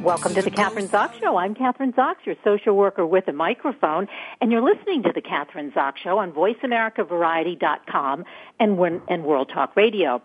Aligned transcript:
Welcome 0.00 0.32
to 0.34 0.42
the 0.42 0.50
Kathryn 0.52 0.86
Zox 0.86 1.18
Show. 1.20 1.36
I'm 1.36 1.56
Kathryn 1.56 1.92
Zox, 1.92 2.24
your 2.24 2.36
social 2.44 2.76
worker 2.76 3.04
with 3.04 3.26
a 3.26 3.32
microphone, 3.32 4.06
and 4.40 4.52
you're 4.52 4.62
listening 4.62 5.02
to 5.02 5.12
the 5.12 5.20
Kathryn 5.20 5.72
Zox 5.72 5.96
Show 5.96 6.18
on 6.18 6.30
VoiceAmericaVariety.com 6.30 8.24
and, 8.60 9.00
and 9.08 9.24
World 9.24 9.50
Talk 9.52 9.74
Radio. 9.74 10.22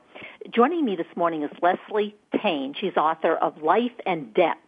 Joining 0.52 0.86
me 0.86 0.96
this 0.96 1.08
morning 1.16 1.42
is 1.42 1.50
Leslie 1.64 2.16
Tayne. 2.40 2.76
She's 2.80 2.96
author 2.98 3.34
of 3.34 3.64
Life 3.64 3.94
and 4.06 4.32
Debt, 4.36 4.60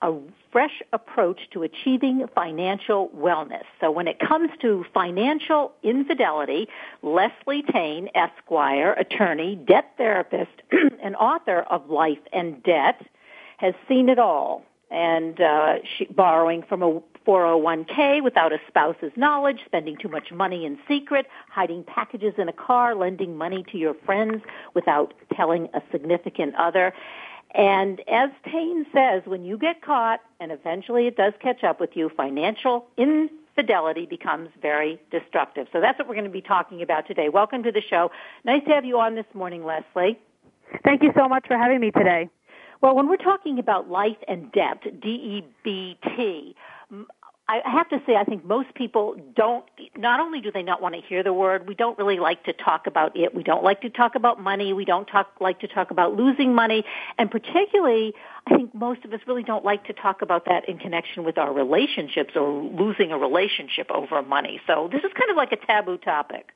a 0.00 0.14
fresh 0.50 0.82
approach 0.94 1.40
to 1.52 1.62
achieving 1.62 2.26
financial 2.34 3.10
wellness. 3.10 3.64
So 3.80 3.90
when 3.90 4.08
it 4.08 4.18
comes 4.18 4.48
to 4.62 4.86
financial 4.94 5.72
infidelity, 5.82 6.68
Leslie 7.02 7.64
Tayne, 7.70 8.08
Esquire, 8.14 8.94
attorney, 8.94 9.56
debt 9.56 9.92
therapist, 9.98 10.52
and 11.02 11.16
author 11.16 11.60
of 11.60 11.90
Life 11.90 12.20
and 12.32 12.62
Debt, 12.62 13.04
has 13.58 13.74
seen 13.88 14.08
it 14.08 14.18
all. 14.18 14.64
And 14.90 15.40
uh, 15.40 15.76
she, 15.96 16.04
borrowing 16.06 16.62
from 16.62 16.82
a 16.82 17.00
401k 17.26 18.22
without 18.22 18.52
a 18.52 18.58
spouse's 18.68 19.12
knowledge, 19.16 19.60
spending 19.64 19.96
too 19.96 20.08
much 20.08 20.30
money 20.30 20.64
in 20.64 20.78
secret, 20.86 21.26
hiding 21.48 21.84
packages 21.84 22.34
in 22.38 22.48
a 22.48 22.52
car, 22.52 22.94
lending 22.94 23.36
money 23.36 23.64
to 23.72 23.78
your 23.78 23.94
friends 24.04 24.42
without 24.74 25.14
telling 25.34 25.68
a 25.74 25.82
significant 25.90 26.54
other. 26.56 26.92
And 27.54 28.02
as 28.08 28.30
Tayne 28.44 28.84
says, 28.92 29.22
when 29.26 29.44
you 29.44 29.56
get 29.56 29.80
caught, 29.80 30.20
and 30.40 30.50
eventually 30.50 31.06
it 31.06 31.16
does 31.16 31.32
catch 31.40 31.62
up 31.62 31.80
with 31.80 31.90
you, 31.94 32.10
financial 32.16 32.86
infidelity 32.96 34.06
becomes 34.06 34.50
very 34.60 35.00
destructive. 35.10 35.68
So 35.72 35.80
that's 35.80 35.98
what 35.98 36.08
we're 36.08 36.14
going 36.14 36.24
to 36.24 36.30
be 36.30 36.42
talking 36.42 36.82
about 36.82 37.06
today. 37.06 37.28
Welcome 37.28 37.62
to 37.62 37.72
the 37.72 37.80
show. 37.80 38.10
Nice 38.44 38.64
to 38.64 38.70
have 38.70 38.84
you 38.84 38.98
on 38.98 39.14
this 39.14 39.26
morning, 39.34 39.64
Leslie. 39.64 40.18
Thank 40.82 41.02
you 41.02 41.12
so 41.16 41.28
much 41.28 41.46
for 41.46 41.56
having 41.56 41.78
me 41.80 41.92
today. 41.92 42.28
Well, 42.84 42.94
when 42.94 43.08
we're 43.08 43.16
talking 43.16 43.58
about 43.58 43.88
life 43.88 44.18
and 44.28 44.52
debt, 44.52 44.82
D-E-B-T, 45.00 46.54
I 47.48 47.60
have 47.64 47.88
to 47.88 47.98
say, 48.06 48.14
I 48.14 48.24
think 48.24 48.44
most 48.44 48.74
people 48.74 49.16
don't, 49.34 49.64
not 49.96 50.20
only 50.20 50.42
do 50.42 50.52
they 50.52 50.62
not 50.62 50.82
want 50.82 50.94
to 50.94 51.00
hear 51.00 51.22
the 51.22 51.32
word, 51.32 51.66
we 51.66 51.74
don't 51.74 51.96
really 51.96 52.18
like 52.18 52.44
to 52.44 52.52
talk 52.52 52.86
about 52.86 53.16
it. 53.16 53.34
We 53.34 53.42
don't 53.42 53.64
like 53.64 53.80
to 53.80 53.88
talk 53.88 54.16
about 54.16 54.38
money. 54.38 54.74
We 54.74 54.84
don't 54.84 55.06
talk, 55.06 55.28
like 55.40 55.60
to 55.60 55.66
talk 55.66 55.92
about 55.92 56.14
losing 56.14 56.54
money. 56.54 56.84
And 57.16 57.30
particularly, 57.30 58.12
I 58.46 58.54
think 58.54 58.74
most 58.74 59.02
of 59.06 59.14
us 59.14 59.20
really 59.26 59.42
don't 59.42 59.64
like 59.64 59.86
to 59.86 59.94
talk 59.94 60.20
about 60.20 60.44
that 60.44 60.68
in 60.68 60.76
connection 60.76 61.24
with 61.24 61.38
our 61.38 61.54
relationships 61.54 62.34
or 62.36 62.64
losing 62.64 63.12
a 63.12 63.16
relationship 63.16 63.90
over 63.90 64.20
money. 64.22 64.60
So 64.66 64.90
this 64.92 65.04
is 65.04 65.10
kind 65.18 65.30
of 65.30 65.38
like 65.38 65.52
a 65.52 65.66
taboo 65.66 65.96
topic. 65.96 66.50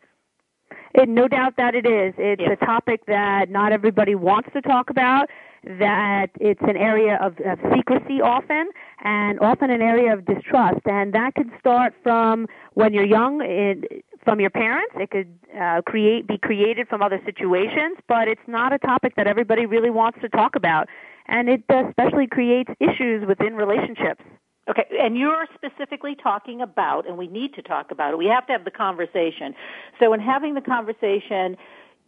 It, 0.95 1.09
no 1.09 1.27
doubt 1.27 1.55
that 1.56 1.75
it 1.75 1.87
is. 1.87 2.12
It's 2.19 2.43
yeah. 2.43 2.53
a 2.53 2.56
topic 2.56 3.06
that 3.06 3.49
not 3.49 3.72
everybody 3.72 4.15
wants 4.15 4.50
to 4.53 4.60
talk 4.60 4.91
about 4.91 5.31
that 5.65 6.29
it's 6.41 6.61
an 6.63 6.77
area 6.77 7.19
of, 7.21 7.35
of 7.45 7.59
secrecy 7.75 8.21
often 8.23 8.69
and 9.05 9.41
often 9.41 9.71
an 9.71 9.83
area 9.83 10.13
of 10.13 10.25
distrust 10.25 10.81
and 10.87 11.13
that 11.13 11.35
could 11.35 11.51
start 11.59 11.95
from 12.03 12.47
when 12.75 12.93
you're 12.95 13.07
young 13.07 13.41
it, 13.43 14.05
from 14.25 14.41
your 14.41 14.51
parents 14.51 14.95
it 14.97 15.11
could 15.11 15.39
uh, 15.59 15.83
create 15.83 16.27
be 16.27 16.39
created 16.39 16.87
from 16.89 17.03
other 17.03 17.21
situations 17.25 17.97
but 18.09 18.29
it's 18.29 18.47
not 18.47 18.73
a 18.73 18.79
topic 18.79 19.15
that 19.17 19.27
everybody 19.27 19.67
really 19.67 19.91
wants 19.91 20.19
to 20.21 20.29
talk 20.29 20.55
about 20.55 20.89
and 21.27 21.49
it 21.49 21.63
especially 21.69 22.27
creates 22.27 22.71
issues 22.81 23.27
within 23.27 23.55
relationships 23.55 24.23
Okay, 24.69 24.85
and 25.01 25.17
you're 25.17 25.47
specifically 25.55 26.15
talking 26.15 26.61
about, 26.61 27.09
and 27.09 27.17
we 27.17 27.27
need 27.27 27.55
to 27.55 27.63
talk 27.63 27.91
about 27.91 28.13
it. 28.13 28.19
We 28.19 28.27
have 28.27 28.47
to 28.49 28.53
have 28.53 28.67
the 28.67 28.71
conversation. 28.71 29.55
So, 29.99 30.13
in 30.13 30.21
having 30.21 30.53
the 30.53 30.61
conversation, 30.61 31.57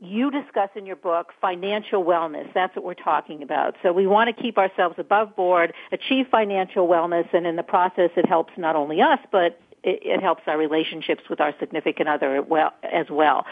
you 0.01 0.31
discuss 0.31 0.71
in 0.75 0.87
your 0.87 0.97
book 0.97 1.33
financial 1.41 2.03
wellness. 2.05 2.53
That's 2.55 2.75
what 2.75 2.85
we're 2.85 2.95
talking 2.95 3.43
about. 3.43 3.77
So 3.83 3.93
we 3.93 4.07
want 4.07 4.35
to 4.35 4.43
keep 4.43 4.57
ourselves 4.57 4.95
above 4.99 5.37
board, 5.37 5.75
achieve 5.93 6.27
financial 6.31 6.89
wellness, 6.89 7.33
and 7.35 7.47
in 7.47 7.57
the 7.57 7.63
process 7.63 8.11
it 8.17 8.27
helps 8.27 8.53
not 8.57 8.77
only 8.77 9.03
us, 9.03 9.19
but 9.31 9.61
it, 9.83 10.01
it 10.03 10.23
helps 10.23 10.43
our 10.47 10.59
relationships 10.59 11.25
with 11.29 11.41
our 11.41 11.55
significant 11.59 12.09
other 12.09 12.45
as 12.83 13.11
well. 13.11 13.45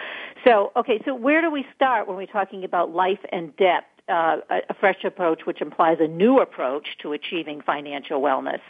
So, 0.44 0.72
okay, 0.76 1.00
so 1.04 1.14
where 1.14 1.42
do 1.42 1.50
we 1.50 1.66
start 1.74 2.08
when 2.08 2.16
we're 2.16 2.26
talking 2.26 2.64
about 2.64 2.94
life 2.94 3.20
and 3.30 3.54
debt, 3.56 3.84
uh, 4.08 4.38
a 4.48 4.74
fresh 4.74 5.04
approach 5.04 5.44
which 5.44 5.60
implies 5.60 5.98
a 6.00 6.08
new 6.08 6.40
approach 6.40 6.96
to 7.02 7.12
achieving 7.12 7.60
financial 7.60 8.22
wellness? 8.22 8.60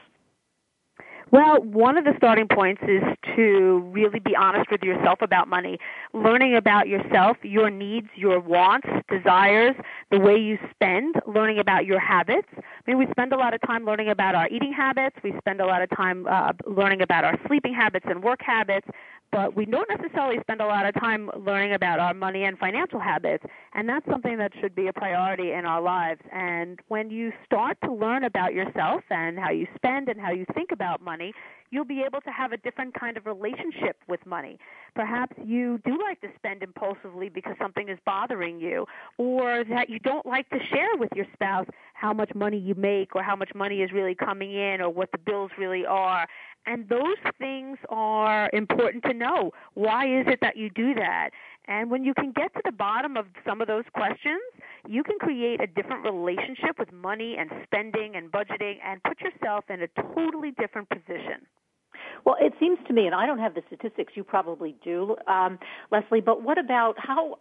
Well, 1.31 1.61
one 1.63 1.99
of 1.99 2.05
the 2.05 2.15
starting 2.17 2.49
points 2.49 2.81
is 2.89 3.03
to 3.37 3.81
really 3.93 4.19
be 4.19 4.35
honest 4.35 4.71
with 4.71 4.83
yourself 4.83 5.19
about 5.21 5.47
money. 5.47 5.79
Learning 6.15 6.57
about 6.57 6.89
yourself, 6.89 7.37
your 7.43 7.69
needs, 7.69 8.09
your 8.17 8.41
wants, 8.41 8.89
desires, 9.11 9.75
the 10.11 10.19
way 10.19 10.37
you 10.37 10.59
spend, 10.71 11.17
learning 11.27 11.59
about 11.59 11.85
your 11.85 11.99
habits. 12.01 12.49
I 12.57 12.63
mean, 12.87 12.97
we 12.97 13.07
spend 13.11 13.35
a 13.35 13.37
lot 13.37 13.53
of 13.53 13.61
time 13.61 13.85
learning 13.85 14.09
about 14.09 14.35
our 14.35 14.49
eating 14.49 14.73
habits. 14.73 15.17
We 15.23 15.35
spend 15.39 15.61
a 15.61 15.67
lot 15.67 15.83
of 15.83 15.91
time 15.95 16.27
uh, 16.27 16.53
learning 16.67 17.03
about 17.03 17.25
our 17.25 17.39
sleeping 17.47 17.75
habits 17.75 18.07
and 18.09 18.23
work 18.23 18.41
habits 18.43 18.89
but 19.33 19.55
we 19.55 19.65
don't 19.65 19.89
necessarily 19.91 20.39
spend 20.41 20.61
a 20.61 20.67
lot 20.67 20.87
of 20.87 20.95
time 20.95 21.31
learning 21.39 21.75
about 21.75 21.99
our 21.99 22.15
money 22.15 22.45
and 22.45 22.59
financial 22.59 23.01
habits 23.01 23.45
and 23.75 23.89
that's 23.89 24.07
something 24.11 24.39
that 24.39 24.53
should 24.61 24.75
be 24.75 24.89
a 24.89 24.93
priority 24.93 25.53
in 25.53 25.65
our 25.65 25.81
lives 25.81 26.21
and 26.33 26.81
when 26.89 27.11
you 27.11 27.33
start 27.45 27.77
to 27.85 27.93
learn 27.93 28.25
about 28.25 28.55
yourself 28.55 29.03
and 29.11 29.39
how 29.39 29.51
you 29.51 29.67
spend 29.75 30.09
and 30.09 30.21
how 30.21 30.31
you 30.31 30.45
think 30.55 30.71
about 30.73 31.03
money 31.03 31.33
you'll 31.71 31.85
be 31.85 32.03
able 32.07 32.21
to 32.23 32.31
have 32.31 32.53
a 32.53 32.57
different 32.59 32.99
kind 32.99 33.17
of 33.17 33.27
relationship 33.27 33.97
with 34.09 34.25
money. 34.27 34.59
Perhaps 34.95 35.37
you 35.45 35.81
do 35.85 35.99
like 36.01 36.21
to 36.23 36.29
spend 36.37 36.63
impulsively 36.63 37.29
because 37.29 37.57
something 37.61 37.89
is 37.89 37.99
bothering 38.07 38.59
you, 38.59 38.87
or 39.19 39.65
that 39.65 39.91
you 39.91 39.99
don't 39.99 40.27
like 40.27 40.49
to 40.51 40.59
share 40.71 40.97
with 40.97 41.11
your 41.15 41.27
spouse 41.33 41.67
how 41.95 42.13
much 42.13 42.35
money 42.35 42.59
you 42.59 42.75
make 42.75 43.15
or 43.15 43.23
how 43.23 43.37
much 43.37 43.51
money 43.55 43.83
is 43.83 43.93
really 43.93 44.15
coming 44.15 44.55
in 44.55 44.81
or 44.81 44.89
what 44.89 45.11
the 45.13 45.19
bills 45.19 45.51
really 45.59 45.85
are. 45.85 46.27
And 46.67 46.89
those 46.89 47.17
things 47.39 47.79
are 47.89 48.51
important 48.53 49.05
to 49.05 49.15
know. 49.15 49.53
Why 49.75 50.05
is 50.05 50.27
it 50.27 50.41
that 50.43 50.57
you 50.57 50.69
do 50.71 50.95
that? 50.95 51.31
And 51.67 51.91
when 51.91 52.05
you 52.05 52.15
can 52.15 52.33
get 52.33 52.53
to 52.55 52.61
the 52.65 52.73
bottom 52.73 53.17
of 53.17 53.27
some 53.47 53.61
of 53.61 53.69
those 53.69 53.85
questions, 53.95 54.41
you 54.87 55.03
can 55.03 55.19
create 55.19 55.63
a 55.63 55.67
different 55.67 56.05
relationship 56.05 56.79
with 56.79 56.93
money 56.93 57.37
and 57.39 57.51
spending 57.65 58.17
and 58.17 58.31
budgeting 58.31 58.77
and 58.85 59.03
put 59.03 59.21
yourself 59.21 59.65
in 59.69 59.83
a 59.83 59.89
totally 60.15 60.53
different 60.59 60.89
position. 60.89 61.47
Well, 62.25 62.37
it 62.41 62.53
seems 62.59 62.79
to 62.87 62.93
me, 62.93 63.07
and 63.07 63.15
I 63.15 63.27
don't 63.27 63.39
have 63.39 63.55
the 63.55 63.63
statistics, 63.67 64.13
you 64.17 64.25
probably 64.25 64.77
do, 64.83 65.17
um, 65.27 65.59
Leslie, 65.91 66.21
but 66.21 66.43
what 66.43 66.59
about 66.59 66.95
how 66.99 67.39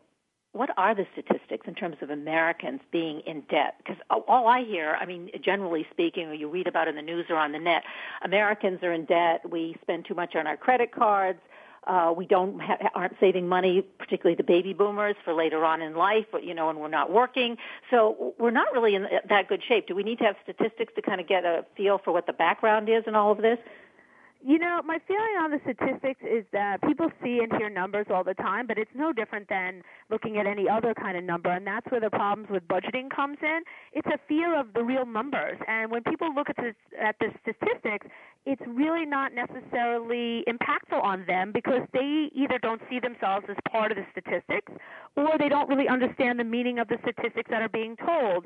what 0.54 0.70
are 0.78 0.96
the 0.96 1.06
statistics 1.14 1.68
in 1.68 1.76
terms 1.76 1.98
of 2.02 2.10
Americans 2.10 2.82
being 2.92 3.22
in 3.22 3.42
debt? 3.50 3.76
Because 3.78 3.98
all 4.10 4.48
I 4.48 4.64
hear, 4.64 4.98
I 5.00 5.06
mean, 5.06 5.30
generally 5.44 5.86
speaking, 5.92 6.28
or 6.28 6.34
you 6.34 6.50
read 6.50 6.68
about 6.68 6.88
in 6.88 6.96
the 6.96 7.02
news 7.02 7.26
or 7.30 7.36
on 7.36 7.52
the 7.52 7.60
net, 7.60 7.84
Americans 8.24 8.80
are 8.82 8.92
in 8.92 9.06
debt. 9.06 9.50
We 9.50 9.76
spend 9.82 10.06
too 10.06 10.16
much 10.16 10.36
on 10.36 10.48
our 10.48 10.58
credit 10.58 10.92
cards. 10.92 11.40
Uh, 11.86 12.14
we 12.16 12.26
don't 12.26 12.60
ha- 12.60 12.90
aren't 12.96 13.16
saving 13.20 13.48
money, 13.48 13.82
particularly 13.98 14.36
the 14.36 14.44
baby 14.44 14.74
boomers, 14.74 15.16
for 15.24 15.34
later 15.34 15.64
on 15.64 15.82
in 15.82 15.96
life. 15.96 16.26
But 16.32 16.44
you 16.44 16.54
know, 16.54 16.70
and 16.70 16.80
we're 16.80 16.90
not 16.90 17.12
working, 17.12 17.58
so 17.90 18.34
we're 18.38 18.52
not 18.52 18.74
really 18.74 18.96
in 18.96 19.08
that 19.30 19.48
good 19.48 19.62
shape. 19.66 19.88
Do 19.88 19.96
we 19.96 20.04
need 20.04 20.18
to 20.18 20.26
have 20.26 20.36
statistics 20.44 20.94
to 20.96 21.02
kind 21.02 21.22
of 21.22 21.28
get 21.28 21.46
a 21.46 21.66
feel 21.78 21.98
for 21.98 22.12
what 22.12 22.26
the 22.26 22.34
background 22.34 22.90
is 22.90 23.04
in 23.08 23.16
all 23.16 23.32
of 23.32 23.38
this? 23.38 23.60
You 24.48 24.60
know, 24.60 24.80
my 24.86 24.98
feeling 25.06 25.36
on 25.44 25.52
the 25.52 25.60
statistics 25.64 26.22
is 26.24 26.46
that 26.54 26.82
people 26.82 27.12
see 27.22 27.40
and 27.44 27.52
hear 27.60 27.70
numbers 27.70 28.06
all 28.10 28.24
the 28.24 28.34
time, 28.34 28.66
but 28.66 28.78
it's 28.78 28.90
no 28.96 29.12
different 29.12 29.50
than 29.50 29.82
looking 30.10 30.38
at 30.38 30.48
any 30.48 30.70
other 30.70 30.94
kind 30.94 31.18
of 31.18 31.26
number, 31.26 31.50
and 31.52 31.68
that's 31.68 31.86
where 31.92 32.00
the 32.00 32.10
problems 32.10 32.50
with 32.50 32.66
budgeting 32.70 33.10
comes 33.14 33.38
in. 33.42 33.60
It's 33.92 34.08
a 34.08 34.18
fear 34.26 34.58
of 34.58 34.68
the 34.74 34.86
real 34.86 35.06
numbers, 35.06 35.58
and 35.68 35.92
when 35.92 36.02
people 36.04 36.34
look 36.34 36.50
at 36.50 36.56
the, 36.56 36.74
at 36.98 37.18
the 37.20 37.28
statistics, 37.42 38.08
it's 38.46 38.62
really 38.66 39.06
not 39.06 39.34
necessarily 39.34 40.46
impactful 40.48 41.04
on 41.04 41.26
them 41.28 41.52
because 41.52 41.82
they 41.92 42.30
either 42.34 42.58
don't 42.58 42.82
see 42.90 43.02
themselves 43.02 43.46
as 43.50 43.58
part 43.70 43.92
of 43.92 43.98
the 43.98 44.06
statistics 44.14 44.72
or 45.18 45.38
they 45.38 45.50
don't 45.50 45.68
really 45.68 45.90
understand 45.90 46.40
the 46.40 46.46
meaning 46.46 46.80
of 46.80 46.88
the 46.88 46.96
statistics 47.02 47.50
that 47.50 47.62
are 47.62 47.68
being 47.68 47.98
told 47.98 48.46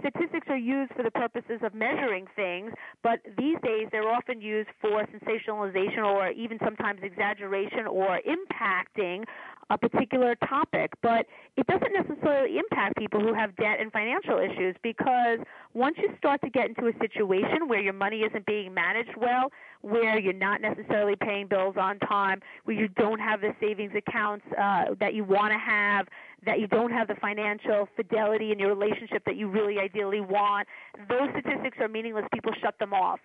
statistics 0.00 0.46
are 0.48 0.56
used 0.56 0.92
for 0.94 1.02
the 1.02 1.10
purposes 1.10 1.60
of 1.62 1.74
measuring 1.74 2.26
things, 2.34 2.72
but 3.02 3.20
these 3.38 3.56
days 3.62 3.88
they're 3.90 4.08
often 4.08 4.40
used 4.40 4.68
for 4.80 5.04
sensationalization 5.06 6.04
or 6.04 6.30
even 6.30 6.58
sometimes 6.64 7.00
exaggeration 7.02 7.86
or 7.86 8.20
impacting 8.26 9.24
a 9.70 9.78
particular 9.78 10.34
topic, 10.48 10.92
but 11.02 11.26
it 11.56 11.66
doesn't 11.66 11.92
necessarily 11.94 12.58
impact 12.58 12.96
people 12.96 13.20
who 13.20 13.32
have 13.32 13.54
debt 13.56 13.78
and 13.80 13.90
financial 13.90 14.38
issues 14.38 14.76
because 14.82 15.38
once 15.72 15.96
you 15.98 16.10
start 16.18 16.40
to 16.42 16.50
get 16.50 16.68
into 16.68 16.88
a 16.88 16.92
situation 17.00 17.68
where 17.68 17.80
your 17.80 17.92
money 17.92 18.20
isn't 18.20 18.44
being 18.44 18.74
managed 18.74 19.16
well, 19.16 19.50
where 19.80 20.18
you're 20.18 20.32
not 20.32 20.60
necessarily 20.60 21.16
paying 21.16 21.46
bills 21.46 21.74
on 21.78 21.98
time, 22.00 22.40
where 22.64 22.76
you 22.76 22.88
don't 22.88 23.18
have 23.18 23.40
the 23.40 23.54
savings 23.60 23.92
accounts 23.96 24.44
uh, 24.58 24.94
that 25.00 25.14
you 25.14 25.24
want 25.24 25.52
to 25.52 25.58
have, 25.58 26.06
that 26.44 26.60
you 26.60 26.66
don't 26.66 26.90
have 26.90 27.08
the 27.08 27.14
financial 27.20 27.88
fidelity 27.96 28.52
in 28.52 28.58
your 28.58 28.74
relationship 28.74 29.22
that 29.26 29.36
you 29.36 29.48
really 29.48 29.78
ideally 29.78 30.20
want, 30.20 30.66
those 31.08 31.28
statistics 31.30 31.78
are 31.80 31.88
meaningless. 31.88 32.24
People 32.32 32.52
shut 32.60 32.78
them 32.78 32.92
off. 32.92 33.20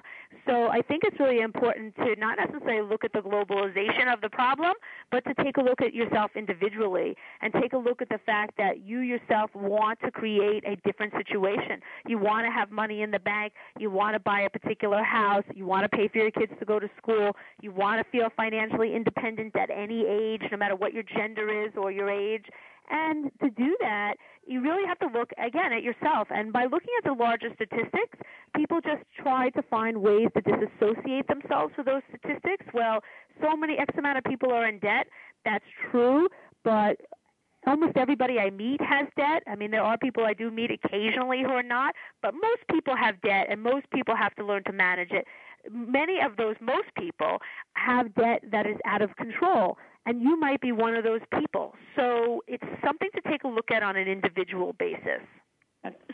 So 0.46 0.68
I 0.68 0.82
think 0.82 1.04
it's 1.04 1.20
really 1.20 1.40
important 1.40 1.96
to 1.98 2.16
not 2.18 2.38
necessarily 2.38 2.88
look 2.88 3.04
at 3.04 3.14
the 3.14 3.20
globalization 3.20 4.12
of 4.12 4.22
the 4.22 4.30
problem, 4.30 4.74
but 5.12 5.24
to 5.26 5.34
take 5.44 5.58
a 5.58 5.62
look 5.62 5.82
at 5.82 5.94
yourself 5.94 6.32
individually 6.36 7.16
and 7.42 7.54
take 7.54 7.74
a 7.74 7.78
look 7.78 8.02
at 8.02 8.10
the 8.10 8.20
fact 8.26 8.54
that 8.58 8.82
you 8.82 9.00
yourself 9.00 9.50
want 9.56 10.00
to 10.02 10.12
create 10.12 10.64
a 10.66 10.76
different 10.86 11.14
situation. 11.14 11.82
You 12.08 12.18
want 12.18 12.46
to 12.46 12.52
have 12.52 12.72
money 12.72 13.02
in 13.02 13.12
the 13.12 13.20
bank. 13.20 13.54
You 13.80 13.90
want 13.90 14.16
to 14.16 14.20
buy 14.20 14.42
a 14.42 14.50
particular 14.50 15.04
house. 15.04 15.44
You 15.54 15.66
want 15.66 15.90
to 15.90 15.98
pay 15.98 16.08
for 16.08 16.20
your 16.20 16.32
kids 16.32 16.52
to 16.60 16.66
go 16.66 16.80
to 16.80 16.90
school. 16.98 17.36
You 17.62 17.72
want 17.72 18.04
to 18.04 18.10
feel 18.12 18.30
financially 18.36 18.96
independent 18.96 19.56
at 19.56 19.70
any 19.70 20.06
age, 20.08 20.42
no 20.52 20.58
matter 20.58 20.76
what 20.76 20.94
your 20.94 21.04
gender 21.04 21.66
is 21.66 21.72
or 21.76 21.92
your 21.92 22.10
age. 22.10 22.46
And 22.90 23.32
to 23.42 23.50
do 23.50 23.76
that, 23.82 24.16
you 24.46 24.62
really 24.62 24.86
have 24.88 25.00
to 25.00 25.08
look 25.08 25.32
again 25.38 25.74
at 25.74 25.84
yourself. 25.84 26.28
And 26.32 26.54
by 26.54 26.64
looking 26.64 26.94
at 26.98 27.04
the 27.04 27.14
larger 27.14 27.50
statistics, 27.56 28.18
people 28.56 28.80
just 28.82 29.04
try 29.22 29.50
to 29.52 29.62
find 29.64 30.02
ways 30.02 30.30
to 30.36 30.42
disassociate 30.42 31.28
themselves 31.28 31.74
with 31.78 31.86
those 31.86 32.02
statistics. 32.10 32.66
Well, 32.74 33.00
so 33.42 33.56
many 33.56 33.78
X 33.78 33.94
amount 33.98 34.18
of 34.18 34.24
people 34.24 34.52
are 34.52 34.68
in 34.68 34.80
debt. 34.80 35.08
That's 35.44 35.66
true, 35.92 36.28
but 36.64 36.98
almost 37.66 37.98
everybody 37.98 38.40
I 38.40 38.50
meet 38.50 38.80
has 38.82 39.08
debt. 39.18 39.44
I 39.48 39.56
mean, 39.56 39.72
there 39.72 39.84
are 39.84 39.98
people 39.98 40.24
I 40.24 40.34
do 40.34 40.50
meet 40.50 40.72
occasionally 40.72 41.42
who 41.44 41.52
are 41.52 41.64
not, 41.64 41.94
but 42.22 42.34
most 42.34 42.62
people 42.72 42.96
have 42.96 43.22
debt, 43.22 43.48
and 43.50 43.62
most 43.62 43.90
people 43.94 44.16
have 44.16 44.34
to 44.36 44.46
learn 44.46 44.64
to 44.66 44.72
manage 44.72 45.12
it. 45.12 45.26
Many 45.70 46.22
of 46.22 46.38
those, 46.38 46.56
most 46.62 46.88
people, 46.98 47.40
have 47.74 48.16
debt 48.16 48.44
that 48.52 48.66
is 48.66 48.78
out 48.86 49.02
of 49.02 49.16
control 49.18 49.78
and 50.08 50.22
you 50.22 50.40
might 50.40 50.62
be 50.62 50.72
one 50.72 50.96
of 50.96 51.04
those 51.04 51.20
people. 51.38 51.76
So 51.96 52.42
it's 52.48 52.64
something 52.84 53.10
to 53.14 53.22
take 53.30 53.44
a 53.44 53.48
look 53.48 53.72
at 53.72 53.84
on 53.84 53.98
an 53.98 54.08
individual 54.08 54.74
basis. 54.80 55.22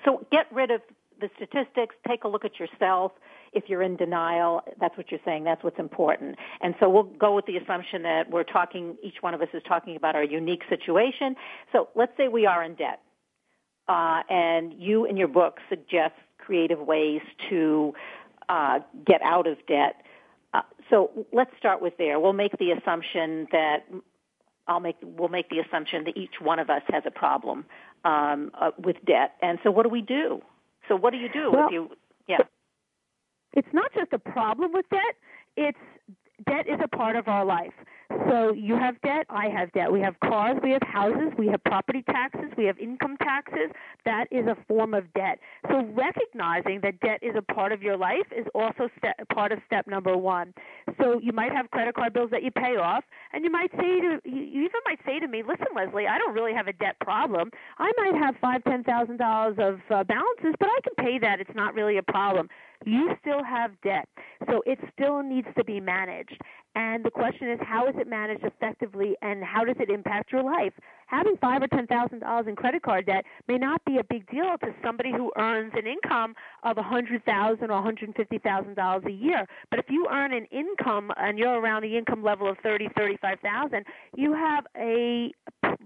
So 0.04 0.26
get 0.32 0.48
rid 0.52 0.72
of 0.72 0.82
the 1.22 1.30
statistics, 1.36 1.96
take 2.08 2.24
a 2.24 2.28
look 2.28 2.44
at 2.44 2.60
yourself. 2.60 3.12
If 3.54 3.66
you're 3.68 3.84
in 3.84 3.96
denial, 3.96 4.62
that's 4.80 4.98
what 4.98 5.12
you're 5.12 5.20
saying, 5.24 5.44
that's 5.44 5.64
what's 5.64 5.80
important. 5.80 6.38
And 6.62 6.74
so 6.80 6.90
we'll 6.90 7.04
go 7.04 7.36
with 7.36 7.46
the 7.46 7.58
assumption 7.58 8.02
that 8.02 8.30
we're 8.30 8.44
talking, 8.44 8.98
each 9.04 9.22
one 9.22 9.36
of 9.36 9.42
us 9.42 9.50
is 9.54 9.62
talking 9.68 9.96
about 9.96 10.16
our 10.16 10.24
unique 10.24 10.64
situation. 10.70 11.36
So 11.72 11.90
let's 11.96 12.12
say 12.18 12.28
we 12.28 12.48
are 12.48 12.64
in 12.64 12.74
debt. 12.74 13.00
Uh, 13.88 14.22
and 14.30 14.74
you 14.74 15.06
in 15.06 15.18
your 15.18 15.28
book 15.28 15.60
suggest 15.70 16.16
creative 16.40 16.80
ways 16.80 17.22
to 17.50 17.94
uh, 18.50 18.80
get 19.06 19.22
out 19.22 19.46
of 19.46 19.58
debt. 19.68 20.02
So 20.94 21.26
let's 21.34 21.50
start 21.58 21.82
with 21.82 21.98
there. 21.98 22.20
We'll 22.20 22.34
make 22.34 22.52
the 22.60 22.70
assumption 22.70 23.48
that 23.52 23.78
I'll 24.68 24.80
make 24.80 24.98
we'll 25.02 25.30
make 25.30 25.50
the 25.50 25.58
assumption 25.58 26.04
that 26.04 26.16
each 26.16 26.36
one 26.40 26.60
of 26.60 26.70
us 26.70 26.84
has 26.90 27.02
a 27.08 27.12
problem 27.12 27.66
um, 28.06 28.52
uh, 28.62 28.70
with 28.78 28.98
debt. 29.04 29.34
And 29.42 29.58
so, 29.64 29.72
what 29.72 29.84
do 29.84 29.90
we 29.90 30.02
do? 30.02 30.40
So, 30.88 30.96
what 30.96 31.12
do 31.12 31.18
you 31.18 31.30
do 31.34 31.52
well, 31.52 31.66
if 31.66 31.74
you? 31.74 31.90
Yeah. 32.28 32.38
It's 33.54 33.68
not 33.74 33.92
just 33.96 34.14
a 34.14 34.20
problem 34.20 34.72
with 34.72 34.86
debt. 34.92 35.16
It's 35.58 35.78
debt 36.46 36.68
is 36.68 36.80
a 36.84 36.88
part 36.88 37.16
of 37.16 37.28
our 37.28 37.44
life. 37.44 37.74
So 38.30 38.54
you 38.54 38.76
have 38.76 39.00
debt, 39.02 39.26
I 39.30 39.48
have 39.50 39.72
debt. 39.74 39.92
We 39.92 40.02
have 40.02 40.20
cars, 40.20 40.58
we 40.64 40.72
have 40.72 40.82
houses, 40.84 41.32
we 41.38 41.48
have 41.48 41.64
property 41.64 42.04
taxes, 42.04 42.52
we 42.58 42.66
have 42.66 42.78
income 42.78 43.18
taxes. 43.18 43.72
That 44.06 44.28
is 44.32 44.46
a 44.48 44.58
form 44.68 44.94
of 44.94 45.12
debt. 45.14 45.40
So 45.70 45.86
recognizing 45.94 46.82
that 46.82 47.00
debt 47.00 47.20
is 47.22 47.36
a 47.36 47.42
part 47.42 47.72
of 47.72 47.82
your 47.82 47.98
life 47.98 48.28
is 48.36 48.46
also 48.54 48.90
step, 48.98 49.16
part 49.34 49.52
of 49.52 49.60
step 49.66 49.88
number 49.88 50.18
one. 50.18 50.54
So 51.00 51.20
you 51.22 51.32
might 51.32 51.52
have 51.52 51.70
credit 51.72 51.96
card 51.96 52.14
bills 52.14 52.30
that 52.32 52.44
you 52.44 52.52
pay 52.52 52.76
off, 52.76 53.04
and 53.32 53.44
you 53.44 53.52
might 53.52 53.72
say 53.72 54.00
to 54.02 54.20
you 54.26 54.64
even 54.64 54.82
might 54.86 55.00
say 55.06 55.20
to 55.20 55.28
me, 55.28 55.44
"Listen, 55.44 55.68
Leslie, 55.76 56.08
I 56.08 56.18
don't 56.18 56.34
really 56.34 56.54
have 56.54 56.68
a 56.68 56.74
debt 56.74 57.00
problem. 57.00 57.50
I 57.78 57.92
might 57.98 58.16
have 58.16 58.36
five, 58.42 58.64
ten 58.64 58.84
thousand 58.84 59.18
dollars 59.18 59.56
of 59.60 59.80
uh, 59.90 60.04
balances, 60.04 60.54
but 60.60 60.70
I 60.70 60.80
can 60.84 61.06
pay 61.06 61.20
that. 61.20 61.40
It's 61.40 61.56
not 61.56 61.74
really 61.74 61.98
a 61.98 62.04
problem." 62.04 62.50
you 62.86 63.16
still 63.22 63.44
have 63.44 63.72
debt. 63.82 64.08
So 64.50 64.62
it 64.66 64.80
still 64.94 65.24
needs 65.24 65.48
to 65.58 65.64
be 65.64 65.80
managed. 65.80 66.40
And 66.76 67.06
the 67.06 67.12
question 67.12 67.50
is, 67.52 67.60
how 67.62 67.88
is 67.88 67.94
it 67.98 68.08
managed 68.08 68.44
effectively 68.44 69.16
and 69.22 69.44
how 69.44 69.64
does 69.64 69.76
it 69.80 69.90
impact 69.90 70.32
your 70.32 70.44
life? 70.44 70.74
Having 71.06 71.38
five 71.38 71.62
or 71.62 71.68
ten 71.68 71.86
thousand 71.86 72.22
dollars 72.22 72.48
in 72.48 72.56
credit 72.56 72.82
card 72.82 73.06
debt 73.06 73.26
may 73.48 73.58
not 73.58 73.84
be 73.86 73.98
a 73.98 74.04
big 74.04 74.28
deal 74.32 74.58
to 74.64 74.74
somebody 74.84 75.12
who 75.12 75.32
earns 75.38 75.72
an 75.76 75.86
income 75.86 76.34
of 76.64 76.80
a 76.80 76.84
hundred 76.84 77.24
thousand 77.26 77.70
or 77.70 77.76
one 77.76 77.84
hundred 77.84 78.06
and 78.08 78.16
fifty 78.16 78.40
thousand 78.40 78.76
dollars 78.76 79.04
a 79.06 79.12
year. 79.12 79.46
But 79.70 79.80
if 79.80 79.86
you 79.90 80.08
earn 80.10 80.34
an 80.34 80.46
income 80.46 81.12
and 81.18 81.38
you're 81.38 81.60
around 81.60 81.84
the 81.84 81.96
income 81.96 82.24
level 82.24 82.50
of 82.50 82.58
thirty, 82.64 82.88
thirty-five 82.98 83.40
thousand, 83.42 83.86
you 84.16 84.34
have 84.34 84.66
a 84.76 85.32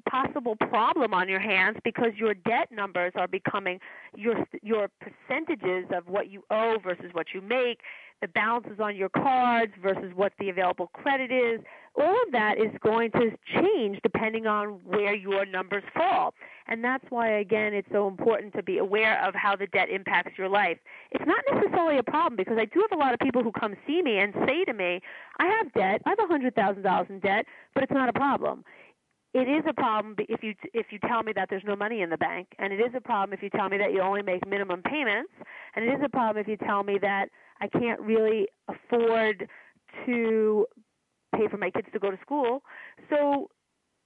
possible 0.09 0.55
problem 0.55 1.13
on 1.13 1.27
your 1.27 1.39
hands 1.39 1.77
because 1.83 2.11
your 2.15 2.33
debt 2.33 2.71
numbers 2.71 3.11
are 3.15 3.27
becoming 3.27 3.79
your 4.15 4.45
your 4.61 4.87
percentages 5.01 5.85
of 5.93 6.07
what 6.07 6.29
you 6.29 6.43
owe 6.49 6.77
versus 6.81 7.09
what 7.11 7.27
you 7.33 7.41
make 7.41 7.81
the 8.21 8.27
balances 8.27 8.79
on 8.79 8.95
your 8.95 9.09
cards 9.09 9.73
versus 9.81 10.11
what 10.15 10.33
the 10.39 10.49
available 10.49 10.87
credit 10.87 11.31
is. 11.31 11.59
All 11.99 12.15
of 12.25 12.31
that 12.31 12.57
is 12.57 12.71
going 12.83 13.11
to 13.11 13.31
change 13.55 13.99
depending 14.03 14.47
on 14.47 14.79
where 14.85 15.15
your 15.15 15.45
numbers 15.45 15.83
fall. 15.95 16.33
And 16.67 16.83
that's 16.83 17.05
why, 17.09 17.39
again, 17.39 17.73
it's 17.73 17.87
so 17.91 18.07
important 18.07 18.53
to 18.53 18.63
be 18.63 18.77
aware 18.77 19.25
of 19.25 19.33
how 19.33 19.55
the 19.55 19.67
debt 19.67 19.89
impacts 19.89 20.37
your 20.37 20.49
life. 20.49 20.77
It's 21.11 21.25
not 21.25 21.43
necessarily 21.51 21.97
a 21.97 22.03
problem 22.03 22.35
because 22.35 22.57
I 22.59 22.65
do 22.65 22.85
have 22.89 22.97
a 22.97 23.01
lot 23.01 23.13
of 23.13 23.19
people 23.19 23.41
who 23.41 23.51
come 23.51 23.75
see 23.87 24.01
me 24.01 24.19
and 24.19 24.33
say 24.45 24.65
to 24.65 24.73
me, 24.73 25.01
I 25.39 25.45
have 25.45 25.71
debt, 25.73 26.01
I 26.05 26.09
have 26.09 26.19
a 26.19 26.33
$100,000 26.33 27.09
in 27.09 27.19
debt, 27.19 27.45
but 27.73 27.83
it's 27.83 27.93
not 27.93 28.09
a 28.09 28.13
problem 28.13 28.63
it 29.33 29.47
is 29.47 29.63
a 29.67 29.73
problem 29.73 30.15
if 30.17 30.41
you 30.41 30.55
if 30.73 30.87
you 30.91 30.99
tell 30.99 31.23
me 31.23 31.33
that 31.35 31.47
there's 31.49 31.63
no 31.65 31.75
money 31.75 32.01
in 32.01 32.09
the 32.09 32.17
bank, 32.17 32.47
and 32.59 32.73
it 32.73 32.79
is 32.79 32.93
a 32.95 33.01
problem 33.01 33.33
if 33.33 33.43
you 33.43 33.49
tell 33.49 33.69
me 33.69 33.77
that 33.77 33.91
you 33.93 34.01
only 34.01 34.21
make 34.21 34.47
minimum 34.47 34.81
payments, 34.81 35.31
and 35.75 35.85
it 35.85 35.89
is 35.89 35.99
a 36.03 36.09
problem 36.09 36.37
if 36.37 36.47
you 36.47 36.57
tell 36.57 36.83
me 36.83 36.97
that 37.01 37.29
I 37.61 37.67
can't 37.67 37.99
really 37.99 38.47
afford 38.67 39.47
to 40.05 40.65
pay 41.35 41.47
for 41.49 41.57
my 41.57 41.69
kids 41.69 41.87
to 41.93 41.99
go 41.99 42.11
to 42.11 42.17
school. 42.21 42.63
So 43.09 43.49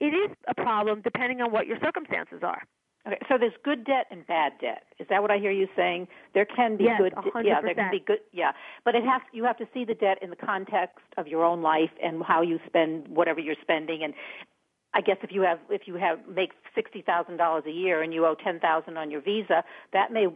it 0.00 0.06
is 0.06 0.30
a 0.48 0.54
problem 0.54 1.00
depending 1.02 1.40
on 1.40 1.52
what 1.52 1.66
your 1.66 1.78
circumstances 1.80 2.40
are. 2.42 2.62
Okay, 3.06 3.18
so 3.28 3.36
there's 3.36 3.52
good 3.64 3.84
debt 3.84 4.06
and 4.12 4.24
bad 4.28 4.52
debt. 4.60 4.84
Is 5.00 5.08
that 5.10 5.22
what 5.22 5.30
I 5.32 5.38
hear 5.38 5.50
you 5.50 5.66
saying? 5.74 6.06
There 6.34 6.44
can 6.44 6.76
be 6.76 6.84
yes, 6.84 7.00
good, 7.00 7.12
100%. 7.14 7.44
yeah, 7.44 7.60
there 7.60 7.74
can 7.74 7.90
be 7.90 7.98
good, 7.98 8.20
yeah. 8.32 8.52
But 8.84 8.94
it 8.94 9.02
has 9.04 9.22
you 9.32 9.44
have 9.44 9.58
to 9.58 9.66
see 9.74 9.84
the 9.84 9.94
debt 9.94 10.18
in 10.22 10.30
the 10.30 10.36
context 10.36 10.98
of 11.16 11.26
your 11.26 11.44
own 11.44 11.62
life 11.62 11.90
and 12.00 12.22
how 12.22 12.42
you 12.42 12.60
spend 12.66 13.08
whatever 13.08 13.40
you're 13.40 13.56
spending, 13.60 14.04
and 14.04 14.14
I 14.94 15.00
guess 15.00 15.16
if 15.22 15.32
you 15.32 15.42
have 15.42 15.58
if 15.70 15.82
you 15.86 15.94
have 15.94 16.18
make 16.28 16.50
sixty 16.74 17.02
thousand 17.02 17.36
dollars 17.38 17.64
a 17.66 17.70
year 17.70 18.02
and 18.02 18.12
you 18.12 18.26
owe 18.26 18.34
ten 18.34 18.60
thousand 18.60 18.96
on 18.96 19.10
your 19.10 19.20
visa, 19.20 19.64
that 19.92 20.12
may 20.12 20.26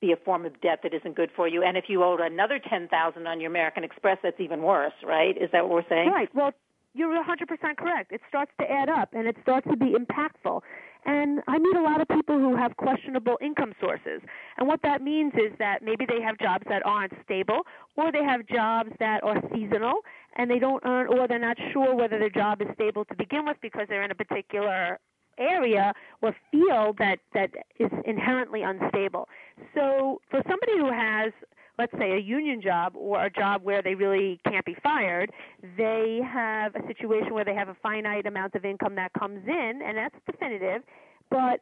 be 0.00 0.12
a 0.12 0.16
form 0.16 0.46
of 0.46 0.60
debt 0.60 0.80
that 0.82 0.94
isn't 0.94 1.14
good 1.14 1.30
for 1.36 1.46
you. 1.46 1.62
And 1.62 1.76
if 1.76 1.84
you 1.88 2.02
owed 2.02 2.20
another 2.20 2.58
ten 2.58 2.88
thousand 2.88 3.26
on 3.26 3.40
your 3.40 3.50
American 3.50 3.84
Express, 3.84 4.18
that's 4.22 4.40
even 4.40 4.62
worse, 4.62 4.94
right? 5.04 5.36
Is 5.36 5.50
that 5.52 5.64
what 5.64 5.72
we're 5.72 5.88
saying? 5.88 6.10
Right. 6.10 6.28
Well, 6.34 6.52
you're 7.00 7.24
100% 7.24 7.76
correct. 7.78 8.12
It 8.12 8.20
starts 8.28 8.52
to 8.60 8.70
add 8.70 8.90
up 8.90 9.14
and 9.14 9.26
it 9.26 9.36
starts 9.42 9.66
to 9.70 9.76
be 9.76 9.94
impactful. 9.94 10.60
And 11.06 11.40
I 11.48 11.58
meet 11.58 11.74
a 11.76 11.80
lot 11.80 12.02
of 12.02 12.08
people 12.08 12.38
who 12.38 12.54
have 12.56 12.76
questionable 12.76 13.38
income 13.40 13.72
sources. 13.80 14.20
And 14.58 14.68
what 14.68 14.82
that 14.82 15.00
means 15.00 15.32
is 15.34 15.52
that 15.58 15.82
maybe 15.82 16.04
they 16.06 16.20
have 16.20 16.38
jobs 16.38 16.64
that 16.68 16.84
aren't 16.84 17.14
stable, 17.24 17.60
or 17.96 18.12
they 18.12 18.22
have 18.22 18.46
jobs 18.46 18.90
that 18.98 19.24
are 19.24 19.40
seasonal, 19.54 20.00
and 20.36 20.50
they 20.50 20.58
don't 20.58 20.82
earn, 20.84 21.06
or 21.06 21.26
they're 21.26 21.38
not 21.38 21.56
sure 21.72 21.94
whether 21.94 22.18
their 22.18 22.28
job 22.28 22.60
is 22.60 22.68
stable 22.74 23.06
to 23.06 23.16
begin 23.16 23.46
with 23.46 23.56
because 23.62 23.86
they're 23.88 24.02
in 24.02 24.10
a 24.10 24.14
particular 24.14 24.98
area 25.38 25.94
or 26.20 26.36
field 26.50 26.98
that, 26.98 27.18
that 27.32 27.50
is 27.78 27.90
inherently 28.04 28.60
unstable. 28.60 29.26
So 29.74 30.20
for 30.30 30.42
somebody 30.46 30.76
who 30.76 30.92
has 30.92 31.32
let's 31.78 31.92
say 31.98 32.12
a 32.12 32.18
union 32.18 32.60
job 32.60 32.94
or 32.96 33.24
a 33.24 33.30
job 33.30 33.62
where 33.62 33.82
they 33.82 33.94
really 33.94 34.40
can't 34.46 34.64
be 34.64 34.76
fired, 34.82 35.32
they 35.76 36.20
have 36.24 36.74
a 36.74 36.86
situation 36.86 37.32
where 37.34 37.44
they 37.44 37.54
have 37.54 37.68
a 37.68 37.76
finite 37.82 38.26
amount 38.26 38.54
of 38.54 38.64
income 38.64 38.94
that 38.96 39.12
comes 39.18 39.40
in, 39.46 39.80
and 39.84 39.96
that's 39.96 40.14
definitive. 40.26 40.82
But 41.30 41.60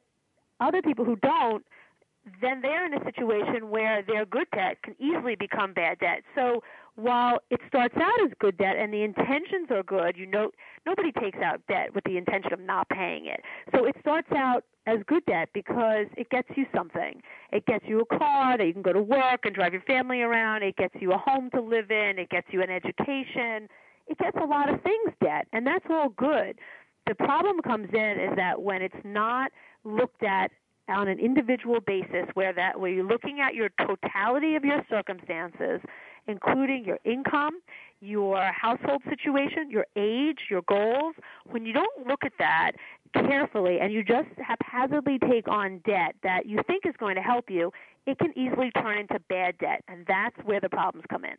other 0.60 0.82
people 0.82 1.04
who 1.04 1.16
don't, 1.16 1.64
then 2.40 2.60
they're 2.60 2.84
in 2.86 2.94
a 2.94 3.04
situation 3.04 3.70
where 3.70 4.02
their 4.02 4.26
good 4.26 4.48
debt 4.54 4.82
can 4.82 4.94
easily 4.98 5.34
become 5.34 5.72
bad 5.72 5.98
debt. 5.98 6.22
So 6.34 6.62
while 6.98 7.38
it 7.48 7.60
starts 7.68 7.94
out 7.96 8.20
as 8.24 8.32
good 8.40 8.58
debt 8.58 8.74
and 8.76 8.92
the 8.92 9.04
intentions 9.04 9.68
are 9.70 9.84
good, 9.84 10.16
you 10.16 10.26
know 10.26 10.50
nobody 10.84 11.12
takes 11.12 11.38
out 11.38 11.60
debt 11.68 11.94
with 11.94 12.02
the 12.02 12.16
intention 12.16 12.52
of 12.52 12.58
not 12.58 12.88
paying 12.88 13.26
it. 13.26 13.40
So 13.72 13.84
it 13.84 13.94
starts 14.00 14.26
out 14.32 14.64
as 14.88 14.98
good 15.06 15.24
debt 15.26 15.50
because 15.54 16.06
it 16.16 16.28
gets 16.30 16.48
you 16.56 16.66
something. 16.74 17.22
It 17.52 17.64
gets 17.66 17.84
you 17.86 18.00
a 18.00 18.18
car 18.18 18.58
that 18.58 18.66
you 18.66 18.72
can 18.72 18.82
go 18.82 18.92
to 18.92 19.00
work 19.00 19.44
and 19.44 19.54
drive 19.54 19.74
your 19.74 19.82
family 19.82 20.22
around. 20.22 20.64
It 20.64 20.76
gets 20.76 20.94
you 20.98 21.12
a 21.12 21.18
home 21.18 21.50
to 21.54 21.60
live 21.60 21.92
in. 21.92 22.18
It 22.18 22.30
gets 22.30 22.48
you 22.50 22.62
an 22.62 22.70
education. 22.70 23.68
It 24.08 24.18
gets 24.18 24.36
a 24.36 24.46
lot 24.46 24.68
of 24.68 24.82
things 24.82 25.12
debt, 25.22 25.46
and 25.52 25.64
that's 25.64 25.84
all 25.88 26.08
good. 26.08 26.58
The 27.06 27.14
problem 27.14 27.60
comes 27.62 27.90
in 27.92 28.18
is 28.18 28.34
that 28.36 28.60
when 28.60 28.82
it's 28.82 29.04
not 29.04 29.52
looked 29.84 30.24
at 30.24 30.50
on 30.88 31.06
an 31.06 31.18
individual 31.18 31.80
basis 31.80 32.26
where 32.34 32.52
that 32.54 32.80
where 32.80 32.90
you're 32.90 33.04
looking 33.04 33.40
at 33.40 33.54
your 33.54 33.68
totality 33.86 34.56
of 34.56 34.64
your 34.64 34.82
circumstances 34.90 35.80
including 36.28 36.84
your 36.84 36.98
income 37.04 37.58
your 38.00 38.40
household 38.52 39.02
situation 39.08 39.70
your 39.70 39.86
age 39.96 40.38
your 40.48 40.62
goals. 40.62 41.14
When 41.46 41.66
you 41.66 41.72
don't 41.72 42.06
look 42.06 42.20
at 42.24 42.32
that 42.38 42.72
carefully 43.14 43.78
and 43.80 43.92
you 43.92 44.04
just 44.04 44.28
haphazardly 44.38 45.18
take 45.18 45.48
on 45.48 45.80
debt 45.84 46.14
that 46.22 46.46
you 46.46 46.60
think 46.66 46.84
is 46.86 46.94
going 46.98 47.16
to 47.16 47.22
help 47.22 47.50
you 47.50 47.72
it 48.06 48.18
can 48.18 48.32
easily 48.38 48.70
turn 48.70 48.98
into 48.98 49.18
bad 49.28 49.56
debt 49.58 49.82
and 49.88 50.04
that's 50.06 50.36
where 50.44 50.60
the 50.60 50.68
problems 50.68 51.04
come 51.10 51.24
in 51.24 51.36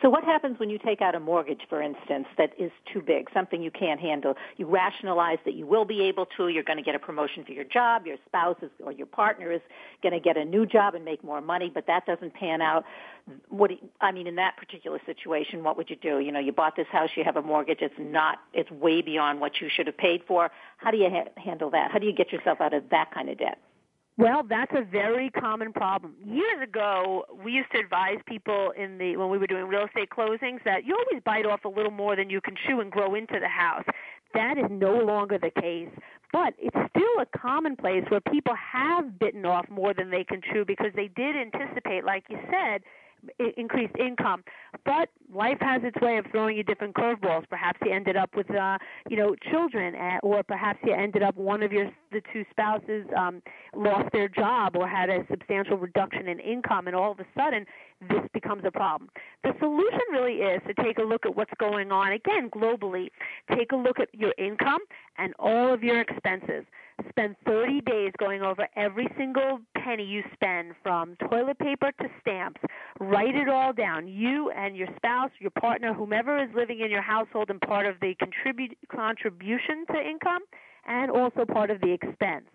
so 0.00 0.08
what 0.08 0.24
happens 0.24 0.58
when 0.58 0.70
you 0.70 0.78
take 0.78 1.02
out 1.02 1.14
a 1.14 1.20
mortgage, 1.20 1.60
for 1.68 1.82
instance, 1.82 2.26
that 2.38 2.52
is 2.58 2.70
too 2.90 3.02
big, 3.02 3.28
something 3.34 3.62
you 3.62 3.70
can't 3.70 4.00
handle? 4.00 4.34
You 4.56 4.66
rationalize 4.66 5.38
that 5.44 5.54
you 5.54 5.66
will 5.66 5.84
be 5.84 6.02
able 6.04 6.26
to. 6.36 6.48
You're 6.48 6.62
going 6.62 6.78
to 6.78 6.82
get 6.82 6.94
a 6.94 6.98
promotion 6.98 7.44
for 7.44 7.52
your 7.52 7.64
job. 7.64 8.06
Your 8.06 8.16
spouse 8.26 8.56
is, 8.62 8.70
or 8.82 8.92
your 8.92 9.06
partner 9.06 9.52
is 9.52 9.60
going 10.02 10.14
to 10.14 10.20
get 10.20 10.38
a 10.38 10.44
new 10.44 10.64
job 10.64 10.94
and 10.94 11.04
make 11.04 11.22
more 11.22 11.42
money, 11.42 11.70
but 11.72 11.86
that 11.86 12.06
doesn't 12.06 12.32
pan 12.32 12.62
out. 12.62 12.84
What 13.50 13.70
I 14.00 14.10
mean, 14.10 14.26
in 14.26 14.36
that 14.36 14.56
particular 14.56 15.00
situation, 15.04 15.62
what 15.62 15.76
would 15.76 15.90
you 15.90 15.96
do? 15.96 16.18
You 16.18 16.32
know, 16.32 16.40
you 16.40 16.52
bought 16.52 16.76
this 16.76 16.86
house, 16.90 17.10
you 17.14 17.24
have 17.24 17.36
a 17.36 17.42
mortgage. 17.42 17.78
It's 17.82 17.94
not. 17.98 18.38
It's 18.54 18.70
way 18.70 19.02
beyond 19.02 19.40
what 19.40 19.60
you 19.60 19.68
should 19.68 19.86
have 19.86 19.98
paid 19.98 20.22
for. 20.26 20.50
How 20.78 20.90
do 20.90 20.96
you 20.96 21.10
ha- 21.10 21.28
handle 21.36 21.70
that? 21.70 21.90
How 21.90 21.98
do 21.98 22.06
you 22.06 22.14
get 22.14 22.32
yourself 22.32 22.62
out 22.62 22.72
of 22.72 22.88
that 22.90 23.12
kind 23.12 23.28
of 23.28 23.36
debt? 23.36 23.58
Well, 24.18 24.42
that's 24.42 24.72
a 24.74 24.82
very 24.82 25.30
common 25.30 25.72
problem. 25.72 26.14
Years 26.24 26.60
ago, 26.60 27.24
we 27.44 27.52
used 27.52 27.70
to 27.70 27.78
advise 27.78 28.16
people 28.26 28.72
in 28.76 28.98
the 28.98 29.16
when 29.16 29.30
we 29.30 29.38
were 29.38 29.46
doing 29.46 29.68
real 29.68 29.86
estate 29.86 30.08
closings 30.10 30.62
that 30.64 30.84
you 30.84 30.96
always 30.98 31.22
bite 31.24 31.46
off 31.46 31.64
a 31.64 31.68
little 31.68 31.92
more 31.92 32.16
than 32.16 32.28
you 32.28 32.40
can 32.40 32.56
chew 32.66 32.80
and 32.80 32.90
grow 32.90 33.14
into 33.14 33.38
the 33.40 33.48
house. 33.48 33.84
That 34.34 34.58
is 34.58 34.64
no 34.70 34.96
longer 34.98 35.38
the 35.38 35.52
case. 35.60 35.88
But 36.32 36.54
it's 36.58 36.76
still 36.90 37.22
a 37.22 37.38
commonplace 37.38 38.04
where 38.08 38.20
people 38.20 38.54
have 38.56 39.20
bitten 39.20 39.46
off 39.46 39.66
more 39.70 39.94
than 39.94 40.10
they 40.10 40.24
can 40.24 40.40
chew 40.52 40.64
because 40.64 40.90
they 40.96 41.08
did 41.14 41.36
anticipate, 41.36 42.04
like 42.04 42.24
you 42.28 42.38
said, 42.50 42.82
increased 43.56 43.94
income. 43.98 44.44
But 44.84 45.10
life 45.32 45.58
has 45.60 45.82
its 45.84 46.00
way 46.00 46.18
of 46.18 46.26
throwing 46.30 46.56
you 46.56 46.62
different 46.62 46.94
curveballs. 46.94 47.44
Perhaps 47.48 47.78
you 47.84 47.92
ended 47.92 48.16
up 48.16 48.34
with, 48.36 48.50
uh, 48.50 48.78
you 49.08 49.16
know, 49.16 49.34
children, 49.50 49.94
uh, 49.94 50.18
or 50.22 50.42
perhaps 50.42 50.78
you 50.84 50.92
ended 50.92 51.22
up 51.22 51.36
one 51.36 51.62
of 51.62 51.72
your 51.72 51.90
the 52.10 52.22
two 52.32 52.44
spouses 52.50 53.04
um, 53.16 53.42
lost 53.74 54.08
their 54.12 54.28
job 54.28 54.74
or 54.76 54.88
had 54.88 55.10
a 55.10 55.26
substantial 55.30 55.76
reduction 55.76 56.28
in 56.28 56.38
income, 56.40 56.86
and 56.86 56.96
all 56.96 57.12
of 57.12 57.20
a 57.20 57.26
sudden 57.36 57.66
this 58.08 58.22
becomes 58.32 58.62
a 58.64 58.70
problem. 58.70 59.10
The 59.42 59.52
solution 59.58 60.00
really 60.10 60.36
is 60.36 60.62
to 60.66 60.74
take 60.82 60.98
a 60.98 61.02
look 61.02 61.26
at 61.26 61.36
what's 61.36 61.52
going 61.58 61.92
on 61.92 62.12
again 62.12 62.48
globally. 62.50 63.08
Take 63.54 63.72
a 63.72 63.76
look 63.76 63.98
at 63.98 64.08
your 64.14 64.32
income 64.38 64.80
and 65.18 65.34
all 65.38 65.72
of 65.72 65.82
your 65.82 66.00
expenses. 66.00 66.64
Spend 67.10 67.36
30 67.46 67.80
days 67.82 68.12
going 68.18 68.42
over 68.42 68.68
every 68.74 69.06
single 69.16 69.60
penny 69.76 70.04
you 70.04 70.22
spend 70.34 70.72
from 70.82 71.16
toilet 71.30 71.58
paper 71.58 71.92
to 72.00 72.08
stamps. 72.20 72.60
Write 72.98 73.36
it 73.36 73.48
all 73.48 73.72
down. 73.72 74.08
You 74.08 74.50
and 74.50 74.76
your 74.76 74.88
spouse, 74.96 75.30
your 75.38 75.52
partner, 75.52 75.94
whomever 75.94 76.42
is 76.42 76.48
living 76.54 76.80
in 76.80 76.90
your 76.90 77.02
household 77.02 77.50
and 77.50 77.60
part 77.60 77.86
of 77.86 77.96
the 78.00 78.14
contribute, 78.18 78.76
contribution 78.90 79.84
to 79.92 80.00
income 80.00 80.42
and 80.86 81.10
also 81.10 81.44
part 81.44 81.70
of 81.70 81.80
the 81.80 81.92
expense. 81.92 82.46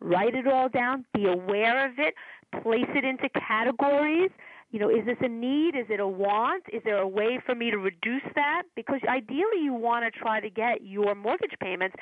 Write 0.00 0.34
it 0.34 0.46
all 0.46 0.68
down. 0.68 1.04
Be 1.12 1.26
aware 1.26 1.86
of 1.86 1.98
it. 1.98 2.14
Place 2.62 2.88
it 2.94 3.04
into 3.04 3.28
categories 3.28 4.30
you 4.70 4.78
know, 4.78 4.88
is 4.88 5.04
this 5.04 5.16
a 5.20 5.28
need? 5.28 5.74
Is 5.74 5.86
it 5.88 6.00
a 6.00 6.06
want? 6.06 6.64
Is 6.72 6.82
there 6.84 6.98
a 6.98 7.08
way 7.08 7.40
for 7.44 7.54
me 7.54 7.70
to 7.70 7.78
reduce 7.78 8.22
that? 8.34 8.62
Because 8.76 9.00
ideally, 9.08 9.62
you 9.62 9.74
want 9.74 10.04
to 10.04 10.16
try 10.16 10.40
to 10.40 10.48
get 10.48 10.82
your 10.82 11.14
mortgage 11.14 11.54
payments 11.60 11.96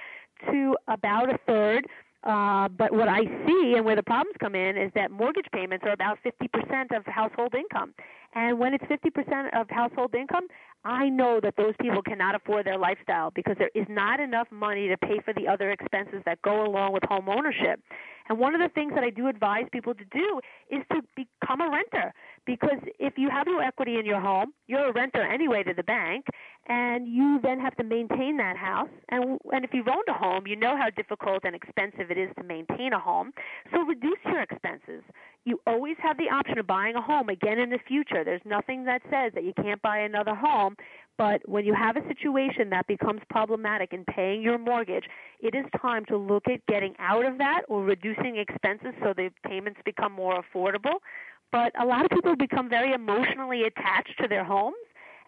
to 0.50 0.76
about 0.86 1.32
a 1.32 1.38
third. 1.46 1.86
Uh, 2.24 2.68
but 2.68 2.92
what 2.92 3.08
I 3.08 3.20
see 3.46 3.74
and 3.76 3.84
where 3.84 3.96
the 3.96 4.02
problems 4.02 4.34
come 4.40 4.54
in 4.54 4.76
is 4.76 4.90
that 4.94 5.10
mortgage 5.10 5.46
payments 5.52 5.84
are 5.86 5.92
about 5.92 6.18
50% 6.24 6.96
of 6.96 7.06
household 7.06 7.54
income. 7.54 7.94
And 8.34 8.58
when 8.58 8.74
it's 8.74 8.84
50% 8.84 9.58
of 9.58 9.70
household 9.70 10.14
income, 10.14 10.46
I 10.84 11.08
know 11.08 11.40
that 11.42 11.54
those 11.56 11.74
people 11.80 12.02
cannot 12.02 12.34
afford 12.34 12.66
their 12.66 12.78
lifestyle 12.78 13.30
because 13.34 13.56
there 13.58 13.70
is 13.74 13.86
not 13.88 14.20
enough 14.20 14.48
money 14.50 14.88
to 14.88 14.96
pay 14.98 15.20
for 15.24 15.34
the 15.34 15.48
other 15.48 15.70
expenses 15.70 16.22
that 16.24 16.40
go 16.42 16.64
along 16.64 16.92
with 16.92 17.02
home 17.04 17.28
ownership. 17.28 17.80
And 18.28 18.38
one 18.38 18.54
of 18.54 18.60
the 18.60 18.68
things 18.74 18.92
that 18.94 19.04
I 19.04 19.10
do 19.10 19.26
advise 19.28 19.64
people 19.72 19.94
to 19.94 20.04
do 20.12 20.40
is 20.70 20.82
to 20.92 21.02
become 21.16 21.60
a 21.60 21.70
renter 21.70 22.12
because 22.46 22.78
if 22.98 23.14
you 23.16 23.28
have 23.30 23.46
no 23.46 23.58
equity 23.58 23.98
in 23.98 24.06
your 24.06 24.20
home, 24.20 24.52
you're 24.66 24.88
a 24.88 24.92
renter 24.92 25.22
anyway 25.22 25.62
to 25.62 25.74
the 25.74 25.82
bank, 25.82 26.26
and 26.68 27.08
you 27.08 27.40
then 27.42 27.58
have 27.58 27.74
to 27.76 27.84
maintain 27.84 28.36
that 28.38 28.56
house. 28.56 28.88
And 29.10 29.38
and 29.52 29.64
if 29.64 29.70
you've 29.72 29.88
owned 29.88 30.08
a 30.08 30.12
home, 30.12 30.46
you 30.46 30.56
know 30.56 30.76
how 30.76 30.90
difficult 30.90 31.44
and 31.44 31.54
expensive 31.54 32.10
it 32.10 32.18
is 32.18 32.30
to 32.38 32.44
maintain 32.44 32.92
a 32.92 32.98
home. 32.98 33.32
So 33.72 33.82
reduce 33.82 34.18
your 34.24 34.42
expenses. 34.42 35.02
You 35.44 35.60
always 35.66 35.96
have 36.02 36.18
the 36.18 36.28
option 36.32 36.58
of 36.58 36.66
buying 36.66 36.96
a 36.96 37.02
home 37.02 37.28
again 37.28 37.58
in 37.58 37.70
the 37.70 37.78
future. 37.86 38.17
There's 38.24 38.42
nothing 38.44 38.84
that 38.84 39.02
says 39.10 39.32
that 39.34 39.44
you 39.44 39.52
can't 39.54 39.80
buy 39.82 39.98
another 39.98 40.34
home, 40.34 40.76
but 41.16 41.46
when 41.48 41.64
you 41.64 41.74
have 41.74 41.96
a 41.96 42.06
situation 42.06 42.70
that 42.70 42.86
becomes 42.86 43.20
problematic 43.28 43.92
in 43.92 44.04
paying 44.04 44.40
your 44.40 44.58
mortgage, 44.58 45.04
it 45.40 45.54
is 45.54 45.64
time 45.80 46.04
to 46.06 46.16
look 46.16 46.44
at 46.48 46.64
getting 46.66 46.94
out 46.98 47.26
of 47.26 47.38
that 47.38 47.62
or 47.68 47.84
reducing 47.84 48.36
expenses 48.36 48.94
so 49.02 49.12
the 49.14 49.30
payments 49.44 49.80
become 49.84 50.12
more 50.12 50.42
affordable. 50.42 50.98
But 51.50 51.72
a 51.80 51.86
lot 51.86 52.04
of 52.04 52.10
people 52.10 52.36
become 52.36 52.68
very 52.68 52.92
emotionally 52.92 53.64
attached 53.64 54.18
to 54.20 54.28
their 54.28 54.44
homes 54.44 54.76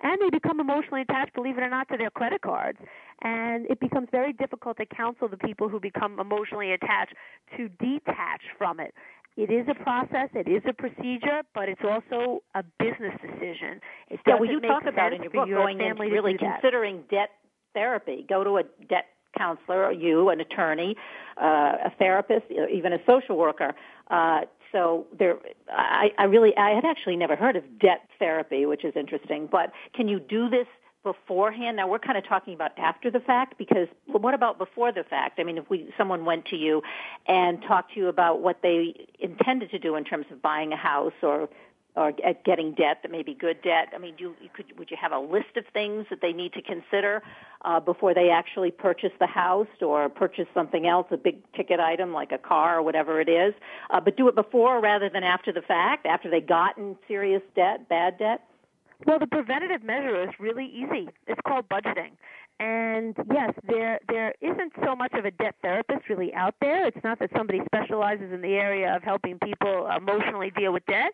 and 0.02 0.20
they 0.20 0.30
become 0.30 0.61
emotionally 0.61 1.02
attached, 1.02 1.35
believe 1.35 1.59
it 1.59 1.62
or 1.62 1.68
not, 1.68 1.88
to 1.88 1.97
their 1.97 2.11
credit 2.11 2.40
cards. 2.42 2.78
And 3.23 3.66
it 3.66 3.80
becomes 3.80 4.09
very 4.11 4.32
difficult 4.32 4.78
to 4.78 4.87
counsel 4.87 5.28
the 5.28 5.37
people 5.37 5.68
who 5.68 5.78
become 5.78 6.18
emotionally 6.18 6.73
attached 6.73 7.14
to 7.56 7.68
detach 7.68 8.42
from 8.56 8.80
it. 8.80 8.94
It 9.40 9.50
is 9.50 9.66
a 9.70 9.75
process, 9.82 10.28
it 10.35 10.49
is 10.49 10.62
a 10.68 10.75
procedure, 10.75 11.40
but 11.54 11.70
it's 11.70 11.80
also 11.82 12.42
a 12.54 12.62
business 12.78 13.14
decision. 13.23 13.80
It 14.11 14.20
yeah, 14.26 14.35
well, 14.35 14.44
you 14.44 14.61
talk 14.61 14.85
about 14.85 15.14
in 15.14 15.23
your 15.23 15.30
book 15.30 15.49
your 15.49 15.61
going 15.61 15.80
into 15.80 16.02
really 16.02 16.37
considering 16.37 17.04
debt 17.11 17.30
therapy. 17.73 18.26
Go 18.28 18.44
to 18.44 18.59
a 18.59 18.64
debt 18.90 19.06
counselor, 19.38 19.87
or 19.87 19.92
you, 19.92 20.28
an 20.28 20.40
attorney, 20.40 20.94
uh, 21.40 21.73
a 21.87 21.92
therapist, 21.99 22.44
even 22.50 22.92
a 22.92 22.99
social 23.06 23.38
worker. 23.38 23.75
Uh, 24.11 24.40
so 24.73 25.06
there, 25.18 25.37
I, 25.73 26.11
I 26.18 26.25
really, 26.25 26.54
I 26.59 26.75
had 26.75 26.85
actually 26.85 27.16
never 27.16 27.35
heard 27.35 27.56
of 27.56 27.64
debt 27.78 28.11
therapy, 28.18 28.66
which 28.66 28.85
is 28.85 28.92
interesting. 28.94 29.49
But 29.50 29.73
can 29.94 30.06
you 30.06 30.20
do 30.20 30.50
this 30.50 30.66
beforehand? 31.02 31.76
Now 31.76 31.88
we're 31.88 31.99
kind 31.99 32.19
of 32.19 32.26
talking 32.26 32.54
about 32.54 32.78
after 32.78 33.11
the 33.11 33.21
fact 33.21 33.59
because 33.59 33.88
well, 34.07 34.21
what 34.21 34.35
about 34.35 34.59
before 34.59 34.92
the 34.92 35.04
fact? 35.04 35.38
I 35.38 35.45
mean, 35.45 35.59
if 35.59 35.69
we 35.71 35.92
someone 35.97 36.25
went 36.25 36.47
to 36.47 36.57
you 36.57 36.83
and 37.26 37.62
talked 37.62 37.95
to 37.95 38.00
you 38.00 38.09
about 38.09 38.40
what 38.40 38.61
they 38.62 38.95
intended 39.19 39.71
to 39.71 39.78
do 39.78 39.97
in 39.97 40.04
terms 40.04 40.26
of 40.30 40.42
buying 40.42 40.73
a 40.73 40.76
house 40.76 41.12
or 41.23 41.49
or 41.97 42.12
getting 42.45 42.73
debt 42.73 42.99
that 43.02 43.11
may 43.11 43.23
be 43.23 43.35
good 43.35 43.61
debt. 43.62 43.88
I 43.95 43.99
mean, 43.99 44.14
you, 44.19 44.35
you 44.40 44.49
could 44.52 44.66
would 44.78 44.90
you 44.90 44.97
have 45.00 45.12
a 45.12 45.19
list 45.19 45.57
of 45.57 45.64
things 45.73 46.07
that 46.11 46.21
they 46.21 46.33
need 46.33 46.52
to 46.52 46.62
consider 46.62 47.23
uh, 47.64 47.80
before 47.80 48.14
they 48.14 48.30
actually 48.30 48.71
purchase 48.71 49.12
the 49.19 49.26
house 49.26 49.66
or 49.83 50.09
purchase 50.09 50.47
something 50.54 50.87
else, 50.87 51.07
a 51.11 51.16
big 51.16 51.38
ticket 51.52 51.80
item 51.80 52.12
like 52.12 52.33
a 52.33 52.38
car 52.38 52.78
or 52.78 52.83
whatever 52.83 53.21
it 53.21 53.28
is, 53.28 53.54
uh, 53.90 54.00
but 54.00 54.16
do 54.16 54.28
it 54.28 54.35
before 54.35 54.80
rather 54.80 55.09
than 55.09 55.25
after 55.25 55.52
the 55.52 55.62
fact, 55.62 56.07
after 56.07 56.30
they 56.30 56.40
got 56.40 56.78
in 56.78 56.97
serious 57.09 57.42
debt, 57.57 57.88
bad 57.88 58.19
debt. 58.19 58.45
Well, 59.07 59.19
the 59.19 59.26
preventative 59.26 59.83
measure 59.83 60.23
is 60.23 60.30
really 60.38 60.66
easy. 60.66 61.09
It's 61.26 61.40
called 61.47 61.69
budgeting. 61.69 62.12
And 62.59 63.16
yes, 63.33 63.54
there 63.66 63.99
there 64.09 64.35
isn't 64.42 64.73
so 64.85 64.95
much 64.95 65.14
of 65.14 65.25
a 65.25 65.30
debt 65.30 65.54
therapist 65.62 66.09
really 66.11 66.35
out 66.35 66.54
there. 66.61 66.87
It's 66.87 67.02
not 67.02 67.19
that 67.21 67.30
somebody 67.35 67.61
specializes 67.64 68.33
in 68.33 68.42
the 68.42 68.54
area 68.54 68.95
of 68.95 69.02
helping 69.02 69.38
people 69.38 69.88
emotionally 69.97 70.50
deal 70.50 70.73
with 70.73 70.85
debt, 70.85 71.12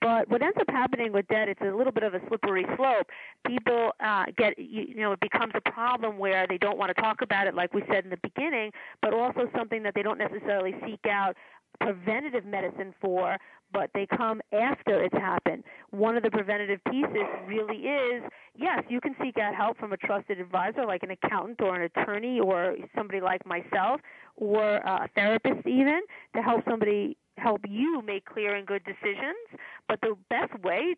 but 0.00 0.28
what 0.28 0.42
ends 0.42 0.56
up 0.60 0.68
happening 0.68 1.12
with 1.12 1.26
debt, 1.28 1.48
it's 1.48 1.60
a 1.60 1.74
little 1.74 1.92
bit 1.92 2.02
of 2.04 2.14
a 2.14 2.20
slippery 2.28 2.64
slope. 2.76 3.06
People 3.46 3.90
uh, 4.00 4.24
get, 4.36 4.58
you, 4.58 4.86
you 4.88 4.96
know, 4.96 5.12
it 5.12 5.20
becomes 5.20 5.52
a 5.54 5.70
problem 5.70 6.18
where 6.18 6.46
they 6.48 6.58
don't 6.58 6.78
want 6.78 6.94
to 6.94 7.00
talk 7.00 7.22
about 7.22 7.46
it, 7.46 7.54
like 7.54 7.74
we 7.74 7.82
said 7.90 8.04
in 8.04 8.10
the 8.10 8.18
beginning, 8.22 8.72
but 9.02 9.12
also 9.12 9.48
something 9.56 9.82
that 9.82 9.94
they 9.94 10.02
don't 10.02 10.18
necessarily 10.18 10.74
seek 10.86 11.06
out 11.08 11.36
preventative 11.80 12.44
medicine 12.44 12.94
for, 13.00 13.36
but 13.72 13.90
they 13.94 14.06
come 14.06 14.40
after 14.52 15.02
it's 15.02 15.14
happened. 15.14 15.64
One 15.90 16.16
of 16.16 16.22
the 16.22 16.30
preventative 16.30 16.80
pieces 16.90 17.26
really 17.46 17.76
is 17.76 18.22
yes, 18.56 18.82
you 18.88 19.00
can 19.00 19.14
seek 19.22 19.38
out 19.38 19.54
help 19.54 19.78
from 19.78 19.92
a 19.92 19.96
trusted 19.96 20.40
advisor 20.40 20.84
like 20.84 21.02
an 21.02 21.10
accountant 21.10 21.60
or 21.60 21.76
an 21.76 21.82
attorney 21.82 22.40
or 22.40 22.76
somebody 22.96 23.20
like 23.20 23.44
myself 23.46 24.00
or 24.36 24.76
a 24.76 25.08
therapist 25.14 25.66
even 25.66 26.00
to 26.34 26.42
help 26.42 26.64
somebody 26.68 27.16
help 27.36 27.60
you 27.68 28.02
make 28.02 28.24
clear 28.24 28.54
and 28.54 28.66
good 28.66 28.82
decisions. 28.84 29.60
But 29.88 30.00
the 30.00 30.16
best 30.28 30.58
way 30.62 30.94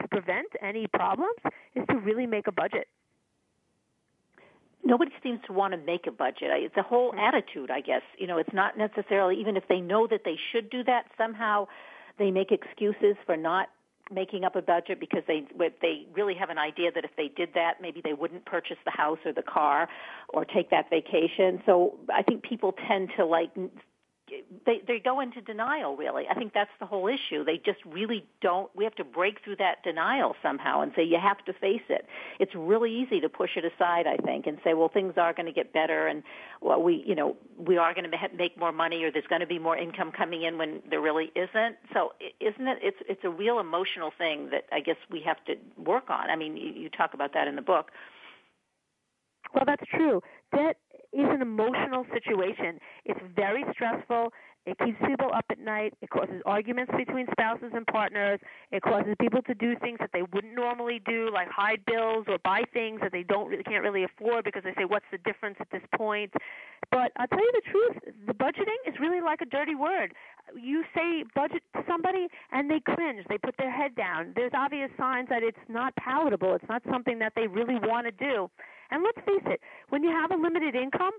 to 0.00 0.08
prevent 0.08 0.48
any 0.62 0.86
problems 0.86 1.38
is 1.74 1.84
to 1.90 1.96
really 1.98 2.26
make 2.26 2.46
a 2.46 2.52
budget. 2.52 2.88
Nobody 4.82 5.10
seems 5.22 5.40
to 5.46 5.52
want 5.52 5.74
to 5.74 5.78
make 5.78 6.06
a 6.06 6.10
budget. 6.10 6.48
It's 6.52 6.76
a 6.76 6.82
whole 6.82 7.10
mm-hmm. 7.10 7.20
attitude, 7.20 7.70
I 7.70 7.80
guess. 7.80 8.02
You 8.18 8.26
know, 8.26 8.38
it's 8.38 8.52
not 8.52 8.78
necessarily 8.78 9.38
even 9.38 9.56
if 9.56 9.64
they 9.68 9.80
know 9.80 10.06
that 10.10 10.22
they 10.24 10.36
should 10.52 10.70
do 10.70 10.82
that. 10.84 11.04
Somehow, 11.18 11.66
they 12.20 12.30
make 12.30 12.52
excuses 12.52 13.16
for 13.26 13.36
not 13.36 13.68
making 14.12 14.44
up 14.44 14.56
a 14.56 14.62
budget 14.62 15.00
because 15.00 15.22
they 15.26 15.44
they 15.80 16.06
really 16.14 16.34
have 16.34 16.50
an 16.50 16.58
idea 16.58 16.90
that 16.92 17.04
if 17.04 17.10
they 17.16 17.28
did 17.36 17.48
that, 17.54 17.74
maybe 17.80 18.00
they 18.02 18.12
wouldn't 18.12 18.44
purchase 18.44 18.76
the 18.84 18.90
house 18.90 19.18
or 19.24 19.32
the 19.32 19.42
car 19.42 19.88
or 20.28 20.44
take 20.44 20.70
that 20.70 20.90
vacation. 20.90 21.62
So 21.64 21.98
I 22.12 22.22
think 22.22 22.42
people 22.42 22.74
tend 22.88 23.10
to 23.16 23.24
like 23.24 23.50
they 24.66 24.82
they 24.86 24.98
go 24.98 25.20
into 25.20 25.40
denial 25.40 25.96
really. 25.96 26.24
I 26.30 26.34
think 26.34 26.52
that's 26.52 26.70
the 26.78 26.86
whole 26.86 27.08
issue. 27.08 27.44
They 27.44 27.58
just 27.58 27.84
really 27.84 28.24
don't 28.40 28.70
we 28.76 28.84
have 28.84 28.94
to 28.96 29.04
break 29.04 29.42
through 29.44 29.56
that 29.56 29.82
denial 29.82 30.36
somehow 30.42 30.80
and 30.80 30.92
say 30.96 31.04
you 31.04 31.18
have 31.20 31.44
to 31.46 31.52
face 31.52 31.82
it. 31.88 32.06
It's 32.38 32.54
really 32.54 32.94
easy 32.94 33.20
to 33.20 33.28
push 33.28 33.56
it 33.56 33.64
aside 33.64 34.06
i 34.06 34.16
think 34.16 34.46
and 34.46 34.58
say 34.64 34.74
well 34.74 34.88
things 34.88 35.14
are 35.16 35.32
going 35.32 35.46
to 35.46 35.52
get 35.52 35.72
better 35.72 36.06
and 36.06 36.22
well 36.60 36.82
we 36.82 37.02
you 37.06 37.14
know 37.14 37.36
we 37.58 37.76
are 37.76 37.94
going 37.94 38.08
to 38.10 38.16
make 38.36 38.58
more 38.58 38.72
money 38.72 39.02
or 39.04 39.10
there's 39.10 39.26
going 39.26 39.40
to 39.40 39.46
be 39.46 39.58
more 39.58 39.76
income 39.76 40.12
coming 40.12 40.42
in 40.42 40.58
when 40.58 40.82
there 40.88 41.00
really 41.00 41.30
isn't. 41.34 41.76
So 41.92 42.12
isn't 42.40 42.68
it 42.68 42.78
it's 42.82 42.98
it's 43.08 43.24
a 43.24 43.30
real 43.30 43.58
emotional 43.58 44.12
thing 44.16 44.50
that 44.50 44.64
i 44.72 44.80
guess 44.80 44.96
we 45.10 45.20
have 45.20 45.42
to 45.44 45.54
work 45.78 46.10
on. 46.10 46.30
I 46.30 46.36
mean 46.36 46.56
you, 46.56 46.72
you 46.72 46.88
talk 46.88 47.14
about 47.14 47.32
that 47.34 47.48
in 47.48 47.56
the 47.56 47.62
book. 47.62 47.90
Well, 49.54 49.64
that's 49.66 49.82
true. 49.90 50.22
Debt 50.54 50.76
is 51.12 51.26
an 51.28 51.42
emotional 51.42 52.06
situation. 52.12 52.78
It's 53.04 53.20
very 53.34 53.64
stressful. 53.72 54.32
It 54.66 54.76
keeps 54.78 54.98
people 55.06 55.30
up 55.34 55.46
at 55.50 55.58
night. 55.58 55.94
It 56.02 56.10
causes 56.10 56.42
arguments 56.44 56.92
between 56.96 57.26
spouses 57.32 57.72
and 57.72 57.86
partners. 57.86 58.38
It 58.70 58.82
causes 58.82 59.14
people 59.18 59.40
to 59.42 59.54
do 59.54 59.74
things 59.80 59.98
that 60.00 60.10
they 60.12 60.22
wouldn't 60.34 60.54
normally 60.54 61.00
do, 61.06 61.30
like 61.32 61.48
hide 61.48 61.82
bills 61.86 62.26
or 62.28 62.38
buy 62.44 62.62
things 62.72 63.00
that 63.02 63.10
they 63.10 63.22
don't 63.22 63.48
really 63.48 63.62
can't 63.62 63.82
really 63.82 64.04
afford 64.04 64.44
because 64.44 64.62
they 64.62 64.74
say, 64.74 64.84
"What's 64.84 65.06
the 65.10 65.18
difference 65.18 65.56
at 65.60 65.70
this 65.70 65.82
point?" 65.96 66.34
But 66.90 67.10
I'll 67.16 67.26
tell 67.26 67.40
you 67.40 67.52
the 67.52 67.70
truth: 67.70 68.14
the 68.26 68.34
budgeting 68.34 68.76
is 68.86 69.00
really 69.00 69.22
like 69.22 69.40
a 69.40 69.46
dirty 69.46 69.74
word. 69.74 70.14
You 70.54 70.84
say 70.94 71.24
budget 71.34 71.62
to 71.74 71.82
somebody, 71.88 72.28
and 72.52 72.70
they 72.70 72.80
cringe. 72.80 73.24
They 73.28 73.38
put 73.38 73.56
their 73.56 73.70
head 73.70 73.94
down. 73.94 74.34
There's 74.36 74.52
obvious 74.54 74.90
signs 74.98 75.30
that 75.30 75.42
it's 75.42 75.58
not 75.68 75.96
palatable. 75.96 76.54
It's 76.54 76.68
not 76.68 76.82
something 76.90 77.18
that 77.20 77.32
they 77.34 77.46
really 77.46 77.76
want 77.76 78.06
to 78.06 78.12
do. 78.12 78.50
And 78.90 79.02
let's 79.02 79.18
face 79.26 79.46
it, 79.46 79.60
when 79.88 80.02
you 80.02 80.10
have 80.10 80.30
a 80.30 80.36
limited 80.36 80.74
income, 80.74 81.12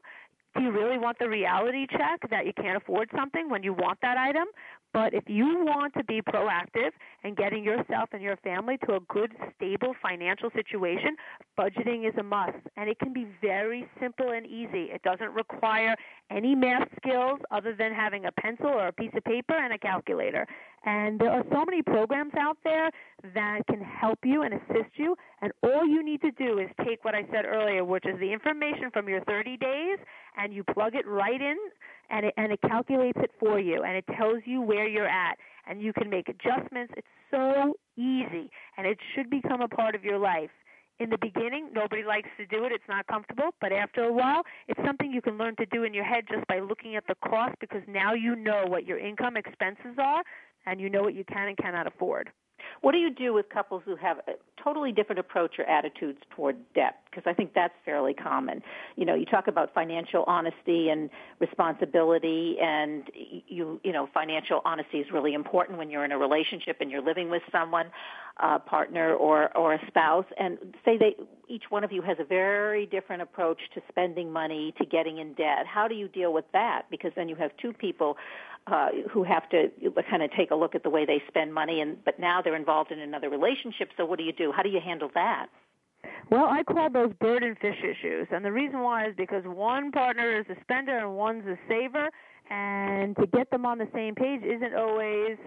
do 0.56 0.64
you 0.64 0.72
really 0.72 0.98
want 0.98 1.18
the 1.18 1.30
reality 1.30 1.88
check 1.90 2.30
that 2.30 2.46
you 2.46 2.52
can't 2.54 2.76
afford 2.76 3.10
something 3.16 3.50
when 3.50 3.64
you 3.64 3.74
want 3.74 4.00
that 4.02 4.18
item? 4.18 4.48
But 4.94 5.14
if 5.14 5.24
you 5.28 5.64
want 5.64 5.94
to 5.94 6.04
be 6.04 6.22
proactive 6.22 6.92
and 7.24 7.38
getting 7.38 7.64
yourself 7.64 8.10
and 8.12 8.22
your 8.22 8.36
family 8.38 8.78
to 8.86 8.96
a 8.96 9.00
good, 9.08 9.32
stable 9.56 9.96
financial 10.02 10.50
situation, 10.54 11.16
budgeting 11.58 12.06
is 12.06 12.14
a 12.20 12.24
must. 12.24 12.58
And 12.76 12.90
it 12.90 13.00
can 13.00 13.14
be 13.14 13.28
very 13.42 13.88
simple 14.02 14.32
and 14.32 14.46
easy. 14.46 14.92
It 14.92 15.02
doesn't 15.04 15.32
require 15.34 15.96
any 16.30 16.54
math 16.56 16.90
skills 16.98 17.40
other 17.52 17.74
than 17.74 17.94
having 17.94 18.26
a 18.26 18.32
pencil 18.34 18.68
or 18.68 18.88
a 18.88 18.94
piece 18.94 19.12
of 19.16 19.24
paper 19.24 19.56
and 19.56 19.74
a 19.74 19.78
calculator. 19.78 20.46
And 20.84 21.20
there 21.20 21.30
are 21.30 21.44
so 21.52 21.64
many 21.64 21.84
programs 21.84 22.34
out 22.40 22.58
there 22.64 22.90
that 23.36 23.60
can 23.68 23.82
help 23.82 24.20
you 24.24 24.42
and 24.42 24.56
assist 24.56 24.96
you. 24.96 25.16
And 25.42 25.52
all 25.62 25.86
you 25.86 26.04
need 26.04 26.22
to 26.22 26.32
do 26.32 26.58
is 26.58 26.70
take 26.86 27.06
what 27.06 27.14
I 27.14 27.24
said 27.32 27.46
earlier, 27.46 27.86
which 27.86 28.06
is 28.06 28.20
the 28.20 28.34
information 28.34 28.90
from 28.92 29.08
your 29.08 29.24
30 29.26 29.58
days, 29.58 30.00
and 30.38 30.54
you 30.54 30.64
plug 30.64 30.96
it 30.96 31.08
right 31.08 31.40
in 31.40 31.58
and 32.10 32.26
it, 32.26 32.34
and 32.38 32.52
it 32.52 32.60
calculates 32.62 33.20
it 33.22 33.32
for 33.40 33.60
you 33.60 33.84
and 33.84 33.96
it 33.96 34.06
tells 34.18 34.42
you 34.46 34.62
where 34.62 34.88
you're 34.88 35.08
at 35.08 35.38
and 35.68 35.82
you 35.82 35.94
can 35.94 36.10
make 36.10 36.28
adjustments. 36.30 36.94
It's 36.98 37.08
so 37.32 37.76
easy 37.96 38.50
and 38.78 38.86
it 38.86 38.98
should 39.16 39.30
become 39.30 39.62
a 39.62 39.68
part 39.68 39.96
of 39.96 40.04
your 40.04 40.18
life. 40.18 40.50
In 41.00 41.10
the 41.10 41.18
beginning, 41.20 41.70
nobody 41.74 42.04
likes 42.04 42.30
to 42.38 42.46
do 42.46 42.64
it. 42.66 42.72
It's 42.72 42.84
not 42.88 43.08
comfortable, 43.08 43.56
but 43.60 43.72
after 43.72 44.04
a 44.04 44.14
while, 44.14 44.44
it's 44.68 44.80
something 44.86 45.12
you 45.12 45.22
can 45.22 45.36
learn 45.36 45.56
to 45.56 45.66
do 45.66 45.84
in 45.84 45.96
your 45.96 46.04
head 46.04 46.26
just 46.32 46.46
by 46.48 46.60
looking 46.60 46.96
at 46.96 47.08
the 47.08 47.16
cost 47.28 47.56
because 47.60 47.82
now 47.88 48.14
you 48.14 48.36
know 48.36 48.66
what 48.68 48.86
your 48.86 49.00
income 49.00 49.36
expenses 49.36 49.98
are 49.98 50.22
and 50.66 50.80
you 50.80 50.90
know 50.90 51.02
what 51.02 51.16
you 51.16 51.24
can 51.24 51.48
and 51.48 51.58
cannot 51.58 51.88
afford. 51.88 52.32
What 52.82 52.94
do 52.94 52.98
you 52.98 53.14
do 53.14 53.34
with 53.34 53.50
couples 53.50 53.84
who 53.86 53.96
have 53.96 54.18
a 54.28 54.34
totally 54.64 54.92
different 54.92 55.20
approach 55.20 55.60
or 55.60 55.66
attitudes 55.66 56.20
toward 56.36 56.58
debt? 56.74 57.02
Because 57.10 57.24
I 57.26 57.34
think 57.34 57.54
that's 57.54 57.74
fairly 57.86 58.14
common. 58.14 58.62
You 58.96 59.06
know, 59.06 59.16
you 59.16 59.26
talk 59.26 59.48
about 59.48 59.74
financial 59.74 60.24
honesty 60.26 60.90
and 60.90 61.10
responsibility, 61.40 62.58
and 62.62 63.04
you 63.14 63.80
you 63.84 63.92
know, 63.92 64.08
financial 64.14 64.62
honesty 64.66 65.00
is 65.00 65.08
really 65.12 65.34
important 65.34 65.78
when 65.78 65.90
you're 65.90 66.06
in 66.06 66.12
a 66.12 66.18
relationship 66.18 66.78
and 66.80 66.90
you're 66.90 67.04
living 67.04 67.30
with 67.30 67.44
someone, 67.52 67.88
a 68.38 68.60
partner 68.60 69.14
or 69.14 69.56
or 69.58 69.74
a 69.74 69.80
spouse. 69.88 70.26
And 70.38 70.58
say 70.86 70.98
they 70.98 71.16
each 71.48 71.66
one 71.70 71.84
of 71.84 71.92
you 71.92 72.02
has 72.02 72.18
a 72.20 72.24
very 72.24 72.86
different 72.86 73.22
approach 73.22 73.60
to 73.76 73.82
spending 73.90 74.32
money 74.32 74.74
to 74.78 74.86
getting 74.86 75.18
in 75.18 75.34
debt. 75.34 75.66
How 75.68 75.88
do 75.88 75.96
you 75.96 76.08
deal 76.08 76.34
with 76.34 76.46
that? 76.54 76.84
Because 76.90 77.12
then 77.16 77.28
you 77.28 77.36
have 77.36 77.52
two 77.62 77.74
people 77.74 78.18
uh, 78.68 78.90
who 79.12 79.24
have 79.24 79.50
to 79.50 79.70
kind 80.10 80.24
of 80.24 80.32
take 80.38 80.52
a 80.52 80.56
look 80.56 80.76
at 80.76 80.84
the 80.84 80.90
way 80.90 81.06
they 81.06 81.22
spend 81.28 81.54
money, 81.54 81.82
and 81.82 82.04
but 82.06 82.20
now 82.20 82.42
they're 82.42 82.56
involved 82.56 82.92
in 82.92 83.00
another 83.00 83.30
relationship. 83.30 83.90
So 83.98 84.06
what 84.06 84.18
do 84.18 84.24
you 84.24 84.34
do? 84.34 84.52
How 84.56 84.64
do 84.64 84.70
you 84.70 84.80
handle 84.80 85.10
that? 85.14 85.48
Well, 86.30 86.46
I 86.46 86.64
call 86.64 86.90
those 86.90 87.12
bird 87.20 87.44
and 87.44 87.58
fish 87.58 87.78
issues, 87.84 88.28
and 88.32 88.46
the 88.46 88.52
reason 88.52 88.80
why 88.80 89.08
is 89.08 89.16
because 89.18 89.44
one 89.46 89.92
partner 89.92 90.40
is 90.40 90.46
a 90.50 90.60
spender 90.62 90.98
and 90.98 91.16
one's 91.16 91.46
a 91.46 91.58
saver, 91.68 92.10
and 92.50 93.16
to 93.18 93.28
get 93.28 93.52
them 93.52 93.66
on 93.66 93.78
the 93.78 93.88
same 93.94 94.16
page 94.16 94.42
isn't 94.44 94.74
always 94.76 95.38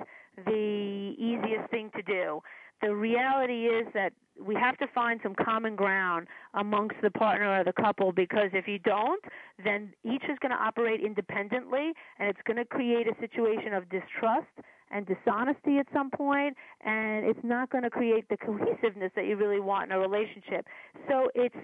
the 0.44 1.14
easiest 1.18 1.70
thing 1.70 1.90
to 1.96 2.02
do. 2.02 2.42
The 2.82 2.94
reality 2.94 3.66
is 3.66 3.86
that 3.94 4.12
we 4.40 4.54
have 4.56 4.76
to 4.78 4.86
find 4.88 5.20
some 5.22 5.34
common 5.34 5.76
ground 5.76 6.26
amongst 6.54 6.96
the 7.02 7.10
partner 7.10 7.60
or 7.60 7.64
the 7.64 7.72
couple 7.72 8.12
because 8.12 8.50
if 8.52 8.66
you 8.66 8.78
don't, 8.78 9.24
then 9.62 9.92
each 10.04 10.24
is 10.24 10.38
going 10.40 10.50
to 10.50 10.60
operate 10.62 11.00
independently 11.00 11.92
and 12.18 12.28
it's 12.28 12.40
going 12.46 12.56
to 12.56 12.64
create 12.64 13.06
a 13.06 13.14
situation 13.20 13.72
of 13.72 13.88
distrust 13.88 14.48
and 14.94 15.06
dishonesty 15.06 15.78
at 15.78 15.86
some 15.92 16.08
point 16.08 16.56
and 16.80 17.26
it's 17.26 17.40
not 17.42 17.68
going 17.68 17.82
to 17.82 17.90
create 17.90 18.26
the 18.30 18.36
cohesiveness 18.36 19.10
that 19.16 19.26
you 19.26 19.36
really 19.36 19.60
want 19.60 19.90
in 19.90 19.96
a 19.96 19.98
relationship. 19.98 20.64
So 21.08 21.28
it's 21.34 21.54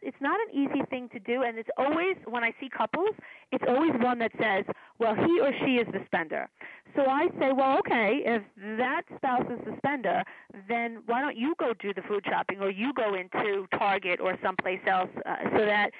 it's 0.00 0.16
not 0.20 0.38
an 0.48 0.58
easy 0.58 0.82
thing 0.88 1.08
to 1.12 1.18
do 1.18 1.42
and 1.42 1.58
it's 1.58 1.68
always 1.76 2.16
when 2.26 2.44
I 2.44 2.54
see 2.60 2.68
couples, 2.70 3.10
it's 3.50 3.64
always 3.68 3.90
one 4.00 4.18
that 4.20 4.30
says, 4.40 4.64
"Well, 4.98 5.14
he 5.16 5.40
or 5.40 5.52
she 5.64 5.76
is 5.76 5.86
the 5.92 6.00
spender." 6.06 6.48
So 6.94 7.02
I 7.06 7.26
say, 7.38 7.52
"Well, 7.52 7.78
okay, 7.80 8.22
if 8.24 8.42
that 8.78 9.02
spouse 9.16 9.46
is 9.50 9.58
the 9.66 9.76
spender, 9.78 10.22
then 10.68 11.02
why 11.06 11.20
don't 11.20 11.36
you 11.36 11.54
go 11.58 11.74
do 11.74 11.92
the 11.92 12.02
food 12.02 12.24
shopping 12.28 12.60
or 12.60 12.70
you 12.70 12.92
go 12.94 13.14
into 13.14 13.66
Target 13.76 14.20
or 14.20 14.38
someplace 14.42 14.80
else 14.86 15.10
uh, 15.26 15.36
so 15.50 15.66
that 15.66 15.90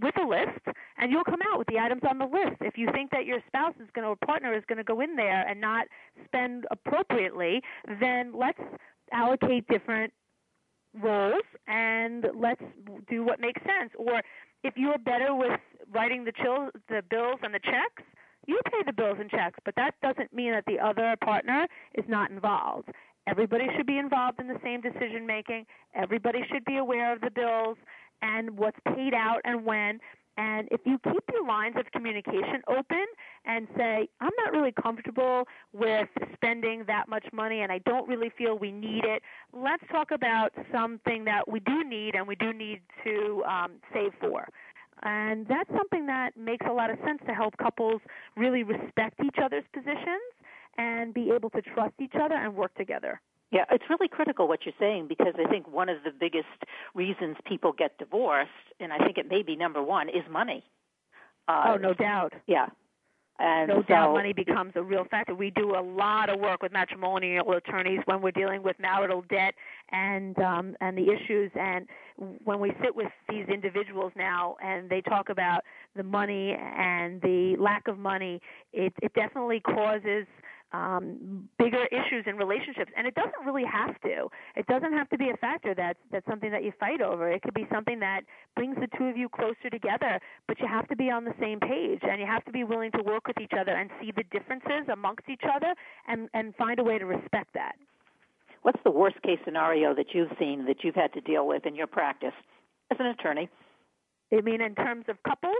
with 0.00 0.14
a 0.18 0.26
list 0.26 0.76
and 0.98 1.10
you'll 1.10 1.24
come 1.24 1.40
out 1.52 1.58
with 1.58 1.68
the 1.68 1.78
items 1.78 2.02
on 2.08 2.18
the 2.18 2.24
list. 2.24 2.56
If 2.60 2.78
you 2.78 2.88
think 2.92 3.10
that 3.10 3.26
your 3.26 3.40
spouse 3.46 3.74
is 3.80 3.88
going 3.94 4.04
to 4.04 4.14
or 4.14 4.26
partner 4.26 4.54
is 4.54 4.62
going 4.68 4.78
to 4.78 4.84
go 4.84 5.00
in 5.00 5.16
there 5.16 5.46
and 5.46 5.60
not 5.60 5.86
spend 6.24 6.66
appropriately, 6.70 7.62
then 8.00 8.32
let's 8.36 8.60
allocate 9.12 9.66
different 9.68 10.12
roles 11.00 11.42
and 11.66 12.26
let's 12.34 12.62
do 13.08 13.24
what 13.24 13.40
makes 13.40 13.60
sense. 13.62 13.92
Or 13.98 14.22
if 14.62 14.74
you're 14.76 14.98
better 14.98 15.34
with 15.34 15.58
writing 15.92 16.24
the 16.24 16.32
chill, 16.32 16.70
the 16.88 17.02
bills 17.10 17.40
and 17.42 17.52
the 17.52 17.60
checks, 17.60 18.02
you 18.46 18.60
pay 18.66 18.82
the 18.84 18.92
bills 18.92 19.16
and 19.18 19.30
checks, 19.30 19.58
but 19.64 19.74
that 19.76 19.94
doesn't 20.02 20.32
mean 20.32 20.52
that 20.52 20.64
the 20.66 20.78
other 20.78 21.14
partner 21.24 21.66
is 21.94 22.04
not 22.08 22.30
involved. 22.30 22.88
Everybody 23.26 23.64
should 23.76 23.86
be 23.86 23.98
involved 23.98 24.38
in 24.38 24.48
the 24.48 24.58
same 24.62 24.80
decision 24.82 25.26
making. 25.26 25.64
Everybody 25.94 26.40
should 26.52 26.64
be 26.64 26.76
aware 26.76 27.12
of 27.12 27.22
the 27.22 27.30
bills 27.30 27.78
and 28.20 28.58
what's 28.58 28.78
paid 28.94 29.14
out 29.14 29.40
and 29.44 29.64
when. 29.64 29.98
And 30.36 30.68
if 30.70 30.80
you 30.84 30.98
keep 31.04 31.22
your 31.32 31.46
lines 31.46 31.76
of 31.78 31.90
communication 31.92 32.62
open 32.68 33.06
and 33.44 33.68
say, 33.76 34.08
I'm 34.20 34.32
not 34.36 34.52
really 34.52 34.72
comfortable 34.72 35.44
with 35.72 36.08
spending 36.32 36.84
that 36.86 37.08
much 37.08 37.24
money 37.32 37.60
and 37.60 37.70
I 37.70 37.78
don't 37.78 38.08
really 38.08 38.30
feel 38.36 38.58
we 38.58 38.72
need 38.72 39.04
it, 39.04 39.22
let's 39.52 39.84
talk 39.92 40.10
about 40.10 40.52
something 40.72 41.24
that 41.24 41.48
we 41.48 41.60
do 41.60 41.84
need 41.84 42.14
and 42.16 42.26
we 42.26 42.34
do 42.34 42.52
need 42.52 42.80
to 43.04 43.44
um, 43.44 43.72
save 43.92 44.12
for. 44.20 44.48
And 45.02 45.46
that's 45.46 45.70
something 45.76 46.06
that 46.06 46.36
makes 46.36 46.66
a 46.68 46.72
lot 46.72 46.90
of 46.90 46.98
sense 47.04 47.20
to 47.26 47.34
help 47.34 47.56
couples 47.58 48.00
really 48.36 48.62
respect 48.62 49.20
each 49.24 49.36
other's 49.42 49.64
positions 49.72 50.32
and 50.78 51.14
be 51.14 51.30
able 51.30 51.50
to 51.50 51.62
trust 51.62 51.94
each 52.00 52.14
other 52.20 52.34
and 52.34 52.54
work 52.54 52.74
together. 52.74 53.20
Yeah, 53.50 53.64
it's 53.70 53.84
really 53.88 54.08
critical 54.08 54.48
what 54.48 54.60
you're 54.64 54.74
saying 54.80 55.06
because 55.08 55.34
I 55.38 55.48
think 55.48 55.68
one 55.68 55.88
of 55.88 55.98
the 56.04 56.10
biggest 56.10 56.46
reasons 56.94 57.36
people 57.46 57.72
get 57.72 57.96
divorced, 57.98 58.50
and 58.80 58.92
I 58.92 58.98
think 58.98 59.16
it 59.16 59.28
may 59.28 59.42
be 59.42 59.54
number 59.54 59.82
one, 59.82 60.08
is 60.08 60.24
money. 60.30 60.64
Uh, 61.46 61.74
oh, 61.74 61.76
no 61.76 61.94
doubt. 61.94 62.32
Yeah. 62.46 62.66
And 63.38 63.68
no 63.68 63.82
so, 63.82 63.88
doubt 63.88 64.12
money 64.14 64.32
becomes 64.32 64.72
a 64.76 64.82
real 64.82 65.04
factor. 65.10 65.34
We 65.34 65.50
do 65.50 65.76
a 65.76 65.82
lot 65.82 66.30
of 66.30 66.38
work 66.38 66.62
with 66.62 66.72
matrimonial 66.72 67.52
attorneys 67.52 68.00
when 68.04 68.22
we're 68.22 68.30
dealing 68.30 68.62
with 68.62 68.76
marital 68.78 69.24
debt 69.28 69.54
and 69.90 70.38
um, 70.38 70.76
and 70.80 70.96
the 70.96 71.12
issues. 71.12 71.50
And 71.58 71.86
when 72.44 72.60
we 72.60 72.72
sit 72.80 72.94
with 72.94 73.10
these 73.28 73.46
individuals 73.48 74.12
now 74.16 74.56
and 74.64 74.88
they 74.88 75.00
talk 75.00 75.30
about 75.30 75.62
the 75.96 76.04
money 76.04 76.56
and 76.56 77.20
the 77.22 77.56
lack 77.58 77.88
of 77.88 77.98
money, 77.98 78.40
it, 78.72 78.92
it 79.02 79.12
definitely 79.14 79.60
causes– 79.60 80.26
um, 80.74 81.48
bigger 81.58 81.86
issues 81.86 82.24
in 82.26 82.36
relationships. 82.36 82.90
And 82.96 83.06
it 83.06 83.14
doesn't 83.14 83.46
really 83.46 83.64
have 83.64 83.94
to. 84.02 84.28
It 84.56 84.66
doesn't 84.66 84.92
have 84.92 85.08
to 85.10 85.18
be 85.18 85.30
a 85.30 85.36
factor 85.36 85.74
that's 85.74 85.98
that's 86.10 86.26
something 86.26 86.50
that 86.50 86.64
you 86.64 86.72
fight 86.80 87.00
over. 87.00 87.30
It 87.30 87.42
could 87.42 87.54
be 87.54 87.66
something 87.72 88.00
that 88.00 88.22
brings 88.56 88.76
the 88.76 88.88
two 88.98 89.04
of 89.04 89.16
you 89.16 89.28
closer 89.28 89.70
together. 89.70 90.18
But 90.48 90.58
you 90.60 90.66
have 90.66 90.88
to 90.88 90.96
be 90.96 91.10
on 91.10 91.24
the 91.24 91.34
same 91.40 91.60
page, 91.60 92.00
and 92.02 92.20
you 92.20 92.26
have 92.26 92.44
to 92.46 92.52
be 92.52 92.64
willing 92.64 92.90
to 92.92 93.02
work 93.02 93.28
with 93.28 93.40
each 93.40 93.52
other 93.58 93.72
and 93.72 93.90
see 94.00 94.12
the 94.14 94.24
differences 94.32 94.88
amongst 94.92 95.28
each 95.28 95.44
other, 95.54 95.74
and 96.08 96.28
and 96.34 96.54
find 96.56 96.78
a 96.80 96.84
way 96.84 96.98
to 96.98 97.06
respect 97.06 97.54
that. 97.54 97.76
What's 98.62 98.80
the 98.82 98.90
worst 98.90 99.20
case 99.22 99.38
scenario 99.44 99.94
that 99.94 100.06
you've 100.14 100.32
seen 100.38 100.64
that 100.66 100.82
you've 100.82 100.94
had 100.94 101.12
to 101.12 101.20
deal 101.20 101.46
with 101.46 101.66
in 101.66 101.74
your 101.74 101.86
practice 101.86 102.32
as 102.90 102.96
an 102.98 103.06
attorney? 103.06 103.48
You 104.34 104.42
mean 104.42 104.60
in 104.60 104.74
terms 104.74 105.04
of 105.08 105.22
couples? 105.22 105.54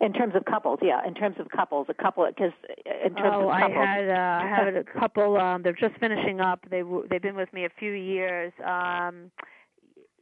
In 0.00 0.14
terms 0.14 0.34
of 0.34 0.46
couples, 0.46 0.78
yeah. 0.82 1.06
In 1.06 1.12
terms 1.14 1.36
of 1.38 1.48
couples, 1.50 1.86
a 1.90 1.94
couple 1.94 2.26
because 2.26 2.52
in 2.86 3.14
terms 3.14 3.34
oh, 3.34 3.50
of 3.50 3.60
couples. 3.60 3.76
I 3.76 3.96
had 3.96 4.08
uh, 4.08 4.44
I 4.44 4.64
had 4.64 4.76
a 4.76 4.84
couple. 4.84 5.36
Um, 5.36 5.62
they're 5.62 5.74
just 5.74 5.96
finishing 6.00 6.40
up. 6.40 6.64
They 6.70 6.80
w- 6.80 7.06
they've 7.08 7.20
been 7.20 7.36
with 7.36 7.52
me 7.52 7.66
a 7.66 7.70
few 7.78 7.92
years. 7.92 8.52
Um, 8.64 9.30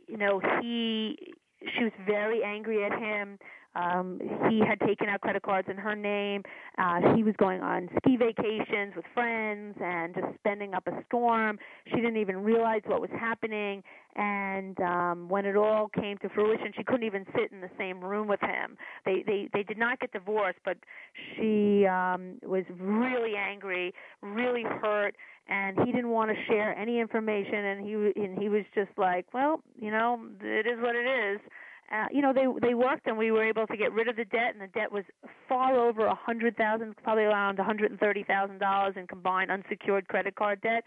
you 0.08 0.16
know, 0.16 0.40
he 0.60 1.16
she 1.76 1.84
was 1.84 1.92
very 2.04 2.42
angry 2.42 2.84
at 2.84 2.92
him. 2.92 3.38
Um, 3.74 4.20
he 4.50 4.60
had 4.66 4.78
taken 4.86 5.08
out 5.08 5.20
credit 5.20 5.42
cards 5.42 5.68
in 5.70 5.76
her 5.76 5.96
name. 5.96 6.42
Uh, 6.78 7.14
he 7.14 7.22
was 7.22 7.34
going 7.38 7.60
on 7.60 7.88
ski 7.98 8.16
vacations 8.16 8.94
with 8.94 9.04
friends 9.14 9.76
and 9.82 10.14
just 10.14 10.26
spending 10.38 10.74
up 10.74 10.86
a 10.86 11.02
storm. 11.06 11.58
She 11.86 11.96
didn't 11.96 12.18
even 12.18 12.42
realize 12.42 12.82
what 12.86 13.00
was 13.00 13.10
happening. 13.18 13.82
And 14.14 14.78
um, 14.80 15.28
when 15.28 15.46
it 15.46 15.56
all 15.56 15.88
came 15.88 16.18
to 16.18 16.28
fruition, 16.28 16.72
she 16.76 16.84
couldn't 16.84 17.04
even 17.04 17.24
sit 17.34 17.50
in 17.50 17.62
the 17.62 17.70
same 17.78 18.04
room 18.04 18.28
with 18.28 18.40
him. 18.40 18.76
They 19.06 19.22
they 19.26 19.48
they 19.54 19.62
did 19.62 19.78
not 19.78 20.00
get 20.00 20.12
divorced, 20.12 20.58
but 20.64 20.76
she 21.34 21.86
um, 21.86 22.38
was 22.42 22.64
really 22.78 23.36
angry, 23.36 23.94
really 24.20 24.64
hurt 24.64 25.14
and 25.48 25.76
he 25.84 25.86
didn't 25.86 26.10
want 26.10 26.30
to 26.30 26.36
share 26.46 26.76
any 26.78 27.00
information 27.00 27.54
and 27.54 27.84
he 27.84 27.92
and 28.22 28.38
he 28.38 28.48
was 28.48 28.62
just 28.74 28.90
like 28.96 29.26
well 29.34 29.60
you 29.76 29.90
know 29.90 30.20
it 30.40 30.66
is 30.66 30.78
what 30.80 30.94
it 30.94 31.06
is 31.06 31.40
uh, 31.92 32.06
you 32.10 32.22
know 32.22 32.32
they 32.32 32.46
they 32.66 32.74
worked 32.74 33.06
and 33.06 33.18
we 33.18 33.30
were 33.30 33.44
able 33.44 33.66
to 33.66 33.76
get 33.76 33.92
rid 33.92 34.08
of 34.08 34.16
the 34.16 34.24
debt 34.24 34.54
and 34.54 34.60
the 34.60 34.68
debt 34.68 34.90
was 34.90 35.04
far 35.48 35.78
over 35.78 36.06
a 36.06 36.14
hundred 36.14 36.56
thousand 36.56 36.94
probably 37.02 37.24
around 37.24 37.58
a 37.58 37.64
hundred 37.64 37.90
and 37.90 38.00
thirty 38.00 38.22
thousand 38.22 38.58
dollars 38.58 38.94
in 38.96 39.06
combined 39.06 39.50
unsecured 39.50 40.08
credit 40.08 40.34
card 40.34 40.60
debt. 40.62 40.84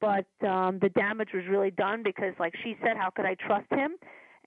But 0.00 0.26
um 0.46 0.78
the 0.80 0.90
damage 0.90 1.30
was 1.32 1.44
really 1.48 1.70
done 1.70 2.02
because 2.02 2.34
like 2.40 2.54
she 2.64 2.76
said 2.82 2.96
how 2.96 3.10
could 3.10 3.24
i 3.24 3.34
trust 3.34 3.70
him? 3.70 3.92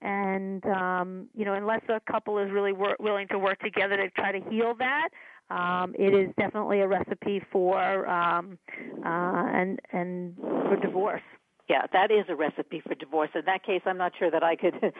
And 0.02 0.64
um 0.66 1.28
you 1.34 1.44
know 1.44 1.54
unless 1.54 1.82
a 1.88 2.00
couple 2.10 2.38
is 2.38 2.50
really 2.50 2.72
wor- 2.72 2.96
willing 3.00 3.28
to 3.28 3.38
work 3.38 3.60
together 3.60 3.96
to 3.96 4.10
try 4.10 4.32
to 4.32 4.50
heal 4.50 4.74
that 4.78 5.08
um 5.50 5.94
it 5.98 6.14
is 6.14 6.28
definitely 6.38 6.80
a 6.80 6.88
recipe 6.88 7.42
for 7.50 8.06
um 8.08 8.58
uh 9.04 9.46
and 9.54 9.80
and 9.92 10.36
for 10.36 10.76
divorce 10.76 11.22
yeah, 11.72 11.86
that 11.94 12.10
is 12.10 12.26
a 12.28 12.36
recipe 12.36 12.82
for 12.86 12.94
divorce. 12.94 13.30
In 13.34 13.46
that 13.46 13.64
case, 13.64 13.80
I'm 13.86 13.96
not 13.96 14.12
sure 14.18 14.30
that 14.30 14.42
I 14.42 14.56
could 14.56 14.74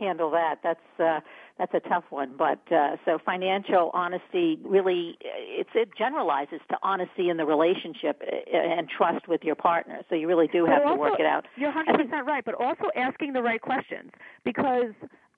handle 0.00 0.32
that. 0.32 0.56
That's 0.60 0.80
uh, 0.98 1.20
that's 1.56 1.72
a 1.72 1.88
tough 1.88 2.02
one. 2.10 2.34
But 2.36 2.60
uh, 2.72 2.96
so 3.04 3.18
financial 3.24 3.92
honesty 3.94 4.58
really 4.64 5.16
it's, 5.22 5.70
it 5.74 5.90
generalizes 5.96 6.60
to 6.70 6.76
honesty 6.82 7.28
in 7.28 7.36
the 7.36 7.44
relationship 7.46 8.20
uh, 8.26 8.56
and 8.56 8.88
trust 8.88 9.28
with 9.28 9.42
your 9.44 9.54
partner. 9.54 10.00
So 10.08 10.16
you 10.16 10.26
really 10.26 10.48
do 10.48 10.66
have 10.66 10.82
also, 10.82 10.94
to 10.94 11.00
work 11.00 11.20
it 11.20 11.26
out. 11.26 11.46
You're 11.56 11.72
100% 11.72 12.10
right, 12.26 12.44
but 12.44 12.56
also 12.56 12.86
asking 12.96 13.32
the 13.32 13.42
right 13.42 13.60
questions 13.60 14.10
because 14.44 14.94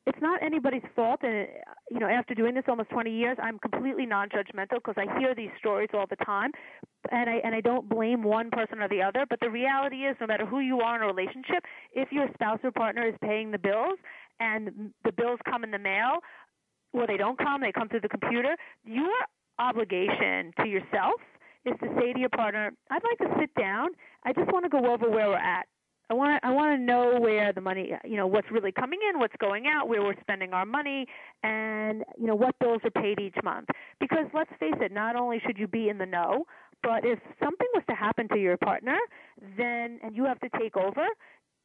it's 0.08 0.22
not 0.22 0.42
anybody's 0.42 0.82
fault 0.96 1.20
and 1.22 1.46
uh, 1.46 1.72
you 1.90 2.00
know 2.00 2.08
after 2.08 2.34
doing 2.34 2.54
this 2.54 2.64
almost 2.66 2.88
20 2.88 3.10
years 3.10 3.36
i'm 3.42 3.58
completely 3.58 4.06
non-judgmental 4.06 4.76
because 4.76 4.94
i 4.96 5.18
hear 5.18 5.34
these 5.34 5.50
stories 5.58 5.90
all 5.92 6.06
the 6.08 6.16
time 6.24 6.50
and 7.10 7.28
i 7.28 7.34
and 7.44 7.54
i 7.54 7.60
don't 7.60 7.88
blame 7.88 8.22
one 8.22 8.50
person 8.50 8.80
or 8.80 8.88
the 8.88 9.02
other 9.02 9.26
but 9.28 9.38
the 9.40 9.50
reality 9.50 9.98
is 9.98 10.16
no 10.20 10.26
matter 10.26 10.46
who 10.46 10.60
you 10.60 10.80
are 10.80 10.96
in 10.96 11.02
a 11.02 11.06
relationship 11.06 11.62
if 11.92 12.10
your 12.10 12.26
spouse 12.32 12.58
or 12.64 12.70
partner 12.70 13.06
is 13.06 13.14
paying 13.22 13.50
the 13.50 13.58
bills 13.58 13.98
and 14.40 14.70
the 15.04 15.12
bills 15.12 15.38
come 15.44 15.62
in 15.62 15.70
the 15.70 15.78
mail 15.78 16.18
or 16.94 17.06
they 17.06 17.18
don't 17.18 17.38
come 17.38 17.60
they 17.60 17.72
come 17.72 17.88
through 17.88 18.00
the 18.00 18.08
computer 18.08 18.56
your 18.84 19.12
obligation 19.58 20.52
to 20.58 20.66
yourself 20.68 21.20
is 21.66 21.74
to 21.82 21.88
say 21.98 22.14
to 22.14 22.18
your 22.18 22.30
partner 22.30 22.72
i'd 22.90 23.02
like 23.04 23.18
to 23.18 23.36
sit 23.38 23.54
down. 23.60 23.88
I 24.24 24.32
just 24.32 24.50
want 24.52 24.64
to 24.64 24.68
go 24.68 24.92
over 24.92 25.08
where 25.10 25.28
we're 25.28 25.36
at 25.36 25.66
I 26.10 26.14
want 26.14 26.40
I 26.42 26.50
want 26.50 26.78
to 26.78 26.82
know 26.84 27.18
where 27.20 27.52
the 27.52 27.60
money, 27.60 27.92
you 28.04 28.16
know, 28.16 28.26
what's 28.26 28.50
really 28.50 28.72
coming 28.72 28.98
in, 29.12 29.18
what's 29.18 29.36
going 29.40 29.66
out, 29.66 29.88
where 29.88 30.02
we're 30.02 30.18
spending 30.20 30.52
our 30.54 30.64
money, 30.64 31.06
and 31.42 32.02
you 32.18 32.26
know 32.26 32.34
what 32.34 32.58
bills 32.58 32.80
are 32.84 32.90
paid 33.02 33.20
each 33.20 33.36
month. 33.44 33.68
Because 34.00 34.24
let's 34.32 34.50
face 34.58 34.74
it, 34.80 34.92
not 34.92 35.16
only 35.16 35.40
should 35.46 35.58
you 35.58 35.66
be 35.68 35.88
in 35.90 35.98
the 35.98 36.06
know, 36.06 36.46
but 36.82 37.04
if 37.04 37.18
something 37.42 37.66
was 37.74 37.82
to 37.90 37.94
happen 37.94 38.28
to 38.28 38.38
your 38.38 38.56
partner, 38.56 38.96
then 39.56 40.00
and 40.02 40.16
you 40.16 40.24
have 40.24 40.40
to 40.40 40.48
take 40.58 40.76
over, 40.76 41.06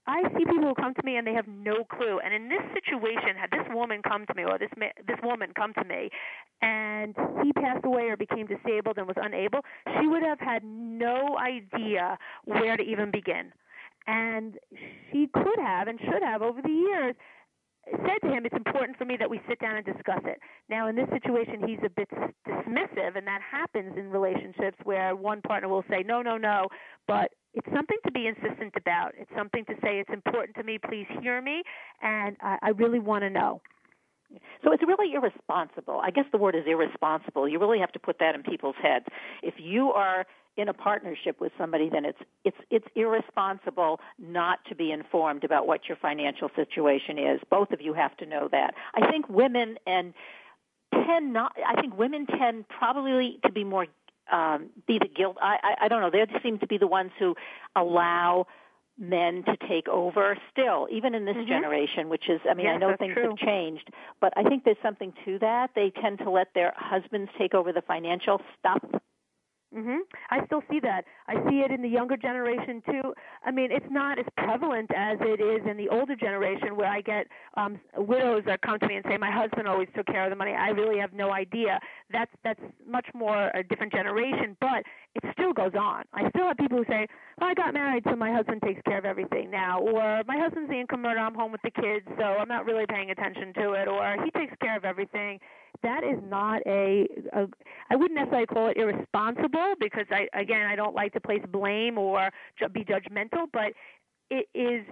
I 0.08 0.24
see 0.38 0.44
people 0.46 0.64
who 0.68 0.76
come 0.76 0.94
to 0.94 1.04
me 1.06 1.16
and 1.16 1.26
they 1.26 1.34
have 1.34 1.48
no 1.48 1.86
clue. 1.86 2.20
And 2.20 2.34
in 2.34 2.50
this 2.50 2.62
situation, 2.74 3.38
had 3.40 3.50
this 3.52 3.66
woman 3.74 4.02
come 4.02 4.26
to 4.26 4.34
me 4.36 4.44
or 4.44 4.58
this 4.60 4.72
ma- 4.78 4.92
this 5.08 5.20
woman 5.24 5.52
come 5.56 5.74
to 5.76 5.86
me, 5.86 6.10
and 6.62 7.16
he 7.44 7.54
passed 7.54 7.86
away 7.86 8.04
or 8.10 8.18
became 8.18 8.48
disabled 8.48 8.98
and 8.98 9.08
was 9.08 9.16
unable, 9.22 9.62
she 10.00 10.08
would 10.08 10.24
have 10.24 10.40
had 10.40 10.64
no 10.66 11.38
idea 11.38 12.18
where 12.44 12.76
to 12.76 12.84
even 12.84 13.10
begin. 13.12 13.54
And 14.08 14.56
she 15.12 15.28
could 15.34 15.60
have 15.60 15.88
and 15.88 16.00
should 16.00 16.24
have 16.24 16.42
over 16.42 16.62
the 16.62 16.70
years 16.70 17.16
said 17.92 18.28
to 18.28 18.34
him, 18.34 18.46
It's 18.46 18.56
important 18.56 18.98
for 18.98 19.06
me 19.06 19.18
that 19.18 19.30
we 19.30 19.42
sit 19.48 19.60
down 19.60 19.76
and 19.76 19.86
discuss 19.86 20.22
it. 20.26 20.40
Now, 20.70 20.88
in 20.88 20.96
this 20.96 21.10
situation, 21.10 21.68
he's 21.68 21.80
a 21.86 21.90
bit 21.90 22.10
dismissive, 22.48 23.18
and 23.18 23.28
that 23.28 23.42
happens 23.42 23.94
in 23.98 24.10
relationships 24.10 24.78
where 24.84 25.16
one 25.16 25.42
partner 25.42 25.68
will 25.68 25.84
say, 25.90 26.04
No, 26.06 26.22
no, 26.22 26.38
no, 26.38 26.68
but 27.08 27.32
it's 27.54 27.68
something 27.74 27.98
to 28.06 28.12
be 28.12 28.28
insistent 28.28 28.74
about. 28.78 29.12
It's 29.18 29.32
something 29.38 29.66
to 29.66 29.74
say, 29.84 30.00
It's 30.00 30.10
important 30.14 30.56
to 30.58 30.64
me, 30.64 30.78
please 30.78 31.08
hear 31.22 31.42
me, 31.42 31.64
and 32.02 32.38
I, 32.42 32.58
I 32.62 32.70
really 32.70 33.00
want 33.00 33.24
to 33.24 33.30
know. 33.30 33.62
So 34.64 34.72
it's 34.72 34.82
really 34.88 35.14
irresponsible. 35.14 36.00
I 36.02 36.10
guess 36.10 36.26
the 36.32 36.40
word 36.40 36.56
is 36.56 36.64
irresponsible. 36.66 37.48
You 37.48 37.60
really 37.60 37.80
have 37.80 37.92
to 37.92 38.00
put 38.00 38.18
that 38.20 38.34
in 38.34 38.42
people's 38.42 38.76
heads. 38.82 39.06
If 39.44 39.56
you 39.60 39.92
are 39.92 40.26
in 40.56 40.70
a 40.70 40.74
partnership 40.74 41.40
with 41.40 41.52
somebody, 41.58 41.90
then 41.90 42.06
it's 42.06 42.20
it's 42.44 42.58
it's 42.70 42.88
irresponsible 42.96 44.00
not 44.20 44.60
to 44.70 44.76
be 44.76 44.92
informed 44.92 45.44
about 45.44 45.68
what 45.68 45.88
your 45.88 45.98
financial 45.98 46.50
situation 46.56 47.18
is. 47.18 47.40
Both 47.50 47.72
of 47.72 47.82
you 47.82 47.94
have 47.94 48.16
to 48.18 48.26
know 48.26 48.50
that. 48.52 48.74
I 48.94 49.10
think 49.10 49.28
women 49.30 49.78
and 49.88 50.14
tend 50.94 51.34
not. 51.34 51.56
I 51.66 51.80
think 51.82 51.98
women 51.98 52.28
tend 52.28 52.68
probably 52.70 53.40
to 53.46 53.52
be 53.52 53.64
more 53.64 53.88
um, 54.32 54.70
be 54.88 55.00
the 55.00 55.08
guilt. 55.08 55.38
I, 55.42 55.58
I 55.64 55.86
I 55.86 55.88
don't 55.88 56.02
know. 56.02 56.12
They 56.12 56.26
seem 56.42 56.60
to 56.60 56.68
be 56.68 56.78
the 56.78 56.88
ones 56.88 57.12
who 57.18 57.36
allow 57.76 58.48
men 58.98 59.44
to 59.44 59.58
take 59.68 59.88
over 59.88 60.38
still 60.52 60.88
even 60.92 61.16
in 61.16 61.26
this 61.26 61.36
mm-hmm. 61.36 61.48
generation 61.48 62.10
which 62.10 62.30
is 62.30 62.40
i 62.48 62.54
mean 62.54 62.68
yes, 62.68 62.76
i 62.76 62.78
know 62.78 62.96
things 62.96 63.16
true. 63.16 63.30
have 63.30 63.38
changed 63.38 63.90
but 64.22 64.32
i 64.38 64.44
think 64.44 64.64
there's 64.64 64.78
something 64.84 65.12
to 65.26 65.40
that 65.40 65.72
they 65.76 65.92
tend 66.00 66.20
to 66.20 66.30
let 66.30 66.54
their 66.54 66.72
husbands 66.78 67.32
take 67.36 67.56
over 67.56 67.74
the 67.74 67.82
financial 67.82 68.40
stuff 68.60 68.84
Mhm. 69.74 70.02
I 70.30 70.46
still 70.46 70.62
see 70.70 70.80
that. 70.82 71.06
I 71.28 71.34
see 71.50 71.62
it 71.62 71.72
in 71.72 71.82
the 71.82 71.90
younger 71.90 72.16
generation 72.16 72.82
too. 72.84 73.14
I 73.44 73.50
mean, 73.50 73.72
it's 73.72 73.90
not 73.90 74.20
as 74.20 74.26
prevalent 74.38 74.92
as 74.96 75.18
it 75.22 75.42
is 75.42 75.66
in 75.66 75.78
the 75.78 75.90
older 75.90 76.16
generation 76.16 76.76
where 76.76 76.88
I 76.90 77.02
get 77.02 77.28
um 77.56 77.80
widows 77.98 78.44
that 78.46 78.62
come 78.62 78.78
to 78.80 78.88
me 78.88 78.96
and 78.98 79.06
say 79.10 79.18
my 79.18 79.32
husband 79.32 79.68
always 79.68 79.90
took 79.96 80.06
care 80.06 80.24
of 80.26 80.30
the 80.30 80.36
money. 80.36 80.54
I 80.54 80.70
really 80.70 81.00
have 81.00 81.14
no 81.14 81.32
idea. 81.34 81.80
That's 82.12 82.32
that's 82.44 82.62
much 82.86 83.08
more 83.16 83.50
a 83.56 83.64
different 83.64 83.94
generation, 83.94 84.56
but 84.62 84.84
it 85.16 85.24
still 85.34 85.54
goes 85.54 85.74
on. 85.74 86.04
I 86.14 86.30
still 86.30 86.48
have 86.48 86.58
people 86.58 86.78
who 86.78 86.86
say, 86.86 87.08
well, 87.40 87.50
"I 87.50 87.54
got 87.56 87.74
married, 87.74 88.04
so 88.04 88.16
my 88.16 88.32
husband 88.32 88.62
takes 88.62 88.82
care 88.84 89.00
of 89.00 89.06
everything 89.06 89.50
now," 89.50 89.80
or 89.80 90.22
"My 90.28 90.38
husband's 90.38 90.70
the 90.70 90.80
income 90.80 91.04
earner, 91.06 91.20
I'm 91.20 91.34
home 91.36 91.52
with 91.52 91.62
the 91.64 91.72
kids, 91.72 92.06
so 92.18 92.24
I'm 92.24 92.48
not 92.48 92.66
really 92.66 92.86
paying 92.86 93.10
attention 93.10 93.54
to 93.56 93.74
it," 93.74 93.88
or 93.88 94.18
"He 94.24 94.30
takes 94.32 94.56
care 94.62 94.78
of 94.78 94.86
everything." 94.86 95.40
That 95.82 96.04
is 96.04 96.20
not 96.30 96.62
a, 96.66 97.08
a 97.34 97.48
I 97.90 97.96
wouldn't 97.96 98.18
necessarily 98.20 98.48
call 98.48 98.68
it 98.68 98.78
irresponsible 98.78 99.74
because 99.80 100.06
I 100.12 100.28
again 100.38 100.66
I 100.66 100.76
don't 100.76 100.96
like 100.96 101.14
to 101.14 101.20
place 101.20 101.42
blame 101.52 101.98
or 101.98 102.30
be 102.74 102.86
judgmental, 102.86 103.48
but 103.52 103.74
it 104.30 104.48
is 104.54 104.86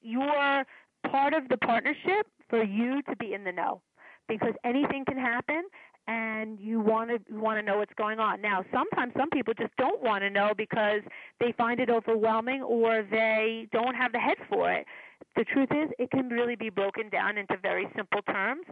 your 0.00 0.64
part 1.10 1.34
of 1.34 1.48
the 1.48 1.56
partnership 1.58 2.26
for 2.48 2.62
you 2.62 3.02
to 3.08 3.16
be 3.16 3.34
in 3.34 3.44
the 3.44 3.52
know 3.52 3.82
because 4.28 4.54
anything 4.64 5.04
can 5.04 5.18
happen 5.18 5.64
and 6.06 6.58
you 6.58 6.80
want 6.80 7.10
to 7.10 7.34
want 7.34 7.58
to 7.58 7.62
know 7.62 7.78
what's 7.78 7.92
going 7.96 8.18
on. 8.18 8.40
Now, 8.40 8.64
sometimes 8.72 9.12
some 9.16 9.30
people 9.30 9.54
just 9.54 9.76
don't 9.76 10.02
want 10.02 10.22
to 10.22 10.30
know 10.30 10.52
because 10.56 11.00
they 11.38 11.52
find 11.56 11.80
it 11.80 11.90
overwhelming 11.90 12.62
or 12.62 13.06
they 13.10 13.68
don't 13.72 13.94
have 13.94 14.12
the 14.12 14.18
head 14.18 14.36
for 14.48 14.72
it 14.72 14.86
the 15.36 15.44
truth 15.44 15.68
is, 15.70 15.90
it 15.98 16.10
can 16.10 16.28
really 16.28 16.56
be 16.56 16.70
broken 16.70 17.08
down 17.08 17.38
into 17.38 17.56
very 17.62 17.88
simple 17.96 18.22
terms. 18.22 18.62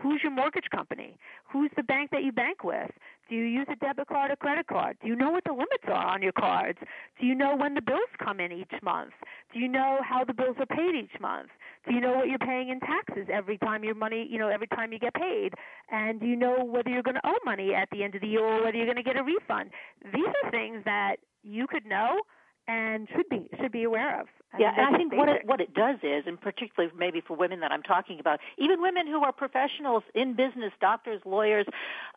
Who's 0.00 0.20
your 0.22 0.32
mortgage 0.32 0.68
company? 0.74 1.16
Who's 1.50 1.70
the 1.76 1.82
bank 1.82 2.10
that 2.10 2.24
you 2.24 2.32
bank 2.32 2.64
with? 2.64 2.90
Do 3.32 3.38
you 3.38 3.44
use 3.44 3.66
a 3.72 3.76
debit 3.76 4.08
card 4.08 4.30
or 4.30 4.36
credit 4.36 4.66
card? 4.66 4.98
Do 5.00 5.08
you 5.08 5.16
know 5.16 5.30
what 5.30 5.44
the 5.44 5.52
limits 5.52 5.84
are 5.86 6.04
on 6.04 6.20
your 6.20 6.32
cards? 6.32 6.78
Do 7.18 7.26
you 7.26 7.34
know 7.34 7.56
when 7.56 7.72
the 7.72 7.80
bills 7.80 8.12
come 8.22 8.40
in 8.40 8.52
each 8.52 8.74
month? 8.82 9.12
Do 9.54 9.58
you 9.58 9.68
know 9.68 10.00
how 10.06 10.22
the 10.22 10.34
bills 10.34 10.56
are 10.60 10.66
paid 10.66 10.94
each 10.94 11.18
month? 11.18 11.48
Do 11.88 11.94
you 11.94 12.02
know 12.02 12.12
what 12.12 12.28
you're 12.28 12.38
paying 12.38 12.68
in 12.68 12.78
taxes 12.80 13.28
every 13.32 13.56
time 13.56 13.84
your 13.84 13.94
money, 13.94 14.28
you 14.30 14.38
know, 14.38 14.48
every 14.48 14.66
time 14.66 14.92
you 14.92 14.98
get 14.98 15.14
paid? 15.14 15.54
And 15.90 16.20
do 16.20 16.26
you 16.26 16.36
know 16.36 16.62
whether 16.62 16.90
you're 16.90 17.02
going 17.02 17.14
to 17.14 17.26
owe 17.26 17.38
money 17.42 17.72
at 17.72 17.88
the 17.90 18.04
end 18.04 18.14
of 18.14 18.20
the 18.20 18.26
year 18.26 18.44
or 18.44 18.64
whether 18.64 18.76
you're 18.76 18.84
going 18.84 18.98
to 18.98 19.02
get 19.02 19.16
a 19.16 19.24
refund? 19.24 19.70
These 20.12 20.28
are 20.44 20.50
things 20.50 20.82
that 20.84 21.16
you 21.42 21.66
could 21.66 21.86
know 21.86 22.20
and 22.68 23.08
should 23.14 23.28
be 23.28 23.48
should 23.60 23.72
be 23.72 23.84
aware 23.84 24.20
of. 24.20 24.26
I 24.54 24.58
yeah, 24.58 24.74
and 24.76 24.94
I 24.94 24.98
think 24.98 25.14
what 25.14 25.28
it, 25.28 25.46
what 25.46 25.60
it 25.60 25.72
does 25.72 25.96
is, 26.02 26.24
and 26.26 26.38
particularly 26.38 26.92
maybe 26.96 27.22
for 27.26 27.34
women 27.36 27.60
that 27.60 27.72
I'm 27.72 27.82
talking 27.82 28.20
about, 28.20 28.38
even 28.58 28.82
women 28.82 29.06
who 29.06 29.22
are 29.22 29.32
professionals 29.32 30.02
in 30.14 30.34
business, 30.34 30.72
doctors, 30.80 31.22
lawyers, 31.24 31.66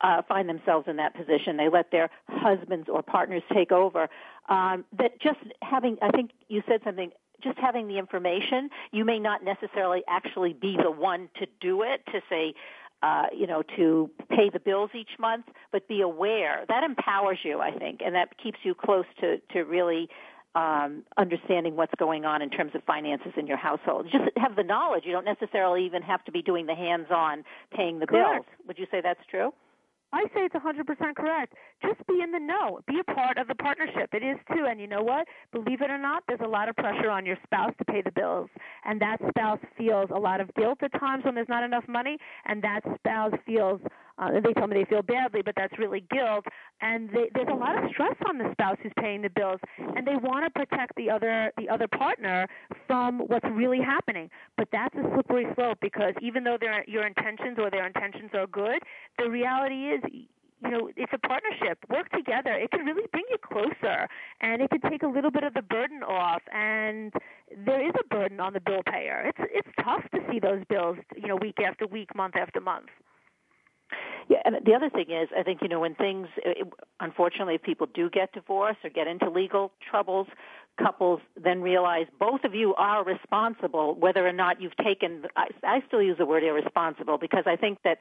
uh, 0.02 0.22
find 0.28 0.50
themselves 0.50 0.88
in 0.90 0.98
that 0.98 1.16
position. 1.16 1.56
They 1.56 1.70
let 1.70 1.92
their 1.92 2.10
husbands 2.28 2.90
or 2.90 3.02
partners 3.02 3.44
take 3.54 3.72
over. 3.72 4.10
Um, 4.50 4.84
that 4.98 5.20
just 5.22 5.40
having, 5.62 5.98
I 6.02 6.12
think 6.12 6.32
you 6.50 6.62
said 6.68 6.82
something 6.84 7.12
just 7.42 7.58
having 7.58 7.88
the 7.88 7.98
information, 7.98 8.70
you 8.92 9.06
may 9.06 9.20
not 9.20 9.44
necessarily 9.44 10.04
actually 10.08 10.54
be 10.54 10.78
the 10.82 10.92
one 10.92 11.30
to 11.40 11.48
do 11.62 11.84
it, 11.84 12.02
to 12.08 12.22
say, 12.30 12.54
uh, 13.04 13.26
you 13.38 13.46
know, 13.46 13.62
to 13.76 14.10
pay 14.30 14.50
the 14.50 14.60
bills 14.60 14.90
each 14.96 15.20
month, 15.20 15.46
but 15.72 15.88
be 15.88 16.02
aware. 16.02 16.66
That 16.68 16.84
empowers 16.84 17.40
you, 17.44 17.60
I 17.60 17.72
think, 17.72 18.02
and 18.04 18.16
that 18.16 18.38
keeps 18.42 18.60
you 18.64 18.74
close 18.74 19.06
to, 19.22 19.38
to 19.54 19.62
really 19.64 20.10
um, 20.56 21.04
understanding 21.18 21.76
what's 21.76 21.94
going 22.00 22.26
on 22.26 22.41
in 22.41 22.50
terms 22.50 22.72
of 22.76 22.84
finances 22.84 23.34
in 23.38 23.46
your 23.46 23.58
household. 23.58 24.08
Just 24.12 24.26
have 24.38 24.56
the 24.56 24.63
knowledge. 24.63 25.04
You 25.06 25.12
don't 25.12 25.26
necessarily 25.26 25.86
even 25.86 26.02
have 26.02 26.24
to 26.26 26.32
be 26.32 26.41
doing 26.41 26.65
the 26.65 26.76
hands-on 26.76 27.44
paying 27.76 28.00
the 28.00 28.08
Correct. 28.08 28.46
bills. 28.46 28.68
Would 28.68 28.80
you 28.80 28.88
say 28.89 29.02
that's 29.02 29.20
true? 29.30 29.52
I 30.13 30.24
say 30.34 30.46
it's 30.46 30.56
100% 30.56 31.15
correct. 31.15 31.56
Just 31.82 32.08
be 32.08 32.22
in 32.22 32.32
the 32.32 32.39
know. 32.39 32.80
Be 32.88 33.00
a 33.00 33.13
part 33.13 33.38
of 33.38 33.50
the 33.50 33.56
partnership. 33.56 34.13
It 34.13 34.24
is 34.24 34.38
too. 34.54 34.65
And 34.65 34.80
you 34.80 34.88
know 34.88 35.04
what? 35.04 35.28
Believe 35.52 35.82
it 35.82 35.89
or 35.89 35.98
not, 35.98 36.24
there's 36.28 36.39
a 36.41 36.48
lot 36.48 36.70
of 36.70 36.76
pressure 36.78 37.10
on 37.10 37.26
your 37.26 37.38
spouse 37.44 37.74
to 37.80 37.86
pay 37.86 38.02
the 38.02 38.12
bills. 38.12 38.50
And 38.86 39.02
that 39.02 39.18
spouse 39.28 39.60
feels 39.78 40.10
a 40.15 40.20
lot 40.20 40.39
of 40.39 40.54
guilt 40.56 40.78
at 40.84 40.98
times 40.98 41.26
when 41.26 41.36
there's 41.36 41.50
not 41.50 41.63
enough 41.63 41.84
money. 41.89 42.18
And 42.46 42.62
that 42.63 42.82
spouse 43.00 43.34
feels 43.46 43.82
uh, 44.17 44.32
they 44.43 44.54
tell 44.54 44.67
me 44.67 44.78
they 44.78 44.89
feel 44.89 45.01
badly, 45.01 45.41
but 45.43 45.54
that's 45.58 45.78
really 45.78 46.06
guilt. 46.12 46.45
And 46.82 47.10
they, 47.10 47.30
there's 47.34 47.49
a 47.51 47.56
lot 47.56 47.82
of 47.82 47.89
stress 47.91 48.15
on 48.28 48.38
the 48.38 48.49
spouse 48.54 48.78
who's 48.82 48.91
paying 48.99 49.21
the 49.21 49.30
bills, 49.30 49.60
and 49.78 50.06
they 50.08 50.15
want 50.15 50.45
to 50.45 50.51
protect 50.51 50.95
the 50.95 51.10
other 51.10 51.51
the 51.58 51.69
other 51.69 51.88
partner 51.88 52.47
from 52.88 53.19
what's 53.19 53.45
really 53.51 53.82
happening. 53.82 54.30
But 54.58 54.67
that's 54.71 54.95
a 54.95 55.04
slippery 55.13 55.47
slope 55.56 55.80
because 55.82 56.13
even 56.21 56.43
though 56.43 56.58
their 56.60 56.84
your 56.88 57.06
intentions 57.06 57.58
or 57.60 57.69
their 57.69 57.86
intentions 57.86 58.32
are 58.34 58.47
good, 58.47 58.80
the 59.17 59.30
reality 59.30 59.89
is 59.89 60.01
you 60.63 60.71
know, 60.71 60.89
it's 60.95 61.12
a 61.13 61.28
partnership. 61.28 61.78
Work 61.89 62.10
together. 62.12 62.54
It 62.54 62.71
can 62.71 62.86
really 62.86 63.08
bring 63.12 63.25
you 63.30 63.38
closer, 63.38 64.08
and 64.41 64.62
it 64.62 64.69
can 64.69 64.89
take 64.89 65.04
a 65.04 65.08
little 65.08 65.30
bit 65.30 65.43
of 65.43 65.54
the 65.54 65.62
burden 65.62 66.01
off. 66.01 66.41
And 66.51 67.13
there 67.65 67.86
is 67.86 67.93
a 67.99 68.08
burden 68.08 68.39
on 68.39 68.54
the 68.54 68.62
bill 68.62 68.82
payer. 68.91 69.25
It's 69.25 69.49
it's 69.54 69.67
tough 69.84 70.04
to 70.13 70.19
see 70.32 70.39
those 70.39 70.63
bills, 70.69 70.97
you 71.15 71.28
know, 71.28 71.36
week 71.36 71.60
after 71.60 71.86
week, 71.86 72.15
month 72.15 72.36
after 72.36 72.62
month. 72.62 72.88
Yeah, 74.28 74.39
and 74.43 74.56
the 74.65 74.74
other 74.74 74.89
thing 74.89 75.12
is, 75.12 75.30
I 75.38 75.43
think 75.43 75.62
you 75.62 75.67
know 75.67 75.80
when 75.80 75.95
things, 75.95 76.28
uh, 76.45 76.65
unfortunately, 77.00 77.56
if 77.56 77.62
people 77.62 77.88
do 77.93 78.10
get 78.10 78.34
divorced 78.34 78.80
or 78.84 78.89
get 78.89 79.08
into 79.08 79.30
legal 79.30 79.71
troubles, 79.89 80.28
couples 80.82 81.21
then 81.41 81.62
realize 81.62 82.08
both 82.19 82.43
of 82.43 82.54
you 82.54 82.74
are 82.76 83.04
responsible, 83.04 83.95
whether 83.95 84.28
or 84.28 84.34
not 84.34 84.62
you've 84.62 84.76
taken. 84.78 85.26
I, 85.36 85.48
I 85.63 85.84
still 85.88 86.02
use 86.02 86.17
the 86.17 86.26
word 86.26 86.43
irresponsible 86.43 87.17
because 87.19 87.43
I 87.45 87.56
think 87.56 87.80
that 87.84 88.00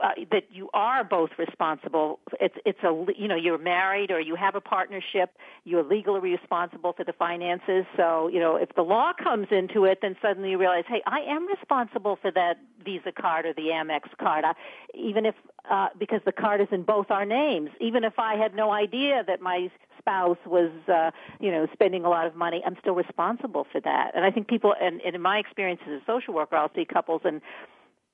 uh, 0.00 0.10
that 0.30 0.44
you 0.50 0.68
are 0.74 1.04
both 1.04 1.30
responsible. 1.38 2.18
It's 2.40 2.54
it's 2.64 2.78
a 2.82 3.06
you 3.16 3.28
know 3.28 3.36
you're 3.36 3.58
married 3.58 4.10
or 4.10 4.20
you 4.20 4.34
have 4.34 4.54
a 4.54 4.60
partnership. 4.60 5.36
You're 5.64 5.82
legally 5.82 6.20
responsible 6.20 6.92
for 6.92 7.04
the 7.04 7.12
finances. 7.12 7.84
So 7.96 8.28
you 8.28 8.40
know 8.40 8.56
if 8.56 8.74
the 8.74 8.82
law 8.82 9.12
comes 9.12 9.48
into 9.50 9.84
it, 9.84 9.98
then 10.02 10.16
suddenly 10.22 10.50
you 10.50 10.58
realize, 10.58 10.84
hey, 10.88 11.02
I 11.06 11.20
am 11.20 11.46
responsible 11.46 12.16
for 12.20 12.30
that 12.32 12.58
Visa 12.84 13.12
card 13.12 13.46
or 13.46 13.52
the 13.52 13.68
Amex 13.72 14.02
card. 14.18 14.44
I, 14.44 14.52
even 14.94 15.26
if 15.26 15.34
uh, 15.70 15.88
because 15.98 16.20
the 16.24 16.32
card 16.32 16.60
is 16.60 16.68
in 16.70 16.82
both 16.82 17.10
our 17.10 17.24
names. 17.24 17.70
Even 17.80 18.04
if 18.04 18.18
I 18.18 18.36
had 18.36 18.54
no 18.54 18.70
idea 18.70 19.24
that 19.26 19.40
my 19.40 19.70
spouse 19.98 20.38
was 20.46 20.70
uh, 20.88 21.10
you 21.40 21.50
know 21.50 21.66
spending 21.72 22.04
a 22.04 22.08
lot 22.08 22.26
of 22.26 22.36
money, 22.36 22.62
I'm 22.64 22.76
still 22.80 22.94
responsible 22.94 23.66
for 23.70 23.80
that. 23.80 24.12
And 24.14 24.24
I 24.24 24.30
think 24.30 24.48
people, 24.48 24.74
and, 24.80 25.00
and 25.02 25.14
in 25.14 25.22
my 25.22 25.38
experience 25.38 25.80
as 25.86 25.92
a 25.92 26.02
social 26.06 26.34
worker, 26.34 26.56
I'll 26.56 26.70
see 26.74 26.84
couples 26.84 27.22
and 27.24 27.40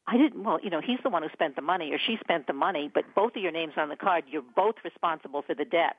I 0.07 0.17
didn't, 0.17 0.43
well, 0.43 0.59
you 0.62 0.71
know, 0.71 0.81
he's 0.85 0.99
the 1.03 1.11
one 1.11 1.23
who 1.23 1.29
spent 1.33 1.57
the 1.57 1.62
money 1.62 1.93
or 1.93 1.99
she 2.07 2.17
spent 2.21 2.47
the 2.47 2.53
money, 2.53 2.91
but 2.93 3.05
both 3.15 3.37
of 3.37 3.43
your 3.43 3.53
names 3.53 3.75
on 3.77 3.88
the 3.88 3.97
card, 3.97 4.25
you're 4.29 4.43
both 4.57 4.75
responsible 4.85 5.43
for 5.43 5.55
the 5.55 5.65
debt. 5.65 5.97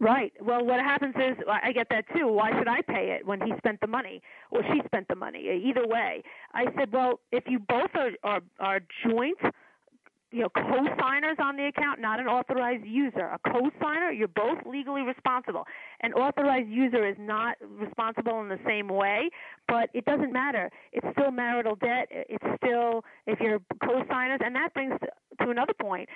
Right. 0.00 0.32
Well, 0.40 0.64
what 0.64 0.80
happens 0.80 1.14
is 1.16 1.36
I 1.48 1.70
get 1.70 1.86
that 1.90 2.06
too. 2.16 2.26
Why 2.26 2.50
should 2.58 2.66
I 2.66 2.82
pay 2.82 3.16
it 3.16 3.24
when 3.24 3.40
he 3.40 3.52
spent 3.58 3.80
the 3.80 3.86
money 3.86 4.20
or 4.50 4.62
she 4.72 4.80
spent 4.84 5.06
the 5.06 5.14
money? 5.14 5.62
Either 5.64 5.86
way, 5.86 6.24
I 6.54 6.64
said, 6.76 6.90
well, 6.92 7.20
if 7.30 7.44
you 7.46 7.60
both 7.60 7.90
are 7.94 8.10
are, 8.24 8.40
are 8.58 8.80
joint 9.06 9.38
you 10.32 10.40
know, 10.40 10.48
co-signers 10.48 11.36
on 11.38 11.56
the 11.56 11.66
account, 11.66 12.00
not 12.00 12.18
an 12.18 12.26
authorized 12.26 12.86
user. 12.86 13.26
A 13.26 13.38
co-signer, 13.50 14.10
you're 14.10 14.28
both 14.28 14.58
legally 14.64 15.02
responsible. 15.02 15.64
An 16.00 16.14
authorized 16.14 16.68
user 16.68 17.06
is 17.06 17.16
not 17.18 17.56
responsible 17.78 18.40
in 18.40 18.48
the 18.48 18.58
same 18.66 18.88
way, 18.88 19.28
but 19.68 19.90
it 19.92 20.04
doesn't 20.06 20.32
matter. 20.32 20.70
It's 20.92 21.06
still 21.12 21.30
marital 21.30 21.76
debt. 21.76 22.08
It's 22.10 22.44
still 22.56 23.04
if 23.26 23.40
you're 23.40 23.60
co-signers, 23.84 24.40
and 24.42 24.54
that 24.56 24.72
brings 24.72 24.94
to 25.40 25.50
another 25.50 25.74
point. 25.80 26.08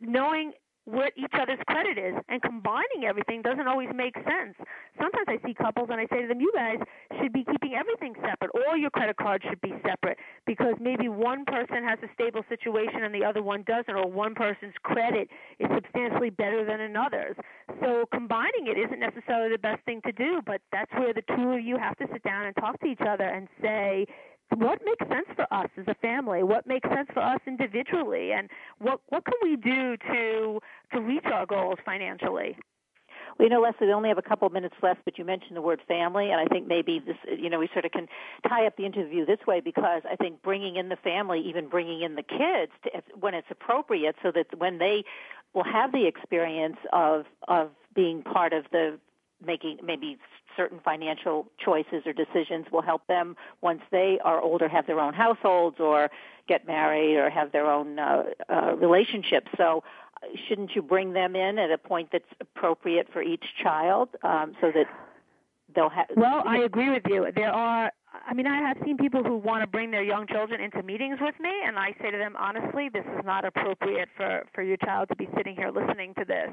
Knowing 0.00 0.52
what 0.90 1.12
each 1.16 1.32
other's 1.34 1.58
credit 1.66 1.98
is 1.98 2.14
and 2.28 2.42
combining 2.42 3.04
everything 3.06 3.42
doesn't 3.42 3.66
always 3.66 3.88
make 3.94 4.14
sense. 4.14 4.56
Sometimes 4.98 5.26
I 5.28 5.38
see 5.46 5.54
couples 5.54 5.88
and 5.90 6.00
I 6.00 6.06
say 6.10 6.22
to 6.22 6.28
them, 6.28 6.40
you 6.40 6.52
guys 6.54 6.78
should 7.20 7.32
be 7.32 7.44
keeping 7.44 7.74
everything 7.74 8.14
separate. 8.20 8.50
All 8.66 8.76
your 8.76 8.90
credit 8.90 9.16
cards 9.16 9.44
should 9.48 9.60
be 9.60 9.74
separate 9.86 10.18
because 10.46 10.74
maybe 10.80 11.08
one 11.08 11.44
person 11.44 11.84
has 11.84 11.98
a 12.02 12.08
stable 12.14 12.42
situation 12.48 13.04
and 13.04 13.14
the 13.14 13.24
other 13.24 13.42
one 13.42 13.62
doesn't 13.66 13.94
or 13.94 14.10
one 14.10 14.34
person's 14.34 14.74
credit 14.82 15.28
is 15.58 15.68
substantially 15.74 16.30
better 16.30 16.64
than 16.64 16.80
another's. 16.80 17.36
So 17.80 18.04
combining 18.12 18.66
it 18.66 18.78
isn't 18.78 19.00
necessarily 19.00 19.50
the 19.50 19.58
best 19.62 19.84
thing 19.84 20.00
to 20.06 20.12
do, 20.12 20.40
but 20.44 20.60
that's 20.72 20.92
where 20.92 21.14
the 21.14 21.22
two 21.36 21.52
of 21.52 21.62
you 21.62 21.78
have 21.78 21.96
to 21.98 22.06
sit 22.12 22.22
down 22.22 22.46
and 22.46 22.56
talk 22.56 22.80
to 22.80 22.86
each 22.86 23.00
other 23.06 23.24
and 23.24 23.48
say, 23.62 24.06
what 24.56 24.80
makes 24.84 25.06
sense 25.08 25.26
for 25.36 25.46
us 25.52 25.68
as 25.76 25.86
a 25.88 25.94
family? 25.94 26.42
What 26.42 26.66
makes 26.66 26.88
sense 26.88 27.08
for 27.12 27.20
us 27.20 27.40
individually? 27.46 28.32
And 28.32 28.48
what 28.78 29.00
what 29.08 29.24
can 29.24 29.34
we 29.42 29.56
do 29.56 29.96
to 29.96 30.60
to 30.92 31.00
reach 31.00 31.24
our 31.26 31.46
goals 31.46 31.78
financially? 31.84 32.56
Well, 33.38 33.48
you 33.48 33.54
know, 33.54 33.60
Leslie, 33.60 33.86
we 33.86 33.92
only 33.92 34.08
have 34.08 34.18
a 34.18 34.22
couple 34.22 34.46
of 34.46 34.52
minutes 34.52 34.74
left, 34.82 35.00
but 35.04 35.16
you 35.16 35.24
mentioned 35.24 35.56
the 35.56 35.62
word 35.62 35.80
family, 35.86 36.30
and 36.30 36.40
I 36.40 36.46
think 36.46 36.66
maybe 36.66 36.98
this, 36.98 37.16
you 37.38 37.48
know, 37.48 37.58
we 37.58 37.68
sort 37.72 37.84
of 37.84 37.92
can 37.92 38.08
tie 38.48 38.66
up 38.66 38.76
the 38.76 38.84
interview 38.84 39.24
this 39.24 39.38
way 39.46 39.60
because 39.60 40.02
I 40.10 40.16
think 40.16 40.42
bringing 40.42 40.76
in 40.76 40.88
the 40.88 40.96
family, 40.96 41.40
even 41.46 41.68
bringing 41.68 42.02
in 42.02 42.16
the 42.16 42.22
kids 42.22 42.72
to, 42.84 43.02
when 43.18 43.34
it's 43.34 43.46
appropriate, 43.50 44.16
so 44.22 44.32
that 44.34 44.46
when 44.58 44.78
they 44.78 45.04
will 45.54 45.64
have 45.64 45.92
the 45.92 46.06
experience 46.06 46.76
of 46.92 47.24
of 47.48 47.70
being 47.94 48.22
part 48.22 48.52
of 48.52 48.64
the 48.72 48.98
making 49.44 49.78
maybe 49.82 50.18
certain 50.60 50.80
financial 50.84 51.46
choices 51.64 52.02
or 52.04 52.12
decisions 52.12 52.66
will 52.70 52.82
help 52.82 53.06
them 53.06 53.34
once 53.62 53.80
they 53.90 54.18
are 54.24 54.40
older 54.42 54.68
have 54.68 54.86
their 54.86 55.00
own 55.00 55.14
households 55.14 55.76
or 55.80 56.10
get 56.48 56.66
married 56.66 57.16
or 57.16 57.30
have 57.30 57.50
their 57.52 57.70
own 57.70 57.98
uh, 57.98 58.24
uh, 58.50 58.74
relationships. 58.76 59.48
So 59.56 59.82
uh, 60.22 60.26
shouldn't 60.46 60.72
you 60.74 60.82
bring 60.82 61.14
them 61.14 61.34
in 61.34 61.58
at 61.58 61.70
a 61.70 61.78
point 61.78 62.10
that's 62.12 62.32
appropriate 62.40 63.06
for 63.10 63.22
each 63.22 63.44
child 63.62 64.10
um, 64.22 64.52
so 64.60 64.70
that 64.74 64.86
they'll 65.74 65.88
have 65.88 66.06
well 66.16 66.42
i 66.46 66.58
agree 66.58 66.90
with 66.90 67.04
you. 67.08 67.26
There 67.34 67.52
are 67.52 67.92
I 68.30 68.32
mean, 68.32 68.46
I 68.46 68.60
have 68.60 68.76
seen 68.84 68.96
people 68.96 69.24
who 69.24 69.38
want 69.38 69.62
to 69.62 69.66
bring 69.66 69.90
their 69.90 70.04
young 70.04 70.24
children 70.28 70.60
into 70.60 70.84
meetings 70.84 71.18
with 71.20 71.34
me, 71.40 71.50
and 71.66 71.76
I 71.76 71.92
say 72.00 72.12
to 72.12 72.16
them, 72.16 72.36
honestly, 72.38 72.88
this 72.88 73.04
is 73.04 73.24
not 73.24 73.44
appropriate 73.44 74.08
for 74.16 74.44
for 74.54 74.62
your 74.62 74.76
child 74.76 75.08
to 75.08 75.16
be 75.16 75.28
sitting 75.36 75.56
here 75.56 75.70
listening 75.70 76.14
to 76.14 76.24
this. 76.24 76.50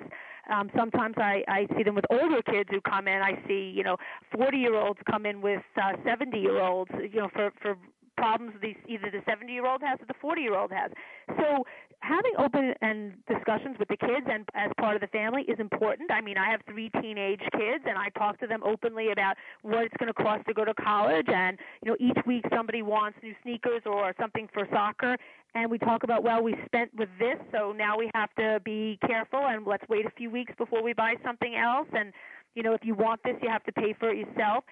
Um, 0.51 0.71
sometimes 0.75 1.13
I 1.17 1.43
I 1.47 1.67
see 1.77 1.83
them 1.83 1.93
with 1.93 2.05
older 2.09 2.41
kids 2.41 2.67
who 2.71 2.81
come 2.81 3.07
in. 3.07 3.21
I 3.21 3.39
see 3.47 3.71
you 3.75 3.83
know 3.83 3.95
40 4.35 4.57
year 4.57 4.73
olds 4.73 4.99
come 5.07 5.27
in 5.27 5.39
with 5.39 5.61
uh, 5.79 5.91
70 6.03 6.39
year 6.39 6.59
olds, 6.63 6.89
you 6.99 7.19
know, 7.21 7.29
for 7.31 7.51
for 7.61 7.77
problems 8.17 8.53
these 8.61 8.75
either 8.87 9.09
the 9.11 9.21
70 9.29 9.51
year 9.51 9.65
old 9.65 9.81
has 9.81 9.99
or 10.01 10.05
the 10.07 10.15
40 10.19 10.41
year 10.41 10.57
old 10.57 10.71
has. 10.71 10.91
So 11.37 11.63
having 12.01 12.33
open 12.37 12.73
and 12.81 13.13
discussions 13.27 13.77
with 13.79 13.87
the 13.87 13.97
kids 13.97 14.27
and 14.29 14.47
as 14.53 14.71
part 14.79 14.95
of 14.95 15.01
the 15.01 15.07
family 15.07 15.43
is 15.43 15.59
important. 15.59 16.11
I 16.11 16.21
mean, 16.21 16.37
I 16.37 16.51
have 16.51 16.61
three 16.67 16.89
teenage 17.01 17.41
kids 17.53 17.83
and 17.87 17.97
I 17.97 18.09
talk 18.17 18.39
to 18.39 18.47
them 18.47 18.61
openly 18.63 19.11
about 19.11 19.35
what 19.61 19.83
it's 19.83 19.95
going 19.97 20.07
to 20.07 20.13
cost 20.13 20.45
to 20.47 20.53
go 20.53 20.65
to 20.65 20.73
college 20.73 21.27
and 21.27 21.57
you 21.83 21.91
know 21.91 21.97
each 21.99 22.17
week 22.25 22.45
somebody 22.53 22.81
wants 22.81 23.17
new 23.23 23.33
sneakers 23.43 23.81
or 23.85 24.13
something 24.19 24.47
for 24.53 24.67
soccer 24.71 25.17
and 25.55 25.69
we 25.69 25.77
talk 25.77 26.03
about 26.03 26.23
well 26.23 26.43
we 26.43 26.55
spent 26.65 26.91
with 26.95 27.09
this 27.19 27.37
so 27.51 27.71
now 27.71 27.97
we 27.97 28.09
have 28.13 28.29
to 28.35 28.59
be 28.63 28.97
careful 29.05 29.39
and 29.47 29.65
let's 29.65 29.83
wait 29.89 30.05
a 30.05 30.11
few 30.11 30.29
weeks 30.29 30.53
before 30.57 30.83
we 30.83 30.93
buy 30.93 31.15
something 31.23 31.55
else 31.55 31.87
and 31.93 32.13
you 32.55 32.63
know 32.63 32.73
if 32.73 32.81
you 32.83 32.95
want 32.95 33.21
this 33.23 33.35
you 33.41 33.49
have 33.49 33.63
to 33.63 33.71
pay 33.71 33.93
for 33.99 34.09
it 34.09 34.17
yourself 34.17 34.63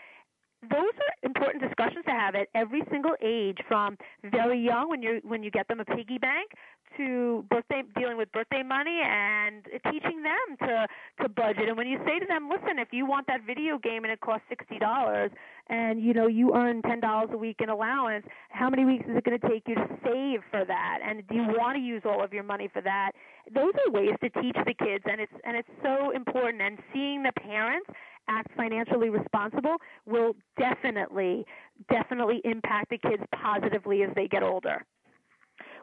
those 0.70 0.94
are 0.96 1.12
important 1.24 1.64
discussions 1.64 2.06
to 2.06 2.12
have 2.12 2.36
at 2.36 2.48
every 2.56 2.84
single 2.92 3.16
age, 3.22 3.58
from 3.68 3.98
very 4.24 4.60
young 4.60 4.90
when 4.90 5.02
you 5.02 5.22
when 5.24 5.44
you 5.44 5.52
get 5.52 5.68
them 5.68 5.80
a 5.80 5.86
piggy 5.86 6.18
bank 6.18 6.52
to 6.98 7.44
birthday 7.50 7.84
dealing 7.98 8.18
with 8.18 8.32
birthday 8.32 8.64
money 8.64 9.02
and 9.04 9.66
teaching 9.92 10.24
them 10.24 10.58
to 10.60 10.88
to 11.22 11.30
budget. 11.30 11.68
And 11.68 11.78
when 11.78 11.88
you 11.88 12.00
say 12.06 12.20
to 12.20 12.26
them, 12.26 12.50
listen, 12.50 12.80
if 12.80 12.90
you 12.92 13.06
want 13.06 13.28
that 13.28 13.42
video 13.46 13.78
game 13.78 14.04
and 14.04 14.14
it 14.14 14.22
costs 14.22 14.46
sixty 14.50 14.80
dollars, 14.80 15.32
and 15.70 16.02
you 16.02 16.14
know 16.14 16.28
you 16.28 16.54
earn 16.56 16.82
ten 16.84 17.00
dollars 17.00 17.30
a 17.34 17.38
week 17.38 17.58
in 17.60 17.70
allowance, 17.70 18.26
how 18.50 18.70
many 18.70 18.86
weeks 18.86 19.06
is 19.10 19.18
it 19.18 19.24
going 19.24 19.40
to 19.40 19.50
take 19.50 19.64
you 19.68 19.76
to 19.76 19.88
save 20.04 20.42
for 20.52 20.64
that? 20.66 21.00
And 21.06 21.28
do 21.28 21.36
you 21.36 21.44
want 21.44 21.76
to 21.76 21.82
use 21.82 22.04
all 22.06 22.24
of 22.24 22.34
your 22.34 22.44
money 22.44 22.70
for 22.72 22.82
that? 22.82 23.12
Those 23.54 23.74
are 23.86 23.92
ways 23.92 24.16
to 24.24 24.30
teach 24.42 24.58
the 24.66 24.74
kids, 24.74 25.04
and 25.06 25.20
it's 25.20 25.34
and 25.44 25.58
it's 25.58 25.70
so 25.84 26.12
important. 26.12 26.62
And 26.62 26.80
seeing 26.94 27.24
the 27.24 27.34
parents 27.42 27.90
act 28.28 28.52
financially 28.56 29.10
responsible 29.10 29.78
will 30.06 30.36
definitely 30.58 31.46
definitely 31.90 32.42
impact 32.44 32.90
the 32.90 32.98
kids 32.98 33.24
positively 33.34 34.04
as 34.04 34.10
they 34.16 34.28
get 34.28 34.44
older. 34.44 34.84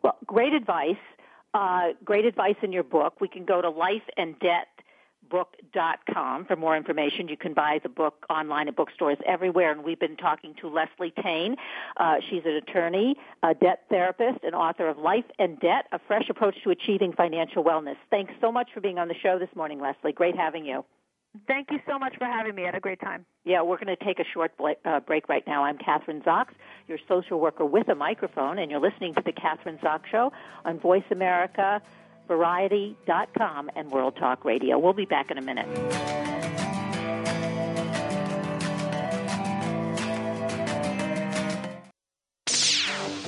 Well, 0.02 0.18
great 0.26 0.52
advice. 0.52 0.96
Uh, 1.54 1.90
great 2.04 2.24
advice 2.24 2.56
in 2.62 2.72
your 2.72 2.82
book. 2.82 3.20
We 3.20 3.28
can 3.28 3.44
go 3.44 3.60
to 3.60 3.70
lifeanddebtbook.com 3.70 6.46
for 6.46 6.56
more 6.56 6.74
information. 6.76 7.28
You 7.28 7.36
can 7.36 7.52
buy 7.52 7.78
the 7.82 7.90
book 7.90 8.24
online 8.30 8.68
at 8.68 8.76
bookstores 8.76 9.18
everywhere. 9.26 9.70
And 9.70 9.84
we've 9.84 10.00
been 10.00 10.16
talking 10.16 10.54
to 10.62 10.68
Leslie 10.68 11.12
Tayne. 11.22 11.56
Uh, 11.98 12.14
she's 12.30 12.40
an 12.46 12.52
attorney, 12.52 13.16
a 13.42 13.52
debt 13.54 13.82
therapist, 13.90 14.38
and 14.44 14.54
author 14.54 14.88
of 14.88 14.96
Life 14.96 15.26
and 15.38 15.60
Debt, 15.60 15.84
A 15.92 15.98
Fresh 16.06 16.30
Approach 16.30 16.56
to 16.64 16.70
Achieving 16.70 17.12
Financial 17.12 17.62
Wellness. 17.62 17.96
Thanks 18.10 18.32
so 18.40 18.50
much 18.50 18.70
for 18.72 18.80
being 18.80 18.98
on 18.98 19.08
the 19.08 19.14
show 19.22 19.38
this 19.38 19.54
morning, 19.54 19.78
Leslie. 19.78 20.12
Great 20.12 20.36
having 20.36 20.64
you. 20.64 20.86
Thank 21.46 21.70
you 21.70 21.80
so 21.88 21.98
much 21.98 22.14
for 22.18 22.26
having 22.26 22.54
me. 22.54 22.64
I 22.64 22.66
had 22.66 22.74
a 22.74 22.80
great 22.80 23.00
time. 23.00 23.24
Yeah, 23.44 23.62
we're 23.62 23.78
going 23.82 23.96
to 23.96 24.04
take 24.04 24.18
a 24.18 24.24
short 24.34 24.52
uh, 24.84 25.00
break 25.00 25.30
right 25.30 25.42
now. 25.46 25.64
I'm 25.64 25.78
Kathryn 25.78 26.22
Zox, 26.22 26.48
your 26.88 26.98
social 27.08 27.40
worker 27.40 27.64
with 27.64 27.88
a 27.88 27.94
microphone, 27.94 28.58
and 28.58 28.70
you're 28.70 28.80
listening 28.80 29.14
to 29.14 29.22
the 29.24 29.32
Kathryn 29.32 29.80
Zox 29.80 30.06
Show 30.10 30.30
on 30.66 30.78
Voice 30.78 31.04
America, 31.10 31.80
Variety.com, 32.28 33.70
and 33.74 33.90
World 33.90 34.16
Talk 34.16 34.44
Radio. 34.44 34.78
We'll 34.78 34.92
be 34.92 35.06
back 35.06 35.30
in 35.30 35.38
a 35.38 35.42
minute. 35.42 35.66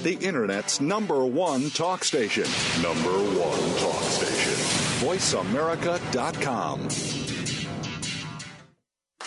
The 0.03 0.19
Internet's 0.21 0.83
number 0.83 1.25
one 1.25 1.71
talk 1.71 2.05
station. 2.05 2.45
Number 2.83 3.11
one 3.11 3.79
talk 3.79 4.03
station. 4.03 4.53
VoiceAmerica.com. 5.09 6.89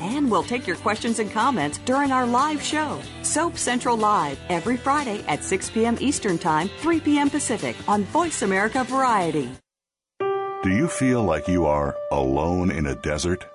And 0.00 0.30
we'll 0.30 0.42
take 0.42 0.66
your 0.66 0.76
questions 0.76 1.18
and 1.18 1.30
comments 1.30 1.78
during 1.78 2.12
our 2.12 2.26
live 2.26 2.62
show, 2.62 3.00
Soap 3.22 3.56
Central 3.56 3.96
Live, 3.96 4.38
every 4.48 4.76
Friday 4.76 5.24
at 5.26 5.42
6 5.42 5.70
p.m. 5.70 5.96
Eastern 6.00 6.38
Time, 6.38 6.68
3 6.78 7.00
p.m. 7.00 7.30
Pacific 7.30 7.76
on 7.88 8.04
Voice 8.04 8.42
America 8.42 8.84
Variety. 8.84 9.50
Do 10.62 10.70
you 10.70 10.88
feel 10.88 11.22
like 11.22 11.48
you 11.48 11.64
are 11.66 11.96
alone 12.10 12.70
in 12.70 12.86
a 12.86 12.94
desert? 12.96 13.46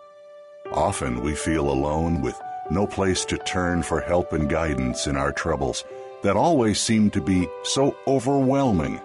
Often 0.71 1.21
we 1.21 1.35
feel 1.35 1.69
alone 1.69 2.21
with 2.21 2.39
no 2.69 2.87
place 2.87 3.25
to 3.25 3.37
turn 3.37 3.83
for 3.83 3.99
help 3.99 4.31
and 4.31 4.49
guidance 4.49 5.07
in 5.07 5.17
our 5.17 5.33
troubles 5.33 5.83
that 6.23 6.37
always 6.37 6.79
seem 6.79 7.09
to 7.11 7.21
be 7.21 7.47
so 7.63 7.97
overwhelming. 8.07 9.01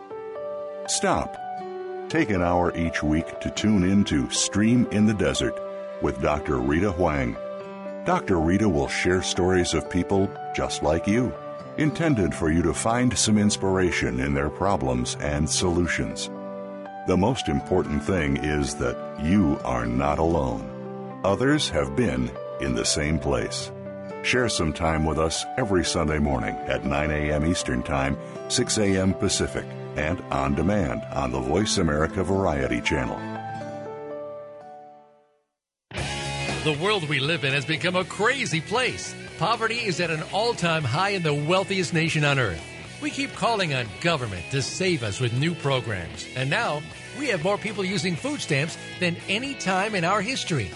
Stop. 0.87 1.37
Take 2.09 2.31
an 2.31 2.43
hour 2.43 2.77
each 2.77 3.03
week 3.03 3.41
to 3.41 3.51
tune 3.51 3.83
in 3.83 4.05
to 4.05 4.31
Stream 4.31 4.87
in 4.93 5.07
the 5.07 5.15
Desert 5.15 5.59
with 6.03 6.21
Dr. 6.21 6.59
Rita 6.59 6.93
Huang. 6.93 7.37
Dr. 8.05 8.39
Rita 8.39 8.69
will 8.69 8.89
share 8.89 9.23
stories 9.23 9.75
of 9.75 9.91
people 9.91 10.31
just 10.55 10.83
like 10.83 11.07
you, 11.07 11.33
intended 11.77 12.35
for 12.35 12.51
you 12.51 12.63
to 12.63 12.73
find 12.73 13.17
some 13.17 13.39
inspiration 13.39 14.21
in 14.21 14.33
their 14.33 14.49
problems 14.49 15.17
and 15.21 15.49
solutions. 15.49 16.31
The 17.07 17.17
most 17.17 17.49
important 17.49 18.03
thing 18.03 18.37
is 18.39 18.75
that 18.77 18.97
you 19.23 19.59
are 19.65 19.87
not 19.87 20.19
alone. 20.19 21.21
Others 21.25 21.69
have 21.71 21.97
been 21.97 22.31
in 22.61 22.75
the 22.75 22.85
same 22.85 23.19
place. 23.19 23.71
Share 24.23 24.49
some 24.49 24.73
time 24.73 25.05
with 25.05 25.19
us 25.19 25.45
every 25.57 25.85
Sunday 25.85 26.19
morning 26.19 26.57
at 26.67 26.85
9 26.85 27.11
a.m. 27.11 27.47
Eastern 27.47 27.83
Time, 27.83 28.19
6 28.49 28.79
a.m. 28.79 29.15
Pacific, 29.15 29.65
and 29.97 30.21
on 30.31 30.55
demand 30.55 31.03
on 31.13 31.31
the 31.31 31.41
Voice 31.41 31.79
America 31.79 32.25
Variety 32.25 32.81
Channel. 32.81 33.36
The 36.67 36.73
world 36.73 37.09
we 37.09 37.21
live 37.21 37.45
in 37.45 37.53
has 37.53 37.65
become 37.65 37.95
a 37.95 38.05
crazy 38.05 38.61
place. 38.61 39.15
Poverty 39.39 39.87
is 39.87 40.01
at 40.01 40.11
an 40.11 40.25
all 40.33 40.53
time 40.53 40.83
high 40.83 41.11
in 41.11 41.23
the 41.23 41.33
wealthiest 41.33 41.95
nation 41.95 42.25
on 42.25 42.41
earth. 42.41 42.61
We 43.01 43.11
keep 43.11 43.33
calling 43.35 43.73
on 43.73 43.87
government 44.01 44.51
to 44.51 44.61
save 44.61 45.05
us 45.05 45.21
with 45.21 45.33
new 45.33 45.55
programs. 45.55 46.27
And 46.35 46.51
now 46.51 46.83
we 47.21 47.29
have 47.29 47.45
more 47.45 47.57
people 47.57 47.85
using 47.85 48.17
food 48.17 48.41
stamps 48.41 48.77
than 48.99 49.17
any 49.29 49.55
time 49.55 49.95
in 49.95 50.03
our 50.03 50.21
history. 50.21 50.73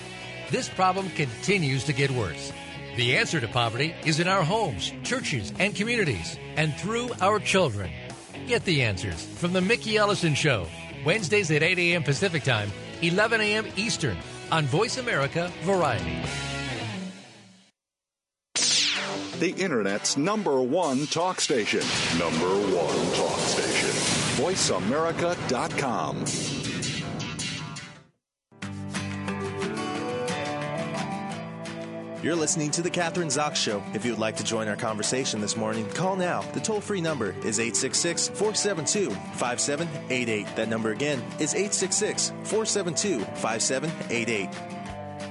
This 0.53 0.69
problem 0.69 1.11
continues 1.11 1.83
to 1.87 1.93
get 1.93 2.13
worse. 2.13 2.53
The 2.95 3.17
answer 3.17 3.41
to 3.41 3.49
poverty 3.49 3.93
is 4.05 4.21
in 4.21 4.29
our 4.29 4.45
homes, 4.45 4.93
churches, 5.03 5.53
and 5.59 5.75
communities, 5.75 6.39
and 6.55 6.73
through 6.77 7.11
our 7.21 7.41
children. 7.41 7.91
Get 8.47 8.65
the 8.65 8.83
answers 8.83 9.27
from 9.39 9.53
The 9.53 9.61
Mickey 9.61 9.97
Ellison 9.97 10.37
Show, 10.37 10.69
Wednesdays 11.05 11.51
at 11.51 11.65
8 11.65 11.81
a.m. 11.81 12.05
Pacific 12.05 12.45
Time, 12.45 12.71
11 13.03 13.41
a.m. 13.41 13.67
Eastern 13.75 14.17
on 14.53 14.67
Voice 14.67 14.99
America 14.99 15.51
Variety. 15.63 16.19
The 19.39 19.55
Internet's 19.57 20.19
number 20.19 20.61
one 20.61 21.07
talk 21.07 21.41
station. 21.41 21.81
Number 22.19 22.47
one 22.47 23.15
talk 23.15 23.39
station. 23.39 23.89
VoiceAmerica.com. 24.45 26.60
You're 32.23 32.37
listening 32.37 32.71
to 32.73 32.83
The 32.83 32.91
Kathryn 32.91 33.29
Zox 33.29 33.57
Show. 33.57 33.83
If 33.95 34.05
you 34.05 34.13
would 34.13 34.21
like 34.21 34.37
to 34.37 34.45
join 34.45 34.69
our 34.69 34.77
conversation 34.77 35.41
this 35.41 35.57
morning, 35.57 35.89
call 35.89 36.17
now. 36.17 36.43
The 36.53 36.61
toll 36.61 36.83
free 36.83 37.01
number 37.01 37.31
is 37.47 37.59
866 37.59 38.29
472 38.29 39.09
5788. 39.37 40.47
That 40.55 40.69
number 40.69 40.91
again 40.91 41.21
is 41.39 41.55
866 41.55 42.29
472 42.45 43.21
5788. 43.21 44.51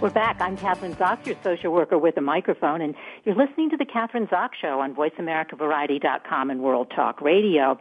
We're 0.01 0.09
back. 0.09 0.41
I'm 0.41 0.57
Kathryn 0.57 0.95
Zox, 0.95 1.27
your 1.27 1.35
social 1.43 1.71
worker 1.71 1.99
with 1.99 2.17
a 2.17 2.21
microphone, 2.21 2.81
and 2.81 2.95
you're 3.23 3.35
listening 3.35 3.69
to 3.69 3.77
The 3.77 3.85
Kathryn 3.85 4.27
Zox 4.27 4.55
Show 4.59 4.79
on 4.79 4.95
VoiceAmericaVariety.com 4.95 6.49
and 6.49 6.61
World 6.63 6.91
Talk 6.95 7.21
Radio. 7.21 7.79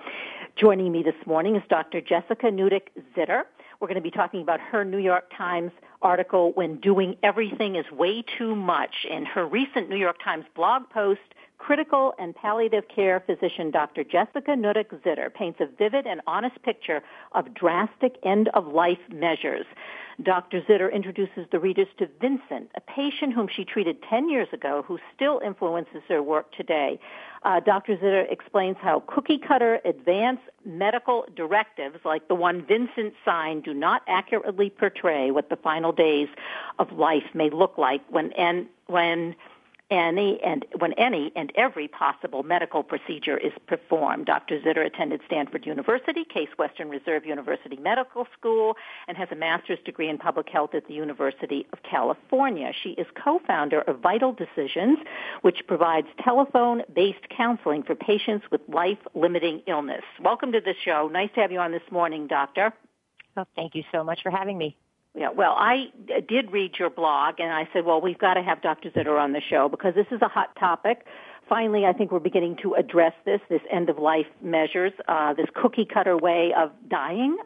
Joining 0.60 0.92
me 0.92 1.02
this 1.02 1.14
morning 1.26 1.56
is 1.56 1.62
Dr. 1.70 2.02
Jessica 2.02 2.48
Nutik 2.48 2.88
Zitter. 3.16 3.44
We're 3.80 3.88
going 3.88 3.94
to 3.94 4.02
be 4.02 4.10
talking 4.10 4.42
about 4.42 4.60
her 4.60 4.84
New 4.84 4.98
York 4.98 5.30
Times 5.34 5.70
article, 6.02 6.52
When 6.52 6.80
Doing 6.80 7.16
Everything 7.22 7.76
is 7.76 7.90
Way 7.90 8.22
Too 8.36 8.54
Much. 8.54 9.06
In 9.08 9.24
her 9.26 9.46
recent 9.46 9.88
New 9.88 9.96
York 9.96 10.16
Times 10.22 10.44
blog 10.54 10.88
post, 10.90 11.20
critical 11.58 12.14
and 12.18 12.34
palliative 12.34 12.84
care 12.88 13.20
physician 13.20 13.70
Dr. 13.70 14.04
Jessica 14.04 14.52
Nutik 14.52 14.90
Zitter 15.02 15.32
paints 15.32 15.60
a 15.60 15.66
vivid 15.66 16.06
and 16.06 16.20
honest 16.26 16.62
picture 16.62 17.02
of 17.32 17.52
drastic 17.52 18.16
end 18.22 18.48
of 18.54 18.66
life 18.66 19.00
measures. 19.12 19.66
Dr. 20.22 20.62
Zitter 20.62 20.92
introduces 20.92 21.46
the 21.52 21.58
readers 21.60 21.86
to 21.98 22.08
Vincent, 22.20 22.70
a 22.74 22.80
patient 22.80 23.34
whom 23.34 23.48
she 23.48 23.64
treated 23.64 24.02
10 24.08 24.28
years 24.28 24.48
ago 24.52 24.84
who 24.86 24.98
still 25.14 25.40
influences 25.44 26.02
her 26.08 26.22
work 26.22 26.50
today. 26.52 26.98
Uh, 27.42 27.60
Dr. 27.60 27.96
Zitter 27.96 28.30
explains 28.30 28.76
how 28.80 29.00
cookie 29.06 29.38
cutter 29.38 29.80
advanced 29.84 30.42
medical 30.64 31.24
directives 31.36 31.98
like 32.04 32.28
the 32.28 32.34
one 32.34 32.64
Vincent 32.66 33.14
signed 33.24 33.64
do 33.64 33.72
not 33.72 34.02
accurately 34.08 34.70
portray 34.70 35.30
what 35.30 35.48
the 35.48 35.56
final 35.56 35.92
days 35.92 36.28
of 36.78 36.92
life 36.92 37.24
may 37.34 37.50
look 37.50 37.78
like 37.78 38.02
when, 38.10 38.32
and 38.32 38.66
when 38.86 39.34
any 39.90 40.40
and 40.44 40.66
when 40.78 40.92
any 40.94 41.32
and 41.34 41.52
every 41.56 41.88
possible 41.88 42.42
medical 42.42 42.82
procedure 42.82 43.36
is 43.38 43.52
performed. 43.66 44.26
Dr. 44.26 44.60
Zitter 44.60 44.84
attended 44.84 45.20
Stanford 45.26 45.66
University, 45.66 46.24
Case 46.24 46.48
Western 46.58 46.88
Reserve 46.88 47.24
University 47.24 47.76
Medical 47.76 48.26
School, 48.38 48.76
and 49.06 49.16
has 49.16 49.28
a 49.30 49.34
master's 49.34 49.78
degree 49.84 50.08
in 50.08 50.18
public 50.18 50.48
health 50.48 50.74
at 50.74 50.86
the 50.86 50.94
University 50.94 51.66
of 51.72 51.82
California. 51.82 52.72
She 52.82 52.90
is 52.90 53.06
co-founder 53.22 53.80
of 53.82 54.00
Vital 54.00 54.32
Decisions, 54.32 54.98
which 55.42 55.66
provides 55.66 56.08
telephone-based 56.22 57.28
counseling 57.34 57.82
for 57.82 57.94
patients 57.94 58.46
with 58.50 58.60
life-limiting 58.68 59.62
illness. 59.66 60.02
Welcome 60.22 60.52
to 60.52 60.60
the 60.60 60.74
show. 60.84 61.08
Nice 61.10 61.30
to 61.34 61.40
have 61.40 61.52
you 61.52 61.60
on 61.60 61.72
this 61.72 61.82
morning, 61.90 62.26
Doctor. 62.26 62.72
Well, 63.36 63.46
thank 63.56 63.74
you 63.74 63.84
so 63.92 64.04
much 64.04 64.22
for 64.22 64.30
having 64.30 64.58
me. 64.58 64.76
Yeah, 65.18 65.30
well, 65.30 65.56
I 65.58 65.86
did 66.28 66.52
read 66.52 66.78
your 66.78 66.90
blog 66.90 67.40
and 67.40 67.52
I 67.52 67.68
said, 67.72 67.84
well, 67.84 68.00
we've 68.00 68.18
got 68.18 68.34
to 68.34 68.42
have 68.42 68.62
Dr. 68.62 68.88
Zitter 68.90 69.20
on 69.20 69.32
the 69.32 69.40
show 69.40 69.68
because 69.68 69.96
this 69.96 70.06
is 70.12 70.22
a 70.22 70.28
hot 70.28 70.54
topic. 70.54 71.04
Finally, 71.48 71.86
I 71.86 71.92
think 71.92 72.12
we're 72.12 72.20
beginning 72.20 72.56
to 72.62 72.74
address 72.74 73.14
this, 73.24 73.40
this 73.48 73.62
end 73.68 73.90
of 73.90 73.98
life 73.98 74.28
measures, 74.40 74.92
uh, 75.08 75.34
this 75.34 75.46
cookie 75.54 75.86
cutter 75.86 76.16
way 76.16 76.52
of 76.56 76.70
dying. 76.88 77.36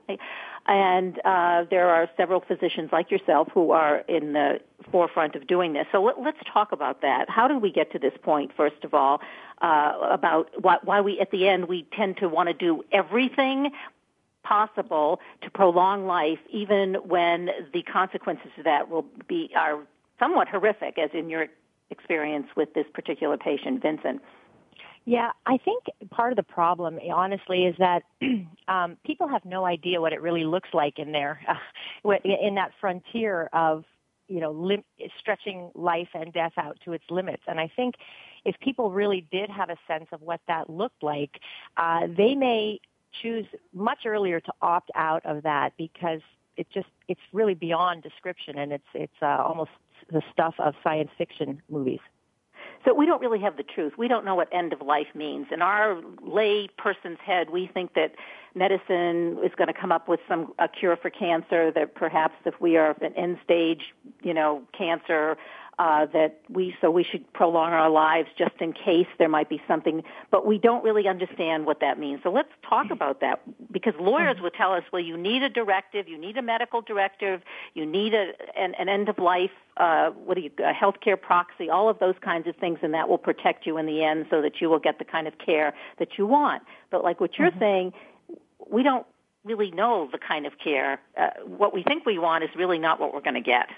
And 0.66 1.18
uh, 1.24 1.64
there 1.70 1.88
are 1.88 2.10
several 2.14 2.40
physicians 2.40 2.90
like 2.92 3.10
yourself 3.10 3.48
who 3.54 3.70
are 3.70 3.98
in 4.00 4.34
the 4.34 4.60
forefront 4.90 5.34
of 5.34 5.46
doing 5.46 5.72
this. 5.72 5.86
So 5.92 6.02
let, 6.02 6.18
us 6.18 6.34
talk 6.52 6.72
about 6.72 7.00
that. 7.00 7.30
How 7.30 7.48
did 7.48 7.62
we 7.62 7.72
get 7.72 7.90
to 7.92 7.98
this 7.98 8.12
point, 8.22 8.50
first 8.54 8.84
of 8.84 8.92
all, 8.92 9.22
uh, 9.62 9.92
about 10.10 10.50
why, 10.60 10.76
why 10.84 11.00
we, 11.00 11.18
at 11.20 11.30
the 11.30 11.48
end, 11.48 11.68
we 11.68 11.86
tend 11.96 12.18
to 12.18 12.28
want 12.28 12.48
to 12.48 12.54
do 12.54 12.84
everything 12.92 13.70
possible 14.42 15.20
to 15.42 15.50
prolong 15.50 16.06
life, 16.06 16.38
even 16.50 16.94
when 17.06 17.48
the 17.72 17.82
consequences 17.82 18.50
of 18.58 18.64
that 18.64 18.88
will 18.90 19.06
be 19.28 19.50
are 19.56 19.80
somewhat 20.18 20.48
horrific, 20.48 20.98
as 20.98 21.10
in 21.14 21.28
your 21.28 21.46
experience 21.90 22.46
with 22.56 22.72
this 22.74 22.86
particular 22.94 23.36
patient, 23.36 23.82
Vincent. 23.82 24.20
Yeah, 25.04 25.30
I 25.46 25.58
think 25.58 25.84
part 26.10 26.32
of 26.32 26.36
the 26.36 26.44
problem, 26.44 26.98
honestly, 27.12 27.64
is 27.64 27.74
that 27.78 28.02
um, 28.68 28.96
people 29.04 29.28
have 29.28 29.44
no 29.44 29.64
idea 29.64 30.00
what 30.00 30.12
it 30.12 30.22
really 30.22 30.44
looks 30.44 30.68
like 30.72 30.98
in 30.98 31.12
there, 31.12 31.40
uh, 32.04 32.14
in 32.24 32.54
that 32.54 32.72
frontier 32.80 33.48
of 33.52 33.84
you 34.28 34.40
know 34.40 34.52
lim- 34.52 34.84
stretching 35.18 35.70
life 35.74 36.08
and 36.14 36.32
death 36.32 36.52
out 36.56 36.78
to 36.84 36.92
its 36.92 37.04
limits. 37.10 37.42
And 37.48 37.58
I 37.58 37.70
think 37.74 37.96
if 38.44 38.58
people 38.60 38.92
really 38.92 39.26
did 39.32 39.50
have 39.50 39.70
a 39.70 39.76
sense 39.88 40.06
of 40.12 40.22
what 40.22 40.40
that 40.46 40.70
looked 40.70 41.02
like, 41.02 41.40
uh, 41.76 42.06
they 42.16 42.34
may 42.34 42.80
choose 43.20 43.46
much 43.72 44.00
earlier 44.06 44.40
to 44.40 44.52
opt 44.62 44.90
out 44.94 45.24
of 45.24 45.42
that 45.42 45.72
because 45.76 46.20
it 46.56 46.66
just 46.72 46.88
it's 47.08 47.20
really 47.32 47.54
beyond 47.54 48.02
description 48.02 48.58
and 48.58 48.72
it's 48.72 48.84
it's 48.94 49.22
uh, 49.22 49.26
almost 49.26 49.70
the 50.10 50.22
stuff 50.32 50.54
of 50.58 50.74
science 50.82 51.10
fiction 51.16 51.62
movies. 51.70 52.00
So 52.84 52.92
we 52.92 53.06
don't 53.06 53.20
really 53.20 53.38
have 53.40 53.56
the 53.56 53.62
truth. 53.62 53.92
We 53.96 54.08
don't 54.08 54.24
know 54.24 54.34
what 54.34 54.52
end 54.52 54.72
of 54.72 54.82
life 54.82 55.14
means. 55.14 55.46
In 55.52 55.62
our 55.62 56.00
lay 56.20 56.68
person's 56.76 57.18
head, 57.24 57.50
we 57.50 57.70
think 57.72 57.94
that 57.94 58.12
medicine 58.54 59.38
is 59.44 59.52
going 59.56 59.68
to 59.68 59.74
come 59.78 59.92
up 59.92 60.08
with 60.08 60.18
some 60.28 60.52
a 60.58 60.68
cure 60.68 60.96
for 60.96 61.08
cancer. 61.08 61.70
That 61.70 61.94
perhaps 61.94 62.34
if 62.44 62.60
we 62.60 62.76
are 62.76 62.96
an 63.00 63.14
end 63.14 63.38
stage, 63.44 63.94
you 64.22 64.34
know, 64.34 64.62
cancer, 64.76 65.36
uh, 65.78 66.06
that 66.12 66.40
we 66.50 66.76
so 66.80 66.90
we 66.90 67.02
should 67.02 67.30
prolong 67.32 67.72
our 67.72 67.88
lives 67.88 68.28
just 68.36 68.54
in 68.60 68.72
case 68.72 69.06
there 69.18 69.28
might 69.28 69.48
be 69.48 69.60
something, 69.66 70.02
but 70.30 70.46
we 70.46 70.58
don't 70.58 70.84
really 70.84 71.08
understand 71.08 71.64
what 71.64 71.80
that 71.80 71.98
means. 71.98 72.20
So 72.22 72.30
let's 72.30 72.50
talk 72.68 72.84
mm-hmm. 72.84 72.92
about 72.92 73.20
that 73.20 73.40
because 73.72 73.94
lawyers 73.98 74.34
mm-hmm. 74.34 74.44
would 74.44 74.54
tell 74.54 74.72
us, 74.72 74.82
well, 74.92 75.02
you 75.02 75.16
need 75.16 75.42
a 75.42 75.48
directive, 75.48 76.08
you 76.08 76.18
need 76.18 76.36
a 76.36 76.42
medical 76.42 76.82
directive, 76.82 77.40
you 77.74 77.86
need 77.86 78.12
a, 78.12 78.32
an, 78.56 78.74
an 78.74 78.88
end 78.88 79.08
of 79.08 79.18
life, 79.18 79.50
uh, 79.78 80.10
what 80.10 80.34
do 80.34 80.42
you, 80.42 80.50
a 80.58 80.72
healthcare 80.72 81.20
proxy, 81.20 81.70
all 81.70 81.88
of 81.88 81.98
those 81.98 82.16
kinds 82.20 82.46
of 82.46 82.54
things, 82.56 82.78
and 82.82 82.92
that 82.92 83.08
will 83.08 83.18
protect 83.18 83.66
you 83.66 83.78
in 83.78 83.86
the 83.86 84.04
end 84.04 84.26
so 84.28 84.42
that 84.42 84.60
you 84.60 84.68
will 84.68 84.78
get 84.78 84.98
the 84.98 85.04
kind 85.04 85.26
of 85.26 85.38
care 85.38 85.72
that 85.98 86.18
you 86.18 86.26
want. 86.26 86.62
But 86.90 87.02
like 87.02 87.20
what 87.20 87.38
you're 87.38 87.50
mm-hmm. 87.50 87.58
saying, 87.58 87.92
we 88.70 88.82
don't 88.82 89.06
really 89.44 89.70
know 89.70 90.08
the 90.12 90.18
kind 90.18 90.46
of 90.46 90.52
care. 90.62 91.00
Uh, 91.18 91.30
what 91.44 91.74
we 91.74 91.82
think 91.82 92.04
we 92.04 92.18
want 92.18 92.44
is 92.44 92.50
really 92.54 92.78
not 92.78 93.00
what 93.00 93.12
we're 93.12 93.20
going 93.20 93.34
to 93.34 93.40
get. 93.40 93.68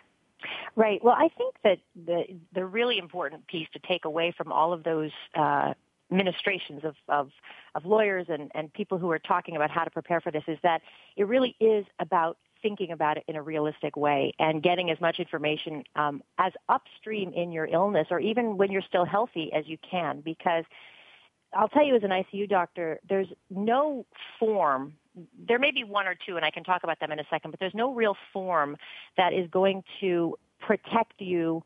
Right. 0.77 1.03
Well, 1.03 1.15
I 1.17 1.29
think 1.37 1.55
that 1.65 1.79
the 1.95 2.25
the 2.53 2.65
really 2.65 2.99
important 2.99 3.47
piece 3.47 3.69
to 3.73 3.79
take 3.79 4.05
away 4.05 4.35
from 4.37 4.53
all 4.53 4.73
of 4.73 4.85
those 4.85 5.13
uh, 5.35 5.75
ministrations 6.11 6.85
of, 6.85 6.95
of, 7.09 7.31
of 7.75 7.85
lawyers 7.85 8.27
and, 8.29 8.51
and 8.55 8.73
people 8.73 8.99
who 8.99 9.11
are 9.11 9.19
talking 9.19 9.57
about 9.57 9.71
how 9.71 9.85
to 9.85 9.91
prepare 9.91 10.21
for 10.21 10.31
this 10.31 10.45
is 10.47 10.59
that 10.63 10.83
it 11.17 11.27
really 11.27 11.57
is 11.61 11.85
about 11.99 12.37
thinking 12.63 12.93
about 12.93 13.19
it 13.19 13.25
in 13.29 13.37
a 13.37 13.43
realistic 13.43 13.97
way 13.97 14.33
and 14.39 14.63
getting 14.63 14.91
as 14.91 14.99
much 15.01 15.19
information 15.19 15.85
um, 15.97 16.23
as 16.39 16.53
upstream 16.69 17.33
in 17.35 17.53
your 17.53 17.67
illness 17.67 18.07
or 18.11 18.19
even 18.19 18.57
when 18.57 18.73
you're 18.73 18.83
still 18.83 19.05
healthy 19.05 19.53
as 19.53 19.67
you 19.67 19.77
can 19.89 20.21
because 20.21 20.65
I'll 21.57 21.69
tell 21.69 21.85
you 21.85 21.97
as 21.97 22.03
an 22.03 22.11
ICU 22.11 22.49
doctor, 22.49 22.99
there's 23.09 23.29
no 23.51 24.07
form 24.39 24.95
there 25.47 25.59
may 25.59 25.71
be 25.71 25.85
one 25.85 26.07
or 26.07 26.15
two, 26.27 26.37
and 26.37 26.45
I 26.45 26.51
can 26.51 26.65
talk 26.65 26.83
about 26.83 27.01
them 27.01 27.13
in 27.13 27.21
a 27.21 27.25
second, 27.31 27.51
but 27.51 27.61
there's 27.61 27.75
no 27.75 27.95
real 27.95 28.17
form 28.33 28.77
that 29.17 29.33
is 29.33 29.49
going 29.51 29.85
to 30.01 30.37
protect 30.61 31.21
you 31.21 31.63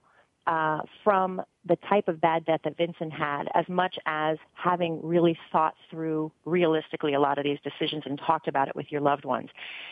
uh, 0.46 0.80
from 1.04 1.42
the 1.66 1.76
type 1.88 2.08
of 2.08 2.20
bad 2.20 2.44
death 2.46 2.60
that 2.64 2.76
Vincent 2.76 3.12
had 3.12 3.44
as 3.54 3.66
much 3.68 3.96
as 4.06 4.38
having 4.54 5.00
really 5.02 5.38
thought 5.52 5.74
through 5.90 6.32
realistically 6.44 7.14
a 7.14 7.20
lot 7.20 7.38
of 7.38 7.44
these 7.44 7.58
decisions 7.62 8.02
and 8.06 8.18
talked 8.18 8.48
about 8.48 8.68
it 8.68 8.74
with 8.74 8.86
your 8.90 9.00
loved 9.00 9.24
ones. 9.24 9.50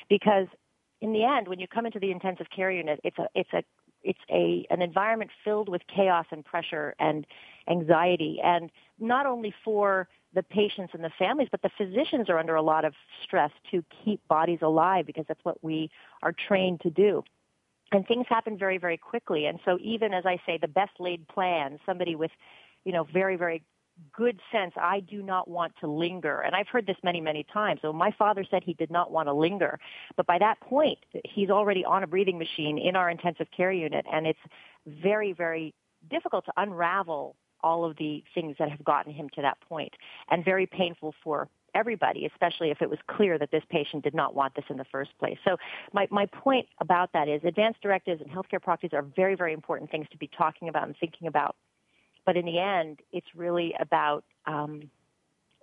Because 0.08 0.46
in 1.00 1.12
the 1.12 1.24
end, 1.24 1.48
when 1.48 1.60
you 1.60 1.68
come 1.68 1.84
into 1.84 1.98
the 1.98 2.10
intensive 2.10 2.46
care 2.54 2.70
unit, 2.70 3.00
it's 3.04 3.18
a, 3.18 3.28
it's 3.34 3.52
a, 3.52 3.62
it's 4.02 4.18
a, 4.30 4.66
an 4.70 4.80
environment 4.80 5.30
filled 5.44 5.68
with 5.68 5.82
chaos 5.94 6.24
and 6.30 6.42
pressure 6.44 6.94
and 6.98 7.26
anxiety 7.68 8.38
and 8.42 8.70
not 8.98 9.26
only 9.26 9.54
for 9.64 10.08
the 10.34 10.42
patients 10.42 10.92
and 10.94 11.02
the 11.02 11.10
families, 11.18 11.48
but 11.50 11.62
the 11.62 11.70
physicians 11.76 12.28
are 12.28 12.38
under 12.38 12.54
a 12.54 12.62
lot 12.62 12.84
of 12.84 12.94
stress 13.22 13.50
to 13.70 13.84
keep 14.04 14.20
bodies 14.28 14.58
alive 14.62 15.06
because 15.06 15.24
that's 15.26 15.44
what 15.44 15.62
we 15.62 15.90
are 16.22 16.32
trained 16.32 16.80
to 16.82 16.90
do. 16.90 17.24
And 17.92 18.06
things 18.06 18.26
happen 18.28 18.58
very, 18.58 18.78
very 18.78 18.96
quickly. 18.96 19.46
And 19.46 19.58
so 19.64 19.78
even 19.80 20.12
as 20.12 20.26
I 20.26 20.38
say, 20.44 20.58
the 20.58 20.68
best 20.68 20.92
laid 20.98 21.26
plan, 21.28 21.78
somebody 21.86 22.16
with, 22.16 22.32
you 22.84 22.92
know, 22.92 23.04
very, 23.04 23.36
very 23.36 23.62
good 24.12 24.40
sense, 24.52 24.74
I 24.76 25.00
do 25.00 25.22
not 25.22 25.48
want 25.48 25.72
to 25.80 25.86
linger. 25.86 26.40
And 26.40 26.54
I've 26.54 26.68
heard 26.68 26.86
this 26.86 26.96
many, 27.02 27.20
many 27.20 27.44
times. 27.44 27.80
So 27.80 27.92
my 27.92 28.10
father 28.10 28.44
said 28.50 28.62
he 28.62 28.74
did 28.74 28.90
not 28.90 29.10
want 29.10 29.28
to 29.28 29.32
linger. 29.32 29.78
But 30.16 30.26
by 30.26 30.38
that 30.38 30.60
point, 30.60 30.98
he's 31.24 31.48
already 31.48 31.84
on 31.84 32.02
a 32.02 32.06
breathing 32.06 32.38
machine 32.38 32.76
in 32.76 32.96
our 32.96 33.08
intensive 33.08 33.46
care 33.56 33.72
unit. 33.72 34.04
And 34.12 34.26
it's 34.26 34.38
very, 34.86 35.32
very 35.32 35.72
difficult 36.10 36.44
to 36.46 36.52
unravel 36.56 37.36
all 37.66 37.80
of 37.88 37.96
the 37.96 38.12
things 38.34 38.54
that 38.60 38.68
have 38.74 38.84
gotten 38.92 39.12
him 39.20 39.28
to 39.36 39.40
that 39.42 39.58
point 39.68 39.92
and 40.30 40.38
very 40.52 40.66
painful 40.80 41.10
for 41.24 41.48
everybody, 41.74 42.24
especially 42.32 42.70
if 42.70 42.80
it 42.80 42.88
was 42.88 43.00
clear 43.16 43.34
that 43.38 43.50
this 43.50 43.64
patient 43.68 44.04
did 44.08 44.14
not 44.14 44.30
want 44.40 44.54
this 44.54 44.64
in 44.70 44.78
the 44.82 44.88
first 44.96 45.12
place. 45.18 45.38
So 45.44 45.52
my, 45.92 46.04
my 46.10 46.26
point 46.26 46.66
about 46.80 47.08
that 47.12 47.26
is 47.28 47.40
advanced 47.44 47.80
directives 47.82 48.20
and 48.22 48.30
healthcare 48.30 48.62
proxies 48.62 48.92
are 48.92 49.02
very, 49.02 49.34
very 49.42 49.52
important 49.52 49.90
things 49.90 50.06
to 50.12 50.18
be 50.24 50.28
talking 50.42 50.68
about 50.68 50.84
and 50.86 50.96
thinking 51.02 51.26
about. 51.26 51.54
But 52.24 52.36
in 52.36 52.46
the 52.46 52.58
end, 52.58 53.00
it's 53.12 53.30
really 53.34 53.74
about 53.86 54.24
um, 54.46 54.74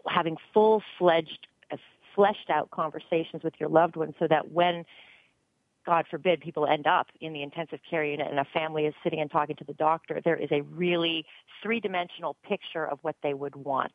having 0.07 0.35
full-fledged, 0.53 1.47
uh, 1.71 1.77
fleshed 2.15 2.49
out 2.49 2.69
conversations 2.69 3.41
with 3.43 3.55
your 3.61 3.69
loved 3.69 3.95
ones 3.95 4.13
so 4.19 4.27
that 4.27 4.51
when 4.51 4.85
God 5.85 6.05
forbid, 6.09 6.41
people 6.41 6.65
end 6.67 6.87
up 6.87 7.07
in 7.21 7.33
the 7.33 7.43
intensive 7.43 7.79
care 7.89 8.03
unit 8.05 8.27
and 8.29 8.39
a 8.39 8.45
family 8.53 8.85
is 8.85 8.93
sitting 9.03 9.19
and 9.19 9.29
talking 9.29 9.55
to 9.57 9.63
the 9.63 9.73
doctor, 9.73 10.21
there 10.23 10.37
is 10.37 10.49
a 10.51 10.61
really 10.61 11.25
three-dimensional 11.61 12.35
picture 12.47 12.85
of 12.85 12.99
what 13.01 13.15
they 13.23 13.33
would 13.33 13.55
want. 13.55 13.91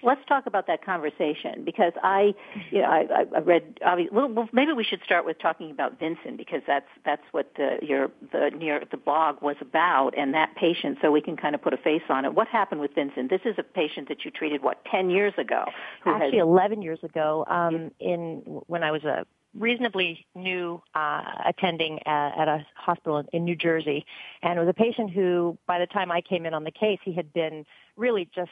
Let's 0.00 0.20
talk 0.28 0.46
about 0.46 0.68
that 0.68 0.84
conversation 0.84 1.64
because 1.64 1.92
I, 2.04 2.32
you 2.70 2.82
know, 2.82 2.86
I, 2.86 3.24
I 3.34 3.40
read. 3.40 3.80
Well, 4.12 4.48
maybe 4.52 4.72
we 4.72 4.84
should 4.84 5.00
start 5.04 5.24
with 5.24 5.40
talking 5.40 5.72
about 5.72 5.98
Vincent 5.98 6.36
because 6.36 6.60
that's 6.68 6.86
that's 7.04 7.22
what 7.32 7.50
the 7.56 7.78
your 7.82 8.12
the 8.30 8.52
near 8.56 8.80
the 8.92 8.96
blog 8.96 9.42
was 9.42 9.56
about 9.60 10.16
and 10.16 10.34
that 10.34 10.54
patient, 10.54 10.98
so 11.02 11.10
we 11.10 11.20
can 11.20 11.36
kind 11.36 11.56
of 11.56 11.62
put 11.62 11.72
a 11.72 11.78
face 11.78 12.02
on 12.10 12.24
it. 12.24 12.32
What 12.32 12.46
happened 12.46 12.80
with 12.80 12.94
Vincent? 12.94 13.28
This 13.28 13.40
is 13.44 13.56
a 13.58 13.64
patient 13.64 14.06
that 14.08 14.24
you 14.24 14.30
treated 14.30 14.62
what 14.62 14.84
ten 14.84 15.10
years 15.10 15.32
ago. 15.36 15.64
Actually, 16.06 16.38
eleven 16.38 16.80
years 16.80 17.00
ago. 17.02 17.44
Um, 17.48 17.90
in 17.98 18.42
when 18.68 18.84
I 18.84 18.92
was 18.92 19.02
a 19.02 19.26
reasonably 19.54 20.26
new 20.34 20.82
uh, 20.94 21.22
attending 21.46 22.00
at, 22.06 22.38
at 22.38 22.48
a 22.48 22.66
hospital 22.74 23.24
in, 23.32 23.44
New 23.44 23.56
Jersey, 23.56 24.04
and 24.42 24.58
it 24.58 24.60
was 24.60 24.68
a 24.68 24.74
patient 24.74 25.10
who, 25.10 25.58
by 25.66 25.78
the 25.78 25.86
time 25.86 26.10
I 26.10 26.20
came 26.20 26.46
in 26.46 26.54
on 26.54 26.64
the 26.64 26.70
case, 26.70 26.98
he 27.04 27.12
had 27.12 27.32
been 27.32 27.64
really 27.96 28.28
just 28.34 28.50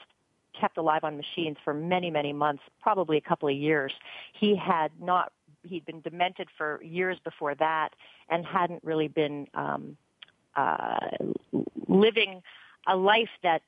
kept 0.58 0.78
alive 0.78 1.04
on 1.04 1.16
machines 1.16 1.56
for 1.62 1.74
many, 1.74 2.10
many 2.10 2.32
months, 2.32 2.62
probably 2.80 3.16
a 3.16 3.20
couple 3.20 3.48
of 3.48 3.54
years. 3.54 3.92
He 4.32 4.56
had 4.56 4.90
not, 5.00 5.32
he'd 5.64 5.84
been 5.84 6.00
demented 6.00 6.48
for 6.56 6.82
years 6.82 7.18
before 7.22 7.54
that 7.56 7.90
and 8.28 8.44
hadn't 8.46 8.82
really 8.82 9.08
been 9.08 9.48
um, 9.54 9.96
uh, 10.54 10.98
living 11.88 12.42
a 12.86 12.96
life 12.96 13.28
that 13.42 13.62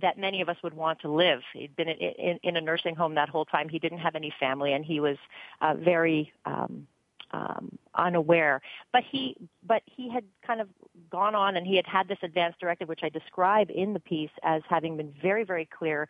that 0.00 0.18
many 0.18 0.40
of 0.40 0.48
us 0.48 0.56
would 0.62 0.74
want 0.74 1.00
to 1.00 1.10
live. 1.10 1.40
He'd 1.54 1.74
been 1.76 1.88
in, 1.88 1.96
in, 1.96 2.38
in 2.42 2.56
a 2.56 2.60
nursing 2.60 2.94
home 2.94 3.14
that 3.14 3.28
whole 3.28 3.44
time. 3.44 3.68
He 3.68 3.78
didn't 3.78 3.98
have 3.98 4.14
any 4.14 4.32
family, 4.38 4.72
and 4.72 4.84
he 4.84 5.00
was 5.00 5.16
uh, 5.60 5.74
very 5.74 6.32
um, 6.44 6.86
um, 7.32 7.78
unaware. 7.94 8.60
But 8.92 9.02
he, 9.10 9.36
but 9.66 9.82
he 9.86 10.10
had 10.10 10.24
kind 10.46 10.60
of 10.60 10.68
gone 11.10 11.34
on, 11.34 11.56
and 11.56 11.66
he 11.66 11.76
had 11.76 11.86
had 11.86 12.08
this 12.08 12.18
advance 12.22 12.54
directive, 12.60 12.88
which 12.88 13.00
I 13.02 13.08
describe 13.08 13.70
in 13.70 13.92
the 13.92 14.00
piece 14.00 14.30
as 14.42 14.62
having 14.68 14.96
been 14.96 15.12
very, 15.22 15.44
very 15.44 15.66
clear 15.66 16.08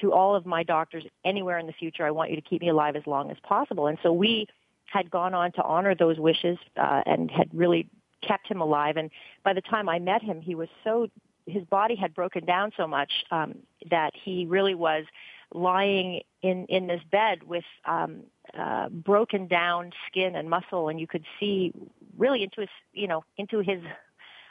to 0.00 0.12
all 0.12 0.34
of 0.34 0.44
my 0.44 0.62
doctors 0.62 1.04
anywhere 1.24 1.58
in 1.58 1.66
the 1.66 1.72
future. 1.72 2.04
I 2.04 2.10
want 2.10 2.30
you 2.30 2.36
to 2.36 2.42
keep 2.42 2.60
me 2.60 2.68
alive 2.68 2.96
as 2.96 3.06
long 3.06 3.30
as 3.30 3.36
possible. 3.42 3.86
And 3.86 3.98
so 4.02 4.12
we 4.12 4.46
had 4.86 5.10
gone 5.10 5.34
on 5.34 5.52
to 5.52 5.62
honor 5.62 5.94
those 5.94 6.18
wishes 6.18 6.58
uh, 6.76 7.02
and 7.06 7.30
had 7.30 7.48
really 7.52 7.88
kept 8.22 8.46
him 8.48 8.60
alive. 8.60 8.96
And 8.96 9.10
by 9.44 9.52
the 9.52 9.60
time 9.60 9.88
I 9.88 9.98
met 9.98 10.22
him, 10.22 10.40
he 10.40 10.54
was 10.54 10.68
so 10.84 11.08
his 11.46 11.64
body 11.64 11.94
had 11.94 12.14
broken 12.14 12.44
down 12.44 12.72
so 12.76 12.86
much 12.86 13.24
um, 13.30 13.54
that 13.90 14.12
he 14.14 14.46
really 14.46 14.74
was 14.74 15.04
lying 15.54 16.22
in 16.42 16.66
in 16.66 16.86
this 16.86 17.00
bed 17.10 17.44
with 17.44 17.64
um, 17.84 18.22
uh, 18.58 18.88
broken 18.88 19.46
down 19.46 19.92
skin 20.06 20.34
and 20.34 20.50
muscle, 20.50 20.88
and 20.88 21.00
you 21.00 21.06
could 21.06 21.24
see 21.38 21.72
really 22.18 22.42
into 22.42 22.60
his 22.60 22.70
you 22.92 23.06
know 23.06 23.24
into 23.36 23.60
his 23.60 23.80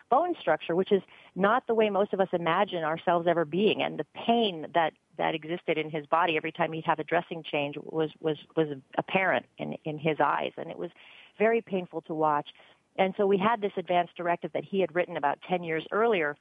bone 0.09 0.35
structure, 0.39 0.75
which 0.75 0.91
is 0.91 1.01
not 1.35 1.67
the 1.67 1.73
way 1.73 1.89
most 1.89 2.13
of 2.13 2.19
us 2.19 2.29
imagine 2.31 2.83
ourselves 2.83 3.27
ever 3.27 3.43
being. 3.43 3.81
And 3.81 3.99
the 3.99 4.05
pain 4.25 4.67
that 4.73 4.93
that 5.17 5.35
existed 5.35 5.77
in 5.77 5.89
his 5.89 6.05
body 6.05 6.37
every 6.37 6.51
time 6.51 6.71
he'd 6.71 6.85
have 6.85 6.99
a 6.99 7.03
dressing 7.03 7.43
change 7.43 7.75
was 7.81 8.11
was 8.21 8.37
was 8.55 8.69
apparent 8.97 9.45
in 9.57 9.75
in 9.83 9.97
his 9.97 10.17
eyes, 10.23 10.51
and 10.57 10.69
it 10.69 10.77
was 10.77 10.91
very 11.37 11.61
painful 11.61 12.01
to 12.03 12.13
watch. 12.13 12.49
And 12.97 13.13
so 13.17 13.27
we 13.27 13.37
had 13.37 13.59
this 13.59 13.73
advance 13.75 14.09
directive 14.15 14.53
that 14.53 14.63
he 14.63 14.79
had 14.79 14.95
written 14.95 15.17
about 15.17 15.39
10 15.49 15.63
years 15.63 15.85
earlier 15.91 16.37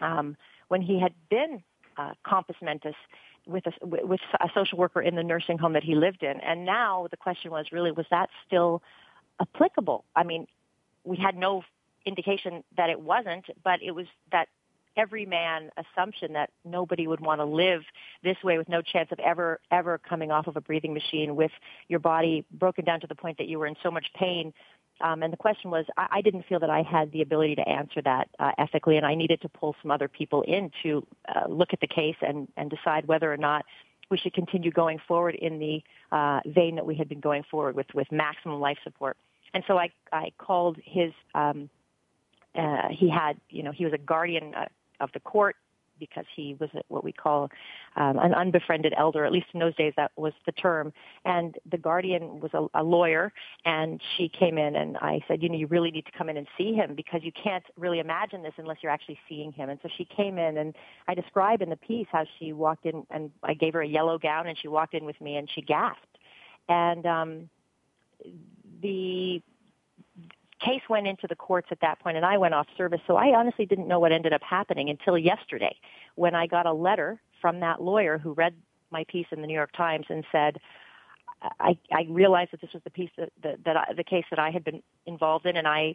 um, 0.00 0.36
when 0.68 0.82
he 0.82 1.00
had 1.00 1.12
been 1.30 1.62
uh, 1.96 2.12
compos 2.26 2.56
mentis 2.62 2.94
with 3.46 3.64
a, 3.66 3.72
with 3.86 4.20
a 4.40 4.48
social 4.54 4.78
worker 4.78 5.00
in 5.00 5.14
the 5.14 5.22
nursing 5.22 5.58
home 5.58 5.72
that 5.72 5.82
he 5.82 5.94
lived 5.94 6.22
in. 6.22 6.40
And 6.40 6.64
now 6.64 7.08
the 7.10 7.16
question 7.16 7.50
was 7.50 7.66
really, 7.72 7.90
was 7.90 8.06
that 8.10 8.28
still 8.46 8.82
applicable? 9.40 10.04
I 10.14 10.22
mean, 10.22 10.46
we 11.04 11.16
had 11.16 11.36
no 11.36 11.62
indication 12.04 12.62
that 12.76 12.90
it 12.90 13.00
wasn't, 13.00 13.46
but 13.64 13.82
it 13.82 13.92
was 13.92 14.06
that 14.32 14.48
everyman 14.96 15.70
assumption 15.76 16.32
that 16.32 16.50
nobody 16.64 17.06
would 17.06 17.20
want 17.20 17.40
to 17.40 17.44
live 17.44 17.82
this 18.24 18.36
way 18.42 18.58
with 18.58 18.68
no 18.68 18.82
chance 18.82 19.08
of 19.12 19.18
ever, 19.20 19.60
ever 19.70 19.98
coming 19.98 20.30
off 20.30 20.46
of 20.48 20.56
a 20.56 20.60
breathing 20.60 20.92
machine 20.92 21.36
with 21.36 21.52
your 21.88 22.00
body 22.00 22.44
broken 22.50 22.84
down 22.84 23.00
to 23.00 23.06
the 23.06 23.14
point 23.14 23.38
that 23.38 23.46
you 23.46 23.58
were 23.58 23.66
in 23.66 23.76
so 23.82 23.90
much 23.90 24.06
pain. 24.18 24.52
Um, 25.00 25.22
and 25.22 25.32
the 25.32 25.36
question 25.36 25.70
was, 25.70 25.84
I, 25.96 26.06
I 26.10 26.20
didn't 26.20 26.44
feel 26.48 26.60
that 26.60 26.70
I 26.70 26.82
had 26.82 27.12
the 27.12 27.22
ability 27.22 27.56
to 27.56 27.68
answer 27.68 28.02
that 28.02 28.28
uh, 28.38 28.52
ethically, 28.58 28.96
and 28.96 29.06
I 29.06 29.14
needed 29.14 29.40
to 29.42 29.48
pull 29.48 29.76
some 29.82 29.90
other 29.90 30.08
people 30.08 30.42
in 30.42 30.70
to 30.82 31.06
uh, 31.28 31.48
look 31.48 31.72
at 31.72 31.80
the 31.80 31.86
case 31.86 32.16
and, 32.20 32.48
and 32.56 32.70
decide 32.70 33.06
whether 33.06 33.32
or 33.32 33.36
not 33.36 33.64
we 34.10 34.18
should 34.18 34.32
continue 34.32 34.70
going 34.70 34.98
forward 35.06 35.34
in 35.34 35.58
the 35.58 35.82
uh, 36.10 36.40
vein 36.46 36.76
that 36.76 36.86
we 36.86 36.94
had 36.94 37.08
been 37.08 37.20
going 37.20 37.44
forward 37.50 37.76
with, 37.76 37.86
with 37.94 38.10
maximum 38.10 38.58
life 38.60 38.78
support. 38.82 39.16
And 39.54 39.64
so 39.66 39.78
I, 39.78 39.90
I 40.12 40.32
called 40.38 40.78
his 40.82 41.12
um, 41.34 41.70
uh, 42.54 42.88
he 42.90 43.08
had, 43.08 43.36
you 43.50 43.62
know, 43.62 43.72
he 43.72 43.84
was 43.84 43.94
a 43.94 43.98
guardian 43.98 44.54
uh, 44.54 44.66
of 45.00 45.10
the 45.12 45.20
court 45.20 45.56
because 45.98 46.24
he 46.34 46.56
was 46.58 46.70
what 46.88 47.04
we 47.04 47.12
call 47.12 47.50
um, 47.96 48.18
an 48.18 48.34
unbefriended 48.34 48.94
elder. 48.96 49.24
At 49.24 49.32
least 49.32 49.46
in 49.54 49.60
those 49.60 49.74
days, 49.76 49.92
that 49.96 50.12
was 50.16 50.32
the 50.46 50.52
term. 50.52 50.92
And 51.24 51.56
the 51.70 51.78
guardian 51.78 52.40
was 52.40 52.52
a, 52.54 52.66
a 52.74 52.82
lawyer, 52.82 53.32
and 53.64 54.00
she 54.16 54.28
came 54.28 54.58
in, 54.58 54.76
and 54.76 54.96
I 54.98 55.20
said, 55.28 55.42
you 55.42 55.48
know, 55.48 55.56
you 55.56 55.66
really 55.66 55.90
need 55.90 56.06
to 56.06 56.12
come 56.12 56.28
in 56.28 56.36
and 56.36 56.46
see 56.56 56.74
him 56.74 56.94
because 56.94 57.20
you 57.22 57.32
can't 57.32 57.64
really 57.76 57.98
imagine 57.98 58.42
this 58.42 58.54
unless 58.56 58.78
you're 58.82 58.92
actually 58.92 59.18
seeing 59.28 59.52
him. 59.52 59.68
And 59.70 59.78
so 59.82 59.88
she 59.96 60.04
came 60.04 60.38
in, 60.38 60.58
and 60.58 60.74
I 61.06 61.14
describe 61.14 61.62
in 61.62 61.70
the 61.70 61.76
piece 61.76 62.06
how 62.10 62.24
she 62.38 62.52
walked 62.52 62.86
in, 62.86 63.06
and 63.10 63.30
I 63.42 63.54
gave 63.54 63.74
her 63.74 63.82
a 63.82 63.88
yellow 63.88 64.18
gown, 64.18 64.46
and 64.46 64.58
she 64.58 64.68
walked 64.68 64.94
in 64.94 65.04
with 65.04 65.20
me, 65.20 65.36
and 65.36 65.48
she 65.54 65.62
gasped. 65.62 66.18
And 66.68 67.06
um, 67.06 67.50
the 68.82 69.42
case 70.64 70.82
went 70.88 71.06
into 71.06 71.26
the 71.26 71.36
courts 71.36 71.68
at 71.70 71.80
that 71.80 72.00
point 72.00 72.16
and 72.16 72.26
I 72.26 72.38
went 72.38 72.54
off 72.54 72.66
service. 72.76 73.00
So 73.06 73.16
I 73.16 73.34
honestly 73.36 73.66
didn't 73.66 73.88
know 73.88 74.00
what 74.00 74.12
ended 74.12 74.32
up 74.32 74.42
happening 74.42 74.90
until 74.90 75.16
yesterday 75.16 75.76
when 76.16 76.34
I 76.34 76.46
got 76.46 76.66
a 76.66 76.72
letter 76.72 77.20
from 77.40 77.60
that 77.60 77.80
lawyer 77.80 78.18
who 78.18 78.32
read 78.32 78.54
my 78.90 79.04
piece 79.08 79.26
in 79.30 79.40
the 79.40 79.46
New 79.46 79.54
York 79.54 79.72
Times 79.76 80.06
and 80.08 80.24
said, 80.32 80.58
I, 81.60 81.78
I 81.92 82.06
realized 82.08 82.52
that 82.52 82.60
this 82.60 82.72
was 82.72 82.82
the 82.82 82.90
piece 82.90 83.10
that, 83.16 83.30
that, 83.42 83.64
that 83.64 83.76
I, 83.76 83.92
the 83.96 84.04
case 84.04 84.24
that 84.30 84.38
I 84.38 84.50
had 84.50 84.64
been 84.64 84.82
involved 85.06 85.46
in 85.46 85.56
and 85.56 85.68
I 85.68 85.94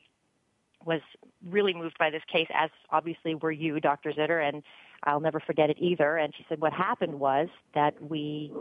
was 0.85 1.01
really 1.49 1.73
moved 1.73 1.97
by 1.97 2.09
this 2.09 2.23
case 2.31 2.47
as 2.53 2.69
obviously 2.89 3.35
were 3.35 3.51
you, 3.51 3.79
Dr. 3.79 4.11
Zitter, 4.11 4.47
and 4.47 4.63
I'll 5.03 5.19
never 5.19 5.39
forget 5.39 5.69
it 5.69 5.77
either. 5.79 6.17
And 6.17 6.33
she 6.35 6.45
said 6.47 6.61
what 6.61 6.73
happened 6.73 7.19
was 7.19 7.49
that 7.73 8.01
we 8.01 8.51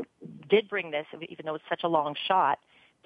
did 0.49 0.69
bring 0.69 0.91
this, 0.91 1.07
even 1.29 1.47
though 1.47 1.55
it's 1.55 1.65
such 1.69 1.83
a 1.85 1.89
long 1.89 2.15
shot, 2.29 2.59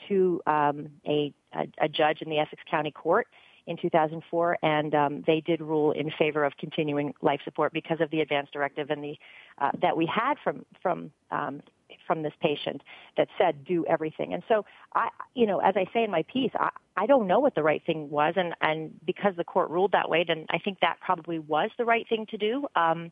to 0.08 0.40
um, 0.46 0.88
a, 1.06 1.32
a, 1.52 1.66
a 1.82 1.88
judge 1.88 2.22
in 2.22 2.30
the 2.30 2.38
Essex 2.38 2.62
County 2.70 2.90
Court 2.90 3.26
in 3.66 3.76
2004, 3.76 4.58
and 4.62 4.94
um, 4.94 5.24
they 5.26 5.40
did 5.40 5.60
rule 5.60 5.90
in 5.92 6.10
favor 6.16 6.44
of 6.44 6.56
continuing 6.56 7.12
life 7.20 7.40
support 7.44 7.72
because 7.72 8.00
of 8.00 8.10
the 8.10 8.20
advance 8.20 8.48
directive 8.52 8.90
and 8.90 9.02
the 9.02 9.16
uh, 9.58 9.70
that 9.82 9.96
we 9.96 10.06
had 10.06 10.34
from 10.42 10.64
from 10.80 11.10
um, 11.30 11.60
from 12.06 12.22
this 12.22 12.32
patient 12.40 12.82
that 13.16 13.28
said 13.38 13.64
do 13.64 13.84
everything. 13.86 14.32
And 14.32 14.42
so 14.48 14.64
I, 14.94 15.08
you 15.34 15.46
know, 15.46 15.58
as 15.58 15.74
I 15.76 15.86
say 15.92 16.04
in 16.04 16.10
my 16.10 16.24
piece, 16.32 16.52
I, 16.54 16.70
I 16.96 17.06
don't 17.06 17.26
know 17.26 17.40
what 17.40 17.54
the 17.54 17.62
right 17.62 17.82
thing 17.84 18.08
was, 18.08 18.34
and 18.36 18.54
and 18.60 18.92
because 19.04 19.34
the 19.36 19.44
court 19.44 19.70
ruled 19.70 19.92
that 19.92 20.08
way, 20.08 20.24
then 20.26 20.46
I 20.50 20.58
think 20.58 20.80
that 20.80 20.98
probably 21.00 21.40
was 21.40 21.70
the 21.76 21.84
right 21.84 22.06
thing 22.08 22.26
to 22.30 22.36
do. 22.36 22.66
Um, 22.76 23.10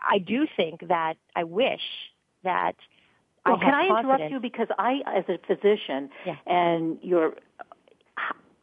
I 0.00 0.18
do 0.18 0.46
think 0.56 0.88
that 0.88 1.14
I 1.34 1.44
wish 1.44 1.80
that 2.44 2.74
well, 3.44 3.56
I 3.56 3.58
can 3.58 3.74
I 3.74 3.88
confidence. 3.88 4.14
interrupt 4.14 4.32
you 4.32 4.40
because 4.40 4.68
I, 4.78 5.00
as 5.06 5.24
a 5.28 5.38
physician, 5.46 6.10
yeah. 6.24 6.36
and 6.46 6.98
you're, 7.02 7.34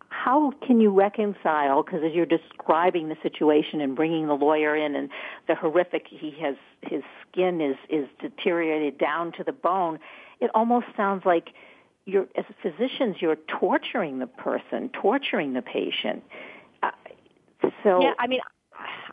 how 0.10 0.52
can 0.66 0.80
you 0.80 0.90
reconcile? 0.92 1.84
Because 1.84 2.02
as 2.04 2.14
you're 2.14 2.26
describing 2.26 3.10
the 3.10 3.18
situation 3.22 3.82
and 3.82 3.96
bringing 3.96 4.28
the 4.28 4.34
lawyer 4.34 4.76
in, 4.76 4.96
and 4.96 5.10
the 5.48 5.56
horrific, 5.56 6.06
he 6.10 6.36
has 6.42 6.56
his 6.82 7.04
skin 7.28 7.62
is 7.62 7.76
is 7.90 8.08
deteriorated 8.22 8.98
down 8.98 9.32
to 9.34 9.44
the 9.44 9.52
bone. 9.52 10.00
It 10.40 10.50
almost 10.54 10.88
sounds 10.96 11.26
like 11.26 11.50
you're, 12.06 12.28
as 12.36 12.46
physicians, 12.62 13.18
you're 13.20 13.38
torturing 13.60 14.20
the 14.20 14.28
person, 14.28 14.90
torturing 14.90 15.54
the 15.54 15.62
patient. 15.62 16.24
Uh, 16.82 16.92
so 17.84 18.02
yeah, 18.02 18.14
I 18.18 18.28
mean, 18.28 18.40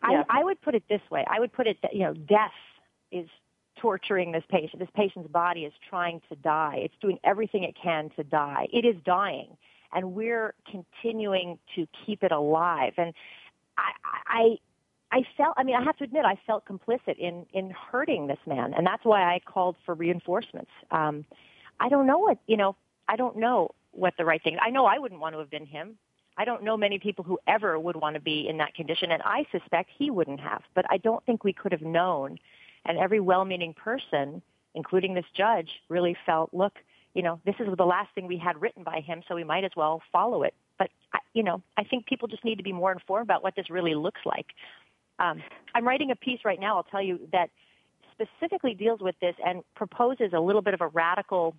yeah. 0.09 0.23
I, 0.29 0.39
I 0.39 0.43
would 0.43 0.61
put 0.61 0.75
it 0.75 0.83
this 0.89 1.01
way. 1.11 1.25
I 1.29 1.39
would 1.39 1.53
put 1.53 1.67
it 1.67 1.77
that 1.81 1.93
you 1.93 2.03
know, 2.03 2.13
death 2.13 2.51
is 3.11 3.27
torturing 3.81 4.31
this 4.31 4.43
patient. 4.49 4.79
This 4.79 4.89
patient's 4.95 5.29
body 5.29 5.61
is 5.65 5.73
trying 5.89 6.21
to 6.29 6.35
die. 6.35 6.79
It's 6.83 6.95
doing 7.01 7.19
everything 7.23 7.63
it 7.63 7.75
can 7.81 8.09
to 8.15 8.23
die. 8.23 8.67
It 8.71 8.85
is 8.85 8.95
dying. 9.05 9.57
And 9.93 10.13
we're 10.13 10.53
continuing 10.69 11.57
to 11.75 11.87
keep 12.05 12.23
it 12.23 12.31
alive. 12.31 12.93
And 12.97 13.13
I, 13.77 13.91
I, 14.27 14.57
I 15.11 15.23
felt, 15.37 15.53
I 15.57 15.63
mean, 15.63 15.75
I 15.75 15.83
have 15.83 15.97
to 15.97 16.03
admit, 16.03 16.25
I 16.25 16.37
felt 16.45 16.65
complicit 16.65 17.17
in, 17.17 17.45
in 17.53 17.71
hurting 17.71 18.27
this 18.27 18.39
man. 18.45 18.73
And 18.73 18.85
that's 18.85 19.05
why 19.05 19.23
I 19.23 19.39
called 19.45 19.77
for 19.85 19.95
reinforcements. 19.95 20.71
Um, 20.91 21.25
I 21.79 21.89
don't 21.89 22.07
know 22.07 22.17
what, 22.17 22.39
you 22.47 22.57
know, 22.57 22.75
I 23.07 23.15
don't 23.15 23.37
know 23.37 23.71
what 23.91 24.13
the 24.17 24.25
right 24.25 24.43
thing, 24.43 24.57
I 24.61 24.69
know 24.69 24.85
I 24.85 24.99
wouldn't 24.99 25.21
want 25.21 25.33
to 25.33 25.39
have 25.39 25.49
been 25.49 25.65
him. 25.65 25.97
I 26.37 26.45
don't 26.45 26.63
know 26.63 26.77
many 26.77 26.99
people 26.99 27.23
who 27.23 27.39
ever 27.47 27.79
would 27.79 27.95
want 27.95 28.13
to 28.13 28.21
be 28.21 28.47
in 28.47 28.57
that 28.57 28.75
condition, 28.75 29.11
and 29.11 29.23
I 29.23 29.45
suspect 29.51 29.89
he 29.97 30.11
wouldn't 30.11 30.39
have. 30.39 30.61
But 30.75 30.85
I 30.89 30.97
don't 30.97 31.25
think 31.25 31.43
we 31.43 31.51
could 31.51 31.71
have 31.71 31.81
known 31.81 32.37
and 32.85 32.97
every 32.97 33.19
well-meaning 33.19 33.73
person, 33.73 34.41
including 34.75 35.13
this 35.13 35.25
judge, 35.33 35.69
really 35.89 36.15
felt, 36.25 36.53
look, 36.53 36.73
you 37.13 37.23
know, 37.23 37.39
this 37.45 37.55
is 37.59 37.67
the 37.75 37.85
last 37.85 38.09
thing 38.13 38.27
we 38.27 38.37
had 38.37 38.61
written 38.61 38.83
by 38.83 38.99
him, 38.99 39.23
so 39.27 39.35
we 39.35 39.43
might 39.43 39.63
as 39.63 39.71
well 39.75 40.01
follow 40.11 40.43
it. 40.43 40.53
But, 40.77 40.89
you 41.33 41.43
know, 41.43 41.61
I 41.75 41.83
think 41.83 42.05
people 42.05 42.27
just 42.27 42.45
need 42.45 42.57
to 42.57 42.63
be 42.63 42.73
more 42.73 42.91
informed 42.91 43.25
about 43.25 43.43
what 43.43 43.55
this 43.55 43.69
really 43.69 43.95
looks 43.95 44.21
like. 44.25 44.47
Um, 45.19 45.41
I'm 45.73 45.87
writing 45.87 46.11
a 46.11 46.15
piece 46.15 46.41
right 46.45 46.59
now, 46.59 46.77
I'll 46.77 46.83
tell 46.83 47.01
you, 47.01 47.27
that 47.31 47.49
specifically 48.11 48.73
deals 48.73 48.99
with 48.99 49.15
this 49.19 49.35
and 49.43 49.63
proposes 49.75 50.33
a 50.33 50.39
little 50.39 50.61
bit 50.61 50.73
of 50.73 50.81
a 50.81 50.87
radical 50.87 51.55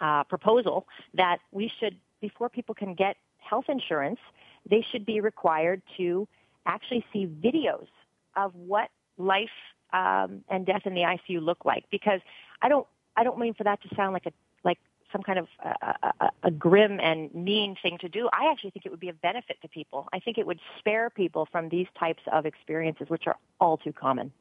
uh, 0.00 0.24
proposal 0.24 0.86
that 1.14 1.38
we 1.52 1.70
should, 1.78 1.96
before 2.20 2.48
people 2.48 2.74
can 2.74 2.94
get 2.94 3.16
health 3.38 3.66
insurance, 3.68 4.20
they 4.68 4.84
should 4.90 5.04
be 5.04 5.20
required 5.20 5.82
to 5.96 6.26
actually 6.66 7.04
see 7.12 7.26
videos 7.26 7.88
of 8.36 8.54
what 8.54 8.90
life 9.18 9.50
um, 9.92 10.44
and 10.48 10.66
death 10.66 10.82
in 10.84 10.94
the 10.94 11.02
ICU 11.02 11.42
look 11.42 11.64
like? 11.64 11.84
Because 11.90 12.20
I 12.62 12.68
don't 12.68 12.86
I 13.16 13.24
don't 13.24 13.38
mean 13.38 13.54
for 13.54 13.64
that 13.64 13.82
to 13.82 13.94
sound 13.94 14.12
like 14.12 14.26
a 14.26 14.32
like 14.64 14.78
some 15.12 15.22
kind 15.22 15.38
of 15.38 15.48
a, 15.62 16.12
a, 16.20 16.30
a 16.44 16.50
grim 16.50 17.00
and 17.00 17.34
mean 17.34 17.76
thing 17.82 17.98
to 18.00 18.08
do. 18.08 18.28
I 18.32 18.50
actually 18.50 18.70
think 18.70 18.86
it 18.86 18.90
would 18.90 19.00
be 19.00 19.08
a 19.08 19.14
benefit 19.14 19.60
to 19.62 19.68
people. 19.68 20.08
I 20.12 20.20
think 20.20 20.38
it 20.38 20.46
would 20.46 20.60
spare 20.78 21.10
people 21.10 21.48
from 21.50 21.68
these 21.68 21.86
types 21.98 22.22
of 22.32 22.46
experiences, 22.46 23.08
which 23.08 23.26
are 23.26 23.36
all 23.60 23.76
too 23.76 23.92
common. 23.92 24.32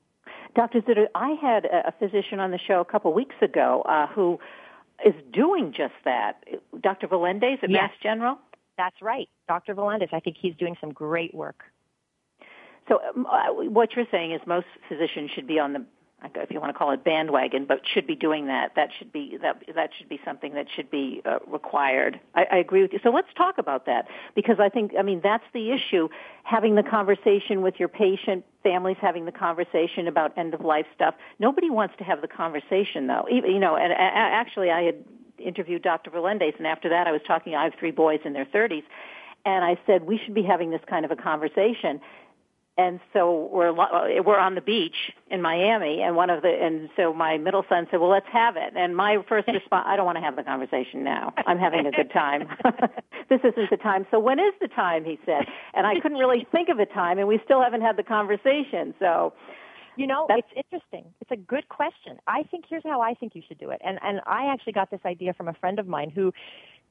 Dr. 0.56 0.82
Zitter, 0.82 1.08
I 1.16 1.32
had 1.42 1.66
a 1.66 1.94
physician 2.00 2.40
on 2.40 2.52
the 2.52 2.60
show 2.60 2.80
a 2.80 2.86
couple 2.86 3.14
weeks 3.14 3.36
ago 3.42 3.84
uh, 3.88 4.08
who 4.08 4.40
is 5.06 5.14
doing 5.32 5.74
just 5.76 5.94
that. 6.06 6.44
Dr. 6.82 7.08
Volandes 7.08 7.64
at 7.64 7.70
yes. 7.70 7.82
Mass 7.82 7.92
General? 8.02 8.38
That's 8.78 9.02
right. 9.02 9.30
Dr. 9.48 9.76
Volandes. 9.76 10.14
I 10.14 10.20
think 10.20 10.38
he's 10.40 10.56
doing 10.56 10.76
some 10.80 10.92
great 10.92 11.34
work. 11.34 11.64
So 12.90 13.00
um, 13.16 13.26
uh, 13.26 13.54
what 13.54 13.96
you're 13.96 14.08
saying 14.12 14.34
is 14.34 14.42
most 14.46 14.68
physicians 14.90 15.32
should 15.34 15.48
be 15.48 15.60
on 15.60 15.74
the 15.74 15.86
if 16.36 16.52
you 16.52 16.60
want 16.60 16.74
to 16.74 16.78
call 16.78 16.92
it 16.92 17.04
bandwagon, 17.04 17.66
but 17.66 17.80
should 17.94 18.06
be 18.06 18.16
doing 18.16 18.48
that. 18.48 18.74
That 18.76 18.90
should 18.98 19.12
be 19.12 19.38
that 19.42 19.64
that 19.74 19.92
should 19.98 20.10
be 20.10 20.20
something 20.26 20.54
that 20.54 20.66
should 20.76 20.92
be 20.92 21.22
uh, 21.26 21.40
required. 21.48 22.20
I, 22.36 22.46
I 22.52 22.58
agree 22.58 22.82
with 22.82 22.92
you. 22.92 23.00
So 23.04 23.10
let's 23.10 23.30
talk 23.38 23.58
about 23.58 23.86
that 23.86 24.08
because 24.36 24.58
I 24.60 24.70
think 24.70 24.92
I 25.00 25.02
mean 25.02 25.22
that's 25.24 25.46
the 25.54 25.72
issue. 25.72 26.10
Having 26.44 26.76
the 26.76 26.84
conversation 26.84 27.62
with 27.62 27.76
your 27.78 27.88
patient, 27.88 28.44
families 28.64 28.98
having 29.00 29.26
the 29.26 29.32
conversation 29.32 30.08
about 30.08 30.38
end 30.38 30.54
of 30.54 30.62
life 30.62 30.86
stuff. 30.94 31.16
Nobody 31.40 31.70
wants 31.70 31.96
to 32.00 32.04
have 32.04 32.22
the 32.22 32.28
conversation 32.28 33.08
though. 33.08 33.26
Even, 33.32 33.52
you 33.52 33.60
know, 33.60 33.78
and 33.78 33.94
actually 33.94 34.72
I 34.72 34.84
had 34.84 34.96
interviewed 35.38 35.84
Dr. 35.84 36.12
Volandes, 36.12 36.58
and 36.58 36.68
after 36.68 36.90
that 36.90 37.08
I 37.08 37.12
was 37.12 37.22
talking. 37.26 37.56
I 37.56 37.64
have 37.64 37.74
three 37.80 37.92
boys 37.92 38.20
in 38.26 38.34
their 38.34 38.46
30s, 38.46 38.84
and 39.46 39.64
I 39.64 39.80
said 39.88 40.04
we 40.04 40.20
should 40.24 40.34
be 40.34 40.44
having 40.44 40.70
this 40.70 40.82
kind 40.90 41.06
of 41.06 41.12
a 41.12 41.16
conversation 41.16 42.02
and 42.80 43.02
so 43.12 43.50
we're 43.52 43.74
we're 43.74 44.40
on 44.40 44.56
the 44.56 44.62
beach 44.62 45.12
in 45.30 45.42
Miami, 45.42 46.02
and 46.02 46.16
one 46.16 46.30
of 46.30 46.42
the 46.42 46.48
and 46.48 46.90
so 46.96 47.14
my 47.14 47.38
middle 47.38 47.66
son 47.68 47.88
said, 47.92 48.00
"Well, 48.00 48.10
let's 48.10 48.30
have 48.32 48.56
it." 48.56 48.74
And 48.76 48.96
my 48.96 49.18
first 49.28 49.48
response, 49.54 49.86
"I 49.86 49.98
don't 49.98 50.06
want 50.06 50.18
to 50.18 50.24
have 50.24 50.38
the 50.38 50.44
conversation 50.44 51.04
now. 51.04 51.34
I'm 51.46 51.60
having 51.60 51.86
a 51.86 51.92
good 51.92 52.10
time. 52.12 52.48
this 53.30 53.42
isn't 53.44 53.70
the 53.70 53.78
time." 53.78 54.08
So 54.12 54.20
when 54.20 54.40
is 54.40 54.54
the 54.62 54.70
time? 54.70 55.04
He 55.04 55.20
said, 55.26 55.44
and 55.74 55.86
I 55.86 56.00
couldn't 56.00 56.20
really 56.20 56.48
think 56.54 56.70
of 56.70 56.80
a 56.80 56.86
time, 56.86 57.20
and 57.20 57.28
we 57.28 57.42
still 57.44 57.62
haven't 57.62 57.82
had 57.82 57.98
the 57.98 58.04
conversation. 58.04 58.94
So. 59.00 59.34
You 59.96 60.08
know, 60.08 60.28
it's 60.30 60.48
interesting. 60.56 61.04
It's 61.20 61.32
a 61.32 61.36
good 61.36 61.68
question. 61.68 62.20
I 62.26 62.44
think 62.44 62.64
here's 62.70 62.84
how 62.86 63.02
I 63.02 63.16
think 63.16 63.36
you 63.36 63.42
should 63.46 63.58
do 63.58 63.72
it. 63.72 63.82
And 63.84 64.00
and 64.02 64.22
I 64.26 64.46
actually 64.54 64.72
got 64.72 64.90
this 64.90 65.02
idea 65.06 65.34
from 65.34 65.50
a 65.50 65.54
friend 65.56 65.78
of 65.78 65.88
mine 65.88 66.10
who 66.10 66.32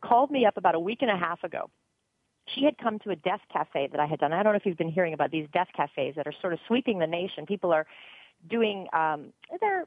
called 0.03 0.30
me 0.30 0.45
up 0.45 0.59
about 0.59 0.74
a 0.74 0.78
week 0.80 0.99
and 1.01 1.11
a 1.11 1.16
half 1.16 1.43
ago 1.43 1.70
she 2.55 2.64
had 2.64 2.76
come 2.78 2.99
to 3.01 3.11
a 3.11 3.16
Death 3.16 3.40
Cafe 3.53 3.88
that 3.92 4.01
I 4.01 4.07
had 4.07 4.18
done. 4.20 4.32
I 4.32 4.42
don't 4.42 4.53
know 4.53 4.57
if 4.57 4.66
you've 4.66 4.76
been 4.76 4.90
hearing 4.90 5.14
about 5.14 5.30
these 5.30 5.46
Death 5.53 5.68
Cafes 5.76 6.14
that 6.16 6.26
are 6.26 6.34
sort 6.40 6.53
of 6.53 6.59
sweeping 6.66 6.99
the 6.99 7.07
nation. 7.07 7.46
People 7.46 7.72
are 7.72 7.86
doing, 8.49 8.86
um, 8.92 9.32
they're, 9.61 9.84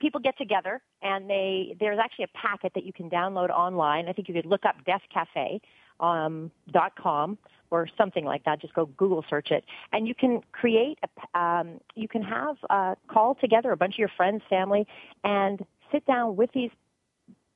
people 0.00 0.20
get 0.20 0.36
together 0.38 0.80
and 1.02 1.28
they, 1.28 1.76
there's 1.80 1.98
actually 1.98 2.24
a 2.24 2.38
packet 2.38 2.72
that 2.74 2.84
you 2.84 2.92
can 2.92 3.10
download 3.10 3.50
online. 3.50 4.08
I 4.08 4.12
think 4.12 4.28
you 4.28 4.34
could 4.34 4.46
look 4.46 4.64
up 4.64 4.76
Death 4.84 5.02
Cafe, 5.12 5.60
um, 6.00 6.50
dot 6.72 6.92
com 6.96 7.38
or 7.70 7.88
something 7.96 8.24
like 8.24 8.44
that. 8.44 8.60
Just 8.60 8.74
go 8.74 8.86
Google 8.86 9.24
search 9.28 9.50
it, 9.50 9.64
and 9.92 10.06
you 10.08 10.14
can 10.14 10.42
create 10.52 10.98
a. 11.02 11.38
Um, 11.38 11.80
you 11.94 12.08
can 12.08 12.22
have 12.22 12.56
uh, 12.68 12.94
call 13.08 13.34
together 13.34 13.72
a 13.72 13.76
bunch 13.76 13.94
of 13.94 13.98
your 13.98 14.10
friends, 14.16 14.42
family, 14.50 14.86
and 15.22 15.64
sit 15.92 16.04
down 16.06 16.36
with 16.36 16.50
these 16.52 16.70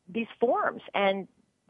these 0.08 0.26
forms 0.40 0.82
and 0.94 1.28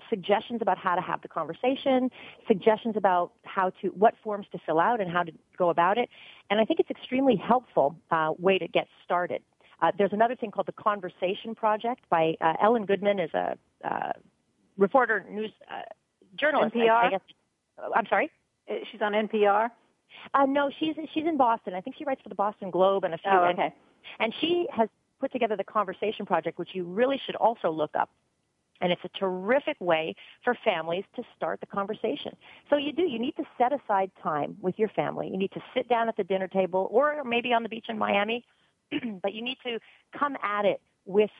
suggestions 0.08 0.60
about 0.62 0.78
how 0.78 0.94
to 0.94 1.00
have 1.00 1.22
the 1.22 1.28
conversation, 1.28 2.10
suggestions 2.46 2.96
about 2.96 3.32
how 3.44 3.70
to, 3.82 3.88
what 3.88 4.14
forms 4.22 4.46
to 4.52 4.58
fill 4.64 4.80
out 4.80 5.00
and 5.00 5.10
how 5.10 5.22
to 5.22 5.32
go 5.56 5.70
about 5.70 5.98
it. 5.98 6.08
And 6.50 6.60
I 6.60 6.64
think 6.64 6.80
it's 6.80 6.90
extremely 6.90 7.36
helpful 7.36 7.96
uh, 8.10 8.32
way 8.38 8.58
to 8.58 8.68
get 8.68 8.88
started. 9.04 9.42
Uh, 9.80 9.92
there's 9.96 10.12
another 10.12 10.34
thing 10.34 10.50
called 10.50 10.66
the 10.66 10.72
Conversation 10.72 11.54
Project 11.54 12.02
by 12.10 12.34
uh, 12.40 12.54
Ellen 12.60 12.84
Goodman 12.84 13.20
is 13.20 13.30
a 13.34 13.56
uh, 13.84 14.12
reporter, 14.76 15.24
news 15.30 15.52
uh, 15.70 15.82
journalist. 16.36 16.74
NPR. 16.74 16.90
I, 16.90 17.06
I 17.06 17.10
guess. 17.10 17.20
I'm 17.94 18.06
sorry. 18.06 18.30
Uh, 18.68 18.74
she's 18.90 19.00
on 19.00 19.12
NPR. 19.12 19.70
Uh, 20.34 20.46
no, 20.46 20.70
she's 20.80 20.96
she's 21.14 21.26
in 21.26 21.36
Boston. 21.36 21.74
I 21.74 21.80
think 21.80 21.96
she 21.96 22.04
writes 22.04 22.20
for 22.22 22.28
the 22.28 22.34
Boston 22.34 22.70
Globe 22.70 23.04
and 23.04 23.14
a 23.14 23.18
few. 23.18 23.30
Oh, 23.30 23.44
okay. 23.44 23.62
And, 23.62 23.72
and 24.18 24.34
she 24.40 24.66
has 24.72 24.88
put 25.20 25.32
together 25.32 25.56
the 25.56 25.64
Conversation 25.64 26.26
Project, 26.26 26.58
which 26.58 26.70
you 26.72 26.84
really 26.84 27.20
should 27.24 27.36
also 27.36 27.70
look 27.70 27.90
up. 27.94 28.10
And 28.80 28.92
it's 28.92 29.04
a 29.04 29.18
terrific 29.18 29.76
way 29.80 30.14
for 30.44 30.56
families 30.64 31.04
to 31.16 31.22
start 31.36 31.60
the 31.60 31.66
conversation. 31.66 32.36
So 32.70 32.76
you 32.76 32.92
do, 32.92 33.02
you 33.02 33.18
need 33.18 33.36
to 33.36 33.44
set 33.56 33.72
aside 33.72 34.10
time 34.22 34.56
with 34.60 34.78
your 34.78 34.88
family. 34.88 35.28
You 35.28 35.36
need 35.36 35.52
to 35.52 35.62
sit 35.74 35.88
down 35.88 36.08
at 36.08 36.16
the 36.16 36.24
dinner 36.24 36.48
table 36.48 36.88
or 36.90 37.24
maybe 37.24 37.52
on 37.52 37.62
the 37.62 37.68
beach 37.68 37.86
in 37.88 37.98
Miami, 37.98 38.44
but 39.22 39.34
you 39.34 39.42
need 39.42 39.58
to 39.64 39.78
come 40.16 40.36
at 40.42 40.64
it 40.64 40.80
with 41.06 41.30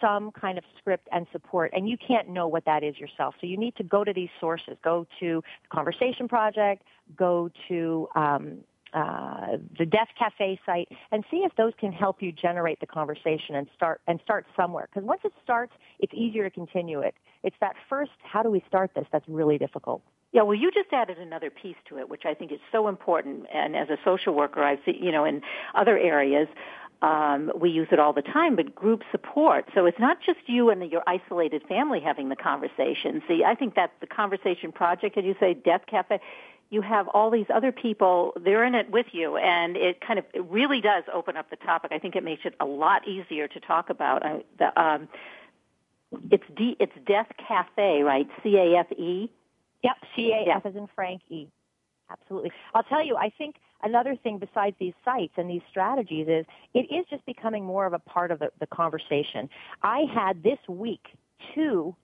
some 0.00 0.30
kind 0.32 0.56
of 0.56 0.64
script 0.78 1.08
and 1.12 1.26
support 1.30 1.70
and 1.74 1.88
you 1.88 1.96
can't 1.96 2.28
know 2.28 2.48
what 2.48 2.64
that 2.64 2.82
is 2.82 2.98
yourself. 2.98 3.34
So 3.40 3.46
you 3.46 3.58
need 3.58 3.76
to 3.76 3.82
go 3.82 4.02
to 4.02 4.12
these 4.12 4.30
sources. 4.40 4.76
Go 4.82 5.06
to 5.20 5.42
the 5.62 5.68
Conversation 5.68 6.26
Project, 6.26 6.84
go 7.16 7.50
to 7.68 8.08
um, 8.14 8.58
uh, 8.92 9.58
the 9.78 9.86
Death 9.86 10.08
Cafe 10.18 10.60
site 10.66 10.88
and 11.12 11.24
see 11.30 11.38
if 11.38 11.54
those 11.56 11.72
can 11.78 11.92
help 11.92 12.22
you 12.22 12.32
generate 12.32 12.80
the 12.80 12.86
conversation 12.86 13.54
and 13.54 13.66
start 13.74 14.00
and 14.06 14.20
start 14.22 14.46
somewhere. 14.56 14.88
Because 14.92 15.06
once 15.06 15.20
it 15.24 15.32
starts, 15.42 15.72
it's 15.98 16.12
easier 16.14 16.44
to 16.44 16.50
continue 16.50 17.00
it. 17.00 17.14
It's 17.42 17.56
that 17.60 17.74
first, 17.88 18.12
how 18.22 18.42
do 18.42 18.50
we 18.50 18.62
start 18.68 18.90
this? 18.94 19.06
That's 19.12 19.28
really 19.28 19.58
difficult. 19.58 20.02
Yeah, 20.32 20.42
well, 20.42 20.54
you 20.54 20.70
just 20.70 20.92
added 20.92 21.18
another 21.18 21.50
piece 21.50 21.76
to 21.88 21.98
it, 21.98 22.08
which 22.08 22.22
I 22.24 22.34
think 22.34 22.52
is 22.52 22.60
so 22.70 22.86
important. 22.86 23.46
And 23.52 23.74
as 23.74 23.88
a 23.88 23.96
social 24.04 24.32
worker, 24.34 24.62
I've 24.62 24.78
seen, 24.84 25.02
you 25.02 25.10
know, 25.10 25.24
in 25.24 25.42
other 25.74 25.98
areas, 25.98 26.46
um, 27.02 27.50
we 27.58 27.70
use 27.70 27.88
it 27.90 27.98
all 27.98 28.12
the 28.12 28.22
time, 28.22 28.56
but 28.56 28.74
group 28.74 29.02
support. 29.10 29.64
So 29.74 29.86
it's 29.86 29.98
not 29.98 30.18
just 30.24 30.38
you 30.46 30.70
and 30.70 30.90
your 30.90 31.02
isolated 31.06 31.62
family 31.66 31.98
having 31.98 32.28
the 32.28 32.36
conversation. 32.36 33.22
See, 33.26 33.42
I 33.44 33.54
think 33.54 33.74
that 33.74 33.92
the 34.00 34.06
conversation 34.06 34.70
project, 34.70 35.16
as 35.16 35.24
you 35.24 35.34
say, 35.40 35.54
Death 35.54 35.82
Cafe, 35.86 36.20
you 36.70 36.80
have 36.82 37.08
all 37.08 37.30
these 37.30 37.46
other 37.52 37.72
people, 37.72 38.32
they're 38.40 38.64
in 38.64 38.76
it 38.76 38.90
with 38.90 39.06
you, 39.12 39.36
and 39.36 39.76
it 39.76 40.00
kind 40.00 40.18
of, 40.18 40.24
it 40.32 40.44
really 40.44 40.80
does 40.80 41.02
open 41.12 41.36
up 41.36 41.50
the 41.50 41.56
topic. 41.56 41.90
I 41.92 41.98
think 41.98 42.14
it 42.14 42.22
makes 42.22 42.42
it 42.44 42.54
a 42.60 42.64
lot 42.64 43.06
easier 43.06 43.48
to 43.48 43.60
talk 43.60 43.90
about. 43.90 44.24
I, 44.24 44.44
the, 44.58 44.80
um, 44.80 45.08
it's 46.30 46.44
D, 46.56 46.76
it's 46.78 46.92
Death 47.06 47.26
Cafe, 47.46 48.02
right? 48.02 48.28
C-A-F-E? 48.42 49.30
Yep, 49.82 49.96
C-A-F 50.14 50.66
as 50.66 50.76
in 50.76 50.88
Frank 50.94 51.22
E. 51.28 51.48
Absolutely. 52.10 52.52
I'll 52.74 52.82
tell 52.84 53.04
you, 53.04 53.16
I 53.16 53.30
think 53.30 53.56
another 53.82 54.16
thing 54.16 54.38
besides 54.38 54.76
these 54.78 54.94
sites 55.04 55.32
and 55.36 55.48
these 55.48 55.62
strategies 55.70 56.28
is 56.28 56.44
it 56.74 56.92
is 56.92 57.06
just 57.08 57.24
becoming 57.26 57.64
more 57.64 57.86
of 57.86 57.92
a 57.92 57.98
part 57.98 58.30
of 58.30 58.38
the, 58.38 58.50
the 58.60 58.66
conversation. 58.66 59.48
I 59.82 60.04
had 60.12 60.42
this 60.42 60.58
week 60.68 61.06
two 61.54 61.94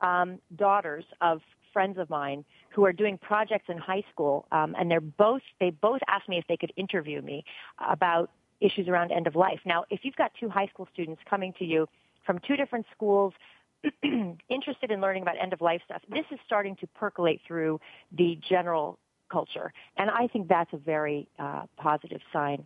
um, 0.00 0.38
daughters 0.54 1.04
of 1.20 1.42
friends 1.76 1.98
of 1.98 2.08
mine 2.08 2.42
who 2.70 2.86
are 2.86 2.92
doing 2.94 3.18
projects 3.18 3.66
in 3.68 3.76
high 3.76 4.02
school, 4.10 4.46
um, 4.50 4.74
and 4.78 4.90
they're 4.90 4.98
both 4.98 5.42
they 5.60 5.68
both 5.68 6.00
asked 6.08 6.26
me 6.26 6.38
if 6.38 6.44
they 6.48 6.56
could 6.56 6.72
interview 6.74 7.20
me 7.20 7.44
about 7.86 8.30
issues 8.62 8.88
around 8.88 9.12
end 9.12 9.26
of 9.26 9.36
life. 9.36 9.60
Now, 9.66 9.84
if 9.90 10.00
you've 10.02 10.16
got 10.16 10.32
two 10.40 10.48
high 10.48 10.68
school 10.68 10.88
students 10.94 11.20
coming 11.28 11.52
to 11.58 11.66
you 11.66 11.86
from 12.24 12.38
two 12.48 12.56
different 12.56 12.86
schools 12.94 13.34
interested 14.48 14.90
in 14.90 15.02
learning 15.02 15.20
about 15.20 15.34
end 15.38 15.52
of 15.52 15.60
life 15.60 15.82
stuff, 15.84 16.00
this 16.08 16.24
is 16.32 16.38
starting 16.46 16.76
to 16.76 16.86
percolate 16.86 17.42
through 17.46 17.78
the 18.16 18.38
general 18.48 18.98
culture, 19.30 19.70
and 19.98 20.08
I 20.08 20.28
think 20.28 20.48
that's 20.48 20.72
a 20.72 20.78
very 20.78 21.28
uh, 21.38 21.64
positive 21.76 22.22
sign 22.32 22.64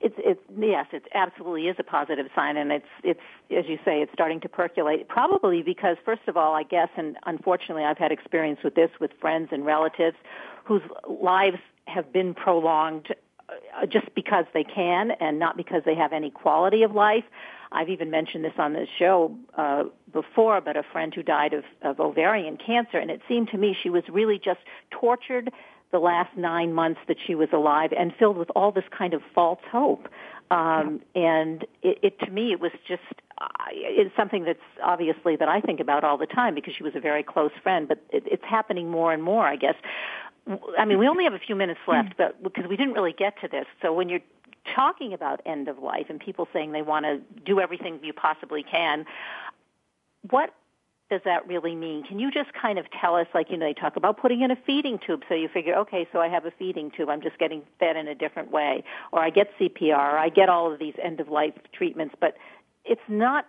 it's 0.00 0.14
it's 0.18 0.40
yes, 0.58 0.86
it 0.92 1.04
absolutely 1.14 1.68
is 1.68 1.76
a 1.78 1.84
positive 1.84 2.26
sign, 2.34 2.56
and 2.56 2.72
it's 2.72 2.86
it's 3.04 3.20
as 3.50 3.66
you 3.68 3.78
say, 3.84 4.00
it's 4.00 4.12
starting 4.12 4.40
to 4.40 4.48
percolate. 4.48 5.08
Probably 5.08 5.62
because 5.62 5.96
first 6.04 6.22
of 6.26 6.36
all, 6.36 6.54
I 6.54 6.62
guess, 6.62 6.88
and 6.96 7.16
unfortunately, 7.26 7.84
I've 7.84 7.98
had 7.98 8.10
experience 8.10 8.60
with 8.64 8.74
this 8.74 8.90
with 8.98 9.10
friends 9.20 9.48
and 9.52 9.64
relatives 9.64 10.16
whose 10.64 10.82
lives 11.08 11.58
have 11.86 12.12
been 12.12 12.34
prolonged 12.34 13.08
uh, 13.50 13.86
just 13.86 14.14
because 14.14 14.46
they 14.54 14.64
can 14.64 15.10
and 15.20 15.38
not 15.38 15.56
because 15.56 15.82
they 15.84 15.94
have 15.94 16.12
any 16.12 16.30
quality 16.30 16.82
of 16.82 16.92
life. 16.92 17.24
I've 17.72 17.88
even 17.88 18.10
mentioned 18.10 18.44
this 18.44 18.54
on 18.58 18.72
the 18.72 18.86
show 18.98 19.36
uh, 19.56 19.84
before, 20.12 20.60
but 20.60 20.76
a 20.76 20.82
friend 20.82 21.14
who 21.14 21.22
died 21.22 21.52
of, 21.52 21.64
of 21.82 22.00
ovarian 22.00 22.56
cancer, 22.56 22.98
and 22.98 23.10
it 23.10 23.20
seemed 23.28 23.48
to 23.50 23.58
me 23.58 23.76
she 23.80 23.90
was 23.90 24.02
really 24.08 24.40
just 24.42 24.60
tortured 24.90 25.52
the 25.92 25.98
last 25.98 26.36
nine 26.36 26.72
months 26.72 27.00
that 27.08 27.16
she 27.26 27.34
was 27.34 27.48
alive 27.52 27.92
and 27.98 28.12
filled 28.18 28.36
with 28.36 28.50
all 28.54 28.70
this 28.70 28.84
kind 28.96 29.14
of 29.14 29.22
false 29.34 29.60
hope. 29.70 30.08
Um, 30.50 31.00
and 31.14 31.64
it, 31.82 31.98
it, 32.02 32.18
to 32.20 32.30
me, 32.30 32.52
it 32.52 32.60
was 32.60 32.72
just, 32.86 33.02
uh, 33.38 33.46
it's 33.70 34.14
something 34.16 34.44
that's 34.44 34.58
obviously 34.82 35.36
that 35.36 35.48
I 35.48 35.60
think 35.60 35.78
about 35.80 36.02
all 36.02 36.18
the 36.18 36.26
time 36.26 36.54
because 36.54 36.74
she 36.76 36.82
was 36.82 36.94
a 36.96 37.00
very 37.00 37.22
close 37.22 37.52
friend, 37.62 37.86
but 37.86 37.98
it, 38.10 38.24
it's 38.26 38.44
happening 38.44 38.90
more 38.90 39.12
and 39.12 39.22
more, 39.22 39.46
I 39.46 39.56
guess. 39.56 39.76
I 40.78 40.84
mean, 40.84 40.98
we 40.98 41.06
only 41.06 41.24
have 41.24 41.34
a 41.34 41.38
few 41.38 41.54
minutes 41.54 41.80
left, 41.86 42.16
but 42.16 42.42
because 42.42 42.66
we 42.68 42.76
didn't 42.76 42.94
really 42.94 43.12
get 43.12 43.40
to 43.42 43.48
this. 43.48 43.66
So 43.80 43.92
when 43.92 44.08
you're 44.08 44.20
talking 44.74 45.12
about 45.12 45.40
end 45.46 45.68
of 45.68 45.78
life 45.78 46.06
and 46.08 46.18
people 46.18 46.48
saying 46.52 46.72
they 46.72 46.82
want 46.82 47.04
to 47.04 47.20
do 47.44 47.60
everything 47.60 48.00
you 48.02 48.12
possibly 48.12 48.64
can, 48.64 49.04
what 50.28 50.54
does 51.10 51.20
that 51.24 51.46
really 51.46 51.74
mean? 51.74 52.04
Can 52.04 52.18
you 52.18 52.30
just 52.30 52.50
kind 52.52 52.78
of 52.78 52.86
tell 52.98 53.16
us, 53.16 53.26
like, 53.34 53.50
you 53.50 53.56
know, 53.56 53.66
they 53.66 53.74
talk 53.74 53.96
about 53.96 54.18
putting 54.18 54.42
in 54.42 54.50
a 54.50 54.56
feeding 54.56 54.98
tube, 55.04 55.22
so 55.28 55.34
you 55.34 55.48
figure, 55.48 55.74
okay, 55.74 56.06
so 56.12 56.20
I 56.20 56.28
have 56.28 56.46
a 56.46 56.52
feeding 56.52 56.90
tube, 56.90 57.08
I'm 57.08 57.20
just 57.20 57.38
getting 57.38 57.62
fed 57.78 57.96
in 57.96 58.06
a 58.06 58.14
different 58.14 58.50
way, 58.50 58.84
or 59.12 59.20
I 59.20 59.30
get 59.30 59.48
CPR, 59.58 59.96
or 59.96 60.18
I 60.18 60.28
get 60.28 60.48
all 60.48 60.72
of 60.72 60.78
these 60.78 60.94
end 61.02 61.20
of 61.20 61.28
life 61.28 61.54
treatments, 61.72 62.14
but 62.20 62.36
it's 62.84 63.00
not, 63.08 63.46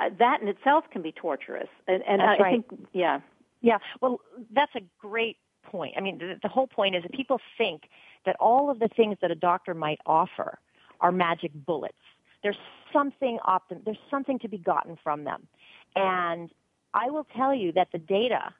uh, 0.00 0.08
that 0.18 0.40
in 0.40 0.48
itself 0.48 0.84
can 0.90 1.02
be 1.02 1.12
torturous. 1.12 1.68
And, 1.86 2.02
and 2.08 2.22
I, 2.22 2.26
right. 2.26 2.40
I 2.40 2.50
think, 2.50 2.66
yeah. 2.92 3.20
Yeah, 3.60 3.78
well, 4.00 4.20
that's 4.50 4.74
a 4.74 4.80
great 4.98 5.36
point. 5.64 5.94
I 5.98 6.00
mean, 6.00 6.16
the, 6.18 6.38
the 6.42 6.48
whole 6.48 6.66
point 6.66 6.96
is 6.96 7.02
that 7.02 7.12
people 7.12 7.40
think 7.58 7.82
that 8.24 8.36
all 8.40 8.70
of 8.70 8.78
the 8.78 8.88
things 8.88 9.18
that 9.20 9.30
a 9.30 9.34
doctor 9.34 9.74
might 9.74 10.00
offer 10.06 10.58
are 11.00 11.12
magic 11.12 11.52
bullets. 11.54 11.94
There's 12.42 12.56
something 12.90 13.38
optim- 13.46 13.84
there's 13.84 13.98
something 14.10 14.38
to 14.38 14.48
be 14.48 14.56
gotten 14.56 14.96
from 15.02 15.24
them. 15.24 15.46
And 15.94 16.50
I 16.94 17.10
will 17.10 17.26
tell 17.36 17.54
you 17.54 17.72
that 17.72 17.88
the 17.92 17.98
data 17.98 18.54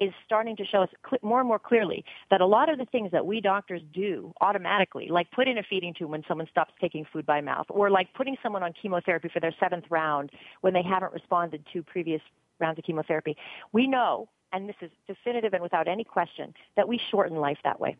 is 0.00 0.12
starting 0.26 0.56
to 0.56 0.64
show 0.64 0.82
us 0.82 0.88
more 1.22 1.38
and 1.38 1.46
more 1.46 1.58
clearly 1.58 2.04
that 2.30 2.40
a 2.40 2.46
lot 2.46 2.68
of 2.68 2.78
the 2.78 2.84
things 2.86 3.12
that 3.12 3.24
we 3.24 3.40
doctors 3.40 3.80
do 3.92 4.32
automatically, 4.40 5.08
like 5.08 5.30
put 5.30 5.46
in 5.46 5.58
a 5.58 5.62
feeding 5.62 5.94
tube 5.94 6.10
when 6.10 6.24
someone 6.26 6.48
stops 6.50 6.72
taking 6.80 7.06
food 7.12 7.24
by 7.24 7.40
mouth, 7.40 7.66
or 7.68 7.88
like 7.88 8.12
putting 8.14 8.36
someone 8.42 8.62
on 8.62 8.72
chemotherapy 8.80 9.28
for 9.32 9.38
their 9.38 9.54
seventh 9.60 9.84
round 9.90 10.30
when 10.62 10.72
they 10.72 10.82
haven't 10.82 11.12
responded 11.12 11.64
to 11.72 11.82
previous 11.82 12.20
rounds 12.58 12.78
of 12.78 12.84
chemotherapy, 12.84 13.36
we 13.72 13.86
know, 13.86 14.28
and 14.52 14.68
this 14.68 14.76
is 14.80 14.90
definitive 15.06 15.52
and 15.52 15.62
without 15.62 15.86
any 15.86 16.04
question, 16.04 16.52
that 16.76 16.88
we 16.88 17.00
shorten 17.10 17.36
life 17.36 17.58
that 17.62 17.78
way. 17.78 17.96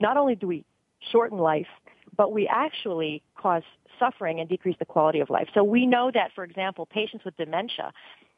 Not 0.00 0.16
only 0.16 0.34
do 0.34 0.48
we 0.48 0.64
shorten 1.12 1.38
life, 1.38 1.68
but 2.16 2.32
we 2.32 2.48
actually 2.48 3.22
cause 3.36 3.62
suffering 3.98 4.40
and 4.40 4.48
decrease 4.48 4.76
the 4.78 4.84
quality 4.84 5.20
of 5.20 5.30
life. 5.30 5.48
So 5.54 5.62
we 5.62 5.86
know 5.86 6.10
that, 6.12 6.30
for 6.34 6.42
example, 6.42 6.86
patients 6.86 7.24
with 7.24 7.36
dementia 7.36 7.92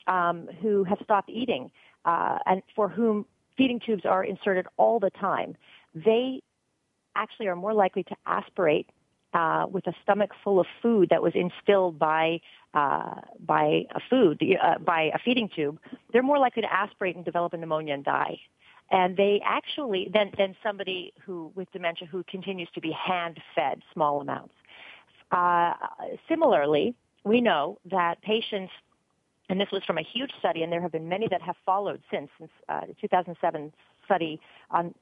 um, 0.07 0.49
who 0.61 0.85
have 0.85 0.99
stopped 1.03 1.31
eating 1.31 1.71
uh, 2.05 2.39
and 2.47 2.63
for 2.75 2.89
whom 2.89 3.27
feeding 3.57 3.81
tubes 3.81 4.05
are 4.05 4.25
inserted 4.25 4.67
all 4.77 5.01
the 5.01 5.11
time, 5.11 5.57
they 5.95 6.43
actually 7.15 7.47
are 7.49 7.57
more 7.57 7.75
likely 7.75 8.03
to 8.05 8.17
aspirate 8.27 8.89
uh, 9.35 9.67
with 9.71 9.87
a 9.87 9.93
stomach 10.03 10.31
full 10.43 10.61
of 10.61 10.67
food 10.83 11.09
that 11.11 11.23
was 11.23 11.33
instilled 11.35 11.99
by 11.99 12.41
uh, 12.75 13.21
by 13.41 13.85
a 13.95 14.01
food 14.11 14.43
uh, 14.63 14.79
by 14.79 15.11
a 15.15 15.19
feeding 15.19 15.49
tube, 15.55 15.79
they're 16.13 16.23
more 16.23 16.39
likely 16.39 16.63
to 16.63 16.73
aspirate 16.73 17.17
and 17.17 17.25
develop 17.25 17.53
a 17.53 17.57
pneumonia 17.57 17.95
and 17.95 18.05
die. 18.05 18.39
And 18.91 19.17
they 19.17 19.41
actually 19.45 20.11
than 20.13 20.31
than 20.39 20.55
somebody 20.63 21.13
who 21.25 21.53
with 21.55 21.71
dementia 21.73 22.07
who 22.07 22.23
continues 22.25 22.69
to 22.75 22.81
be 22.81 22.93
hand 22.93 23.41
fed 23.55 23.83
small 23.93 24.21
amounts. 24.21 24.55
Uh, 25.33 25.75
similarly, 26.29 26.95
we 27.25 27.41
know 27.41 27.79
that 27.91 28.23
patients 28.23 28.73
and 29.49 29.61
this 29.61 29.69
was 29.73 29.83
from 29.85 29.99
a 29.99 30.03
huge 30.03 30.33
study, 30.39 30.63
and 30.63 30.73
there 30.73 30.81
have 30.81 30.93
been 30.93 31.09
many 31.09 31.29
that 31.29 31.43
have 31.43 31.57
followed 31.65 32.03
since, 32.11 32.29
since 32.39 32.51
uh, 32.69 32.81
the 32.87 32.95
2007 33.01 33.73
study 34.05 34.41
on 34.71 34.95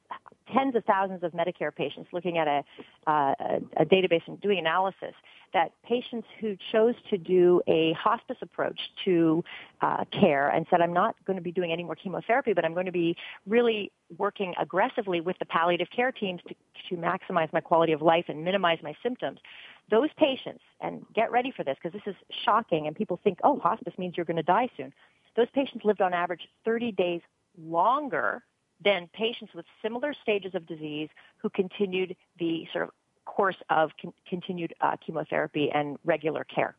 tens 0.53 0.75
of 0.75 0.83
thousands 0.85 1.23
of 1.23 1.31
Medicare 1.31 1.73
patients 1.73 2.09
looking 2.11 2.37
at 2.37 2.47
a, 2.47 2.63
uh, 3.07 3.33
a 3.77 3.85
database 3.85 4.21
and 4.27 4.39
doing 4.41 4.59
analysis 4.59 5.13
that 5.53 5.71
patients 5.87 6.27
who 6.39 6.57
chose 6.71 6.95
to 7.09 7.17
do 7.17 7.61
a 7.67 7.93
hospice 7.93 8.37
approach 8.41 8.79
to 9.05 9.43
uh, 9.81 10.03
care 10.11 10.49
and 10.49 10.65
said, 10.69 10.81
I'm 10.81 10.93
not 10.93 11.15
going 11.25 11.37
to 11.37 11.41
be 11.41 11.51
doing 11.51 11.71
any 11.71 11.83
more 11.83 11.95
chemotherapy, 11.95 12.53
but 12.53 12.65
I'm 12.65 12.73
going 12.73 12.87
to 12.87 12.91
be 12.91 13.15
really 13.47 13.91
working 14.17 14.53
aggressively 14.59 15.21
with 15.21 15.39
the 15.39 15.45
palliative 15.45 15.87
care 15.95 16.11
teams 16.11 16.41
to, 16.47 16.55
to 16.89 17.01
maximize 17.01 17.51
my 17.53 17.61
quality 17.61 17.93
of 17.93 18.01
life 18.01 18.25
and 18.27 18.43
minimize 18.43 18.79
my 18.83 18.95
symptoms. 19.01 19.39
Those 19.89 20.09
patients, 20.17 20.61
and 20.81 21.05
get 21.13 21.31
ready 21.31 21.51
for 21.55 21.63
this 21.63 21.77
because 21.81 21.93
this 21.93 22.11
is 22.11 22.15
shocking 22.43 22.87
and 22.87 22.95
people 22.95 23.19
think, 23.23 23.39
oh, 23.43 23.59
hospice 23.59 23.93
means 23.97 24.15
you're 24.17 24.25
going 24.25 24.37
to 24.37 24.43
die 24.43 24.69
soon. 24.75 24.93
Those 25.35 25.47
patients 25.53 25.85
lived 25.85 26.01
on 26.01 26.13
average 26.13 26.47
30 26.63 26.91
days 26.93 27.21
longer 27.57 28.43
than 28.83 29.07
patients 29.13 29.53
with 29.53 29.65
similar 29.81 30.13
stages 30.21 30.55
of 30.55 30.65
disease 30.65 31.09
who 31.37 31.49
continued 31.49 32.15
the 32.39 32.67
sort 32.73 32.85
of 32.85 32.91
course 33.25 33.55
of 33.69 33.91
con- 34.01 34.13
continued 34.27 34.73
uh, 34.81 34.95
chemotherapy 35.05 35.69
and 35.73 35.97
regular 36.03 36.43
care. 36.43 36.75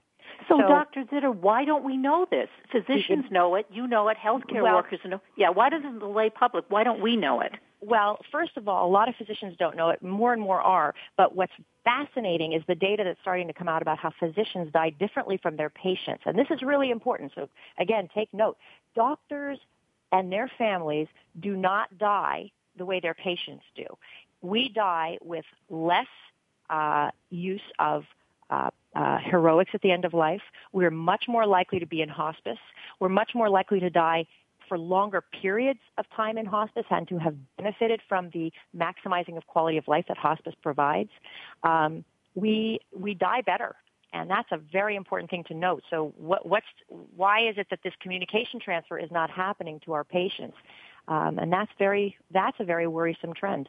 So, 0.49 0.59
so, 0.61 0.69
Dr. 0.69 1.05
Zitter, 1.05 1.35
why 1.35 1.65
don't 1.65 1.85
we 1.85 1.97
know 1.97 2.27
this? 2.31 2.49
Physicians 2.73 3.27
know 3.31 3.55
it, 3.55 3.67
you 3.71 3.87
know 3.87 4.09
it, 4.09 4.17
healthcare 4.17 4.63
well, 4.63 4.75
workers 4.77 5.01
know. 5.05 5.21
Yeah, 5.37 5.51
why 5.51 5.71
doesn't 5.71 6.01
the 6.01 6.07
lay 6.07 6.31
public? 6.31 6.65
Why 6.69 6.85
don't 6.85 7.01
we 7.01 7.17
know 7.17 7.41
it? 7.41 7.53
Well, 7.81 8.19
first 8.33 8.57
of 8.57 8.69
all, 8.69 8.89
a 8.89 8.91
lot 8.91 9.09
of 9.09 9.17
physicians 9.17 9.55
don't 9.59 9.77
know 9.77 9.91
it. 9.91 10.03
More 10.03 10.33
and 10.33 10.41
more 10.41 10.61
are. 10.61 10.95
But 11.17 11.37
what's 11.37 11.53
fascinating 11.85 12.53
is 12.53 12.63
the 12.67 12.75
data 12.75 13.05
that's 13.05 13.21
starting 13.21 13.47
to 13.49 13.53
come 13.53 13.69
out 13.69 13.83
about 13.83 13.99
how 13.99 14.13
physicians 14.19 14.73
die 14.73 14.91
differently 14.91 15.39
from 15.43 15.57
their 15.57 15.71
patients. 15.71 16.23
And 16.27 16.39
this 16.39 16.49
is 16.51 16.63
really 16.63 16.91
important. 16.91 17.33
So 17.35 17.49
again, 17.79 18.09
take 18.15 18.33
note. 18.33 18.57
Doctors 18.95 19.59
and 20.13 20.33
their 20.33 20.51
families 20.59 21.09
do 21.41 21.57
not 21.57 21.97
die 21.99 22.51
the 22.77 22.85
way 22.85 23.01
their 23.01 23.15
patients 23.15 23.65
do. 23.75 23.87
We 24.43 24.69
die 24.69 25.19
with 25.23 25.45
less 25.71 26.07
uh, 26.71 27.11
use 27.31 27.61
of 27.79 28.05
uh, 28.51 28.71
uh, 28.95 29.19
heroics 29.19 29.71
at 29.75 29.83
the 29.83 29.91
end 29.91 30.05
of 30.05 30.15
life. 30.15 30.43
We're 30.73 30.91
much 30.91 31.25
more 31.29 31.47
likely 31.47 31.79
to 31.81 31.87
be 31.87 32.01
in 32.01 32.09
hospice. 32.09 32.59
We're 33.01 33.09
much 33.09 33.33
more 33.35 33.51
likely 33.51 33.81
to 33.81 33.91
die 33.91 34.27
for 34.69 34.79
longer 34.79 35.23
periods 35.43 35.81
of 35.99 36.05
time 36.15 36.39
in 36.39 36.47
hospice 36.47 36.87
and 36.91 37.09
to 37.09 37.19
have 37.19 37.35
benefited 37.57 38.01
from 38.09 38.31
the 38.31 38.53
maximizing 38.77 39.37
of 39.37 39.47
quality 39.47 39.79
of 39.79 39.89
life 39.89 40.05
that 40.09 40.17
hospice 40.17 40.55
provides. 40.63 41.11
Um, 41.63 42.05
we 42.35 42.81
we 42.95 43.15
die 43.15 43.41
better 43.41 43.77
and 44.13 44.31
that's 44.31 44.49
a 44.51 44.59
very 44.59 44.97
important 44.97 45.31
thing 45.31 45.45
to 45.45 45.55
note. 45.55 45.83
So 45.91 46.15
what, 46.17 46.47
what's, 46.47 46.67
why 46.89 47.49
is 47.49 47.57
it 47.59 47.69
that 47.71 47.81
this 47.83 47.93
communication 48.01 48.61
transfer 48.61 48.99
is 48.99 49.11
not 49.11 49.31
happening 49.31 49.81
to 49.85 49.93
our 49.93 50.05
patients? 50.05 50.57
Um, 51.09 51.39
and 51.39 51.53
that's 51.53 51.71
very, 51.79 52.17
that's 52.33 52.57
a 52.59 52.65
very 52.65 52.87
worrisome 52.87 53.35
trend. 53.35 53.69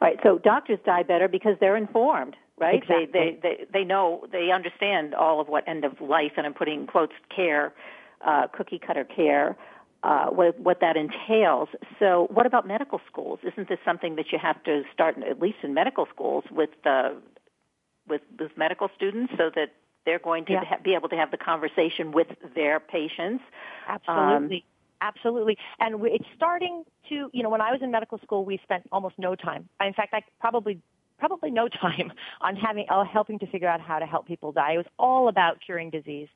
All 0.00 0.08
right, 0.08 0.18
so 0.22 0.38
doctors 0.38 0.78
die 0.84 1.02
better 1.02 1.28
because 1.28 1.56
they're 1.60 1.76
informed, 1.76 2.36
right? 2.58 2.76
Exactly. 2.76 3.06
They, 3.12 3.38
they, 3.42 3.56
they, 3.56 3.64
they 3.72 3.84
know, 3.84 4.26
they 4.32 4.50
understand 4.50 5.14
all 5.14 5.40
of 5.40 5.48
what 5.48 5.68
end 5.68 5.84
of 5.84 6.00
life, 6.00 6.32
and 6.36 6.46
I'm 6.46 6.54
putting 6.54 6.86
quotes, 6.86 7.12
care, 7.34 7.72
uh, 8.24 8.46
cookie 8.52 8.80
cutter 8.84 9.04
care, 9.04 9.56
uh, 10.04 10.26
what, 10.26 10.58
what 10.60 10.80
that 10.80 10.96
entails. 10.96 11.70
So 11.98 12.28
what 12.30 12.44
about 12.44 12.68
medical 12.68 13.00
schools? 13.10 13.38
Isn't 13.42 13.68
this 13.70 13.78
something 13.84 14.16
that 14.16 14.26
you 14.32 14.38
have 14.38 14.62
to 14.64 14.82
start, 14.92 15.16
at 15.22 15.40
least 15.40 15.58
in 15.62 15.72
medical 15.72 16.06
schools, 16.14 16.44
with 16.50 16.70
the 16.84 17.16
with 18.06 18.20
with 18.38 18.50
medical 18.54 18.90
students 18.94 19.32
so 19.38 19.50
that 19.54 19.72
they're 20.04 20.18
going 20.18 20.44
to 20.44 20.52
yeah. 20.52 20.64
ha- 20.64 20.78
be 20.84 20.94
able 20.94 21.08
to 21.08 21.16
have 21.16 21.30
the 21.30 21.38
conversation 21.38 22.12
with 22.12 22.26
their 22.54 22.78
patients. 22.80 23.42
Absolutely. 23.88 24.56
Um, 24.56 24.62
Absolutely. 25.00 25.58
And 25.80 25.96
it's 26.06 26.24
starting 26.34 26.84
to, 27.10 27.28
you 27.32 27.42
know, 27.42 27.50
when 27.50 27.60
I 27.60 27.70
was 27.72 27.80
in 27.82 27.90
medical 27.90 28.18
school, 28.18 28.44
we 28.44 28.58
spent 28.62 28.84
almost 28.90 29.18
no 29.18 29.34
time. 29.34 29.68
In 29.84 29.92
fact, 29.92 30.14
I 30.14 30.22
probably 30.40 30.80
probably 31.18 31.50
no 31.50 31.68
time 31.82 32.12
on 32.40 32.56
having 32.56 32.86
uh, 32.88 33.04
helping 33.04 33.38
to 33.40 33.46
figure 33.46 33.68
out 33.68 33.80
how 33.80 33.98
to 33.98 34.06
help 34.06 34.26
people 34.26 34.52
die. 34.52 34.72
It 34.72 34.76
was 34.78 34.86
all 34.98 35.28
about 35.28 35.58
curing 35.64 35.90
disease. 35.90 36.28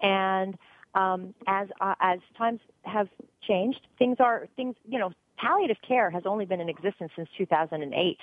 And 0.00 0.56
um, 0.96 1.34
as 1.46 1.68
uh, 1.80 1.94
as 2.00 2.18
times 2.36 2.60
have 2.82 3.08
changed, 3.46 3.86
things 3.98 4.16
are 4.18 4.48
things. 4.56 4.74
You 4.88 4.98
know, 4.98 5.12
palliative 5.38 5.76
care 5.86 6.10
has 6.10 6.24
only 6.26 6.46
been 6.46 6.60
in 6.60 6.68
existence 6.68 7.12
since 7.14 7.28
2008. 7.36 8.18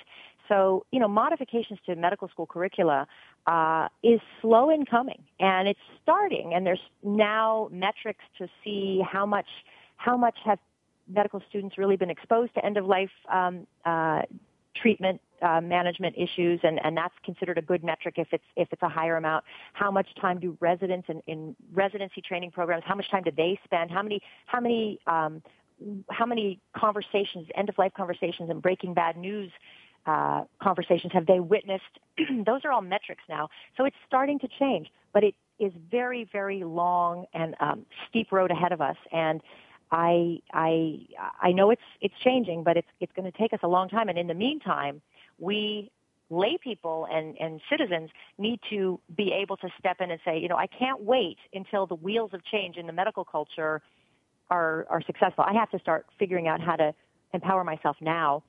So, 0.48 0.84
you 0.90 1.00
know, 1.00 1.08
modifications 1.08 1.78
to 1.86 1.94
medical 1.94 2.28
school 2.28 2.46
curricula 2.46 3.06
uh, 3.46 3.88
is 4.02 4.20
slow 4.42 4.68
in 4.68 4.84
coming, 4.84 5.22
and 5.40 5.68
it's 5.68 5.80
starting. 6.02 6.52
And 6.54 6.66
there's 6.66 6.82
now 7.02 7.68
metrics 7.72 8.24
to 8.38 8.48
see 8.62 9.02
how 9.10 9.24
much 9.24 9.48
how 9.96 10.16
much 10.16 10.36
have 10.44 10.58
medical 11.08 11.40
students 11.48 11.78
really 11.78 11.96
been 11.96 12.10
exposed 12.10 12.54
to 12.54 12.64
end 12.64 12.76
of 12.76 12.86
life 12.86 13.10
um, 13.32 13.66
uh, 13.84 14.22
treatment 14.74 15.20
uh, 15.44 15.60
management 15.60 16.16
issues, 16.16 16.60
and, 16.62 16.80
and 16.84 16.96
that's 16.96 17.14
considered 17.24 17.58
a 17.58 17.62
good 17.62 17.84
metric 17.84 18.14
if 18.16 18.28
it's 18.32 18.44
if 18.56 18.68
it's 18.72 18.82
a 18.82 18.88
higher 18.88 19.16
amount. 19.16 19.44
How 19.74 19.90
much 19.90 20.08
time 20.20 20.40
do 20.40 20.56
residents 20.60 21.08
in, 21.08 21.22
in 21.26 21.54
residency 21.72 22.22
training 22.22 22.50
programs? 22.50 22.84
How 22.86 22.94
much 22.94 23.10
time 23.10 23.22
do 23.22 23.30
they 23.30 23.60
spend? 23.64 23.90
How 23.90 24.02
many 24.02 24.22
how 24.46 24.60
many 24.60 24.98
um, 25.06 25.42
how 26.10 26.24
many 26.24 26.60
conversations, 26.74 27.48
end 27.54 27.68
of 27.68 27.76
life 27.78 27.92
conversations, 27.94 28.48
and 28.48 28.62
Breaking 28.62 28.94
Bad 28.94 29.16
news 29.16 29.50
uh, 30.06 30.44
conversations 30.62 31.12
have 31.12 31.26
they 31.26 31.40
witnessed? 31.40 31.84
Those 32.46 32.62
are 32.64 32.72
all 32.72 32.82
metrics 32.82 33.22
now. 33.28 33.50
So 33.76 33.84
it's 33.84 33.96
starting 34.06 34.38
to 34.40 34.48
change, 34.58 34.90
but 35.12 35.24
it 35.24 35.34
is 35.58 35.72
very, 35.90 36.24
very 36.32 36.64
long 36.64 37.26
and 37.34 37.54
um, 37.60 37.86
steep 38.08 38.32
road 38.32 38.50
ahead 38.50 38.72
of 38.72 38.80
us. 38.80 38.96
And 39.12 39.42
I, 39.90 40.40
I, 40.52 41.06
I 41.40 41.52
know 41.52 41.70
it's 41.70 41.82
it's 42.00 42.14
changing, 42.22 42.64
but 42.64 42.76
it's 42.76 42.88
it's 43.00 43.12
going 43.14 43.30
to 43.30 43.36
take 43.36 43.52
us 43.52 43.60
a 43.62 43.68
long 43.68 43.88
time. 43.88 44.08
And 44.08 44.18
in 44.18 44.26
the 44.26 44.34
meantime, 44.34 45.02
we 45.38 45.90
lay 46.30 46.58
people 46.62 47.06
and, 47.10 47.36
and 47.38 47.60
citizens 47.70 48.10
need 48.38 48.58
to 48.70 48.98
be 49.16 49.32
able 49.32 49.56
to 49.58 49.68
step 49.78 49.96
in 50.00 50.10
and 50.10 50.20
say, 50.24 50.38
you 50.38 50.48
know, 50.48 50.56
I 50.56 50.66
can't 50.66 51.02
wait 51.02 51.38
until 51.52 51.86
the 51.86 51.94
wheels 51.94 52.30
of 52.32 52.44
change 52.44 52.76
in 52.76 52.86
the 52.86 52.92
medical 52.92 53.24
culture 53.24 53.82
are, 54.50 54.86
are 54.90 55.02
successful. 55.06 55.44
I 55.46 55.52
have 55.54 55.70
to 55.70 55.78
start 55.78 56.06
figuring 56.18 56.48
out 56.48 56.60
how 56.60 56.76
to 56.76 56.94
empower 57.32 57.64
myself 57.64 57.96
now 58.00 58.42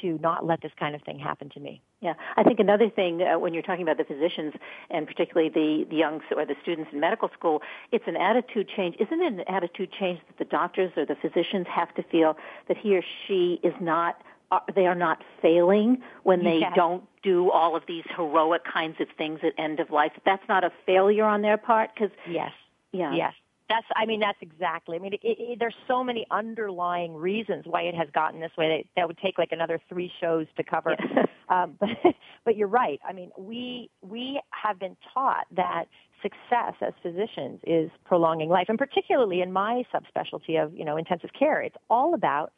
to 0.00 0.18
not 0.18 0.44
let 0.44 0.60
this 0.62 0.72
kind 0.78 0.94
of 0.94 1.02
thing 1.02 1.18
happen 1.18 1.48
to 1.50 1.60
me. 1.60 1.82
Yeah, 2.00 2.14
I 2.36 2.42
think 2.42 2.58
another 2.58 2.90
thing 2.90 3.22
uh, 3.22 3.38
when 3.38 3.54
you're 3.54 3.62
talking 3.62 3.82
about 3.82 3.98
the 3.98 4.04
physicians 4.04 4.54
and 4.90 5.06
particularly 5.06 5.50
the 5.50 5.86
the 5.88 5.96
young 5.96 6.20
or 6.34 6.44
the 6.44 6.56
students 6.62 6.90
in 6.92 7.00
medical 7.00 7.28
school, 7.38 7.62
it's 7.92 8.04
an 8.06 8.16
attitude 8.16 8.68
change. 8.74 8.96
Isn't 8.98 9.20
it 9.20 9.32
an 9.32 9.44
attitude 9.48 9.90
change 9.98 10.20
that 10.26 10.38
the 10.38 10.50
doctors 10.50 10.92
or 10.96 11.06
the 11.06 11.14
physicians 11.14 11.66
have 11.68 11.94
to 11.94 12.02
feel 12.02 12.36
that 12.68 12.76
he 12.76 12.96
or 12.96 13.02
she 13.26 13.60
is 13.62 13.74
not 13.80 14.16
uh, 14.52 14.60
they 14.74 14.86
are 14.86 14.94
not 14.94 15.18
failing 15.40 16.02
when 16.22 16.44
they 16.44 16.62
don't 16.76 17.04
do 17.22 17.50
all 17.50 17.74
of 17.74 17.82
these 17.88 18.04
heroic 18.16 18.62
kinds 18.64 19.00
of 19.00 19.08
things 19.18 19.40
at 19.42 19.52
end 19.58 19.80
of 19.80 19.90
life. 19.90 20.12
That's 20.24 20.46
not 20.48 20.62
a 20.62 20.70
failure 20.86 21.24
on 21.24 21.42
their 21.42 21.56
part 21.56 21.90
because 21.94 22.10
yes, 22.28 22.52
yeah, 22.92 23.14
yes, 23.14 23.32
that's, 23.72 23.86
I 23.96 24.04
mean, 24.04 24.20
that's 24.20 24.38
exactly. 24.42 24.96
I 24.96 25.00
mean, 25.00 25.14
it, 25.14 25.20
it, 25.22 25.58
there's 25.58 25.74
so 25.88 26.04
many 26.04 26.26
underlying 26.30 27.14
reasons 27.14 27.64
why 27.66 27.82
it 27.82 27.94
has 27.94 28.08
gotten 28.12 28.38
this 28.38 28.50
way 28.58 28.68
that, 28.68 29.00
that 29.00 29.08
would 29.08 29.16
take 29.18 29.38
like 29.38 29.50
another 29.50 29.80
three 29.88 30.12
shows 30.20 30.46
to 30.58 30.62
cover. 30.62 30.94
Yeah. 30.98 31.24
um, 31.48 31.76
but, 31.80 31.88
but 32.44 32.56
you're 32.56 32.68
right. 32.68 33.00
I 33.06 33.14
mean, 33.14 33.30
we 33.38 33.90
we 34.02 34.40
have 34.50 34.78
been 34.78 34.96
taught 35.14 35.46
that 35.56 35.86
success 36.20 36.74
as 36.82 36.92
physicians 37.02 37.60
is 37.66 37.90
prolonging 38.04 38.50
life, 38.50 38.66
and 38.68 38.78
particularly 38.78 39.40
in 39.40 39.52
my 39.52 39.84
subspecialty 39.92 40.62
of 40.62 40.74
you 40.74 40.84
know 40.84 40.98
intensive 40.98 41.30
care, 41.38 41.62
it's 41.62 41.76
all 41.88 42.12
about 42.12 42.52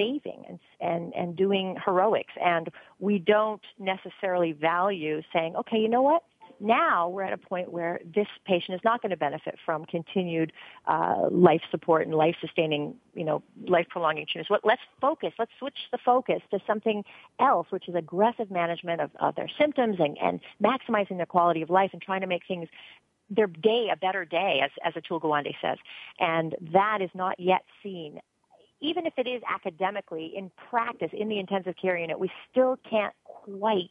saving 0.00 0.44
and 0.48 0.58
and 0.80 1.12
and 1.14 1.36
doing 1.36 1.76
heroics, 1.84 2.32
and 2.42 2.68
we 2.98 3.18
don't 3.18 3.62
necessarily 3.78 4.52
value 4.52 5.22
saying, 5.32 5.56
okay, 5.56 5.78
you 5.78 5.88
know 5.88 6.02
what? 6.02 6.22
Now 6.62 7.08
we're 7.08 7.22
at 7.22 7.32
a 7.32 7.38
point 7.38 7.72
where 7.72 8.00
this 8.14 8.26
patient 8.44 8.74
is 8.74 8.80
not 8.84 9.00
going 9.00 9.10
to 9.10 9.16
benefit 9.16 9.56
from 9.64 9.86
continued 9.86 10.52
uh, 10.86 11.28
life 11.30 11.62
support 11.70 12.06
and 12.06 12.14
life 12.14 12.36
sustaining, 12.40 12.96
you 13.14 13.24
know, 13.24 13.42
life 13.66 13.86
prolonging 13.88 14.26
treatments. 14.26 14.50
What, 14.50 14.60
let's 14.62 14.82
focus. 15.00 15.32
Let's 15.38 15.52
switch 15.58 15.78
the 15.90 15.98
focus 16.04 16.42
to 16.50 16.58
something 16.66 17.02
else, 17.38 17.66
which 17.70 17.88
is 17.88 17.94
aggressive 17.94 18.50
management 18.50 19.00
of, 19.00 19.10
of 19.18 19.36
their 19.36 19.48
symptoms 19.58 19.96
and, 19.98 20.18
and 20.22 20.40
maximizing 20.62 21.16
their 21.16 21.26
quality 21.26 21.62
of 21.62 21.70
life 21.70 21.90
and 21.94 22.02
trying 22.02 22.20
to 22.20 22.26
make 22.26 22.42
things 22.46 22.68
their 23.30 23.46
day 23.46 23.88
a 23.90 23.96
better 23.96 24.24
day, 24.26 24.60
as, 24.62 24.70
as 24.84 25.02
Atul 25.02 25.22
Gawande 25.22 25.54
says. 25.62 25.78
And 26.18 26.56
that 26.72 26.98
is 27.00 27.10
not 27.14 27.40
yet 27.40 27.62
seen 27.82 28.20
even 28.80 29.06
if 29.06 29.14
it 29.16 29.26
is 29.26 29.42
academically, 29.48 30.32
in 30.36 30.50
practice, 30.70 31.10
in 31.12 31.28
the 31.28 31.38
intensive 31.38 31.74
care 31.80 31.96
unit, 31.96 32.18
we 32.18 32.30
still 32.50 32.78
can't 32.88 33.14
quite 33.24 33.90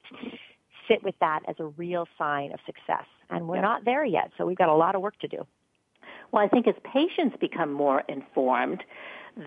sit 0.88 1.04
with 1.04 1.16
that 1.20 1.42
as 1.48 1.56
a 1.60 1.66
real 1.66 2.08
sign 2.18 2.52
of 2.52 2.60
success. 2.66 3.06
And 3.30 3.48
we're 3.48 3.62
not 3.62 3.86
there 3.86 4.04
yet, 4.04 4.32
so 4.38 4.46
we've 4.46 4.58
got 4.58 4.70
a 4.70 4.76
lot 4.76 4.96
of 4.96 5.02
work 5.02 5.18
to 5.20 5.28
do. 5.28 5.46
Well, 6.32 6.44
I 6.44 6.48
think 6.48 6.68
as 6.68 6.76
patients 6.84 7.38
become 7.40 7.72
more 7.72 8.04
informed, 8.08 8.84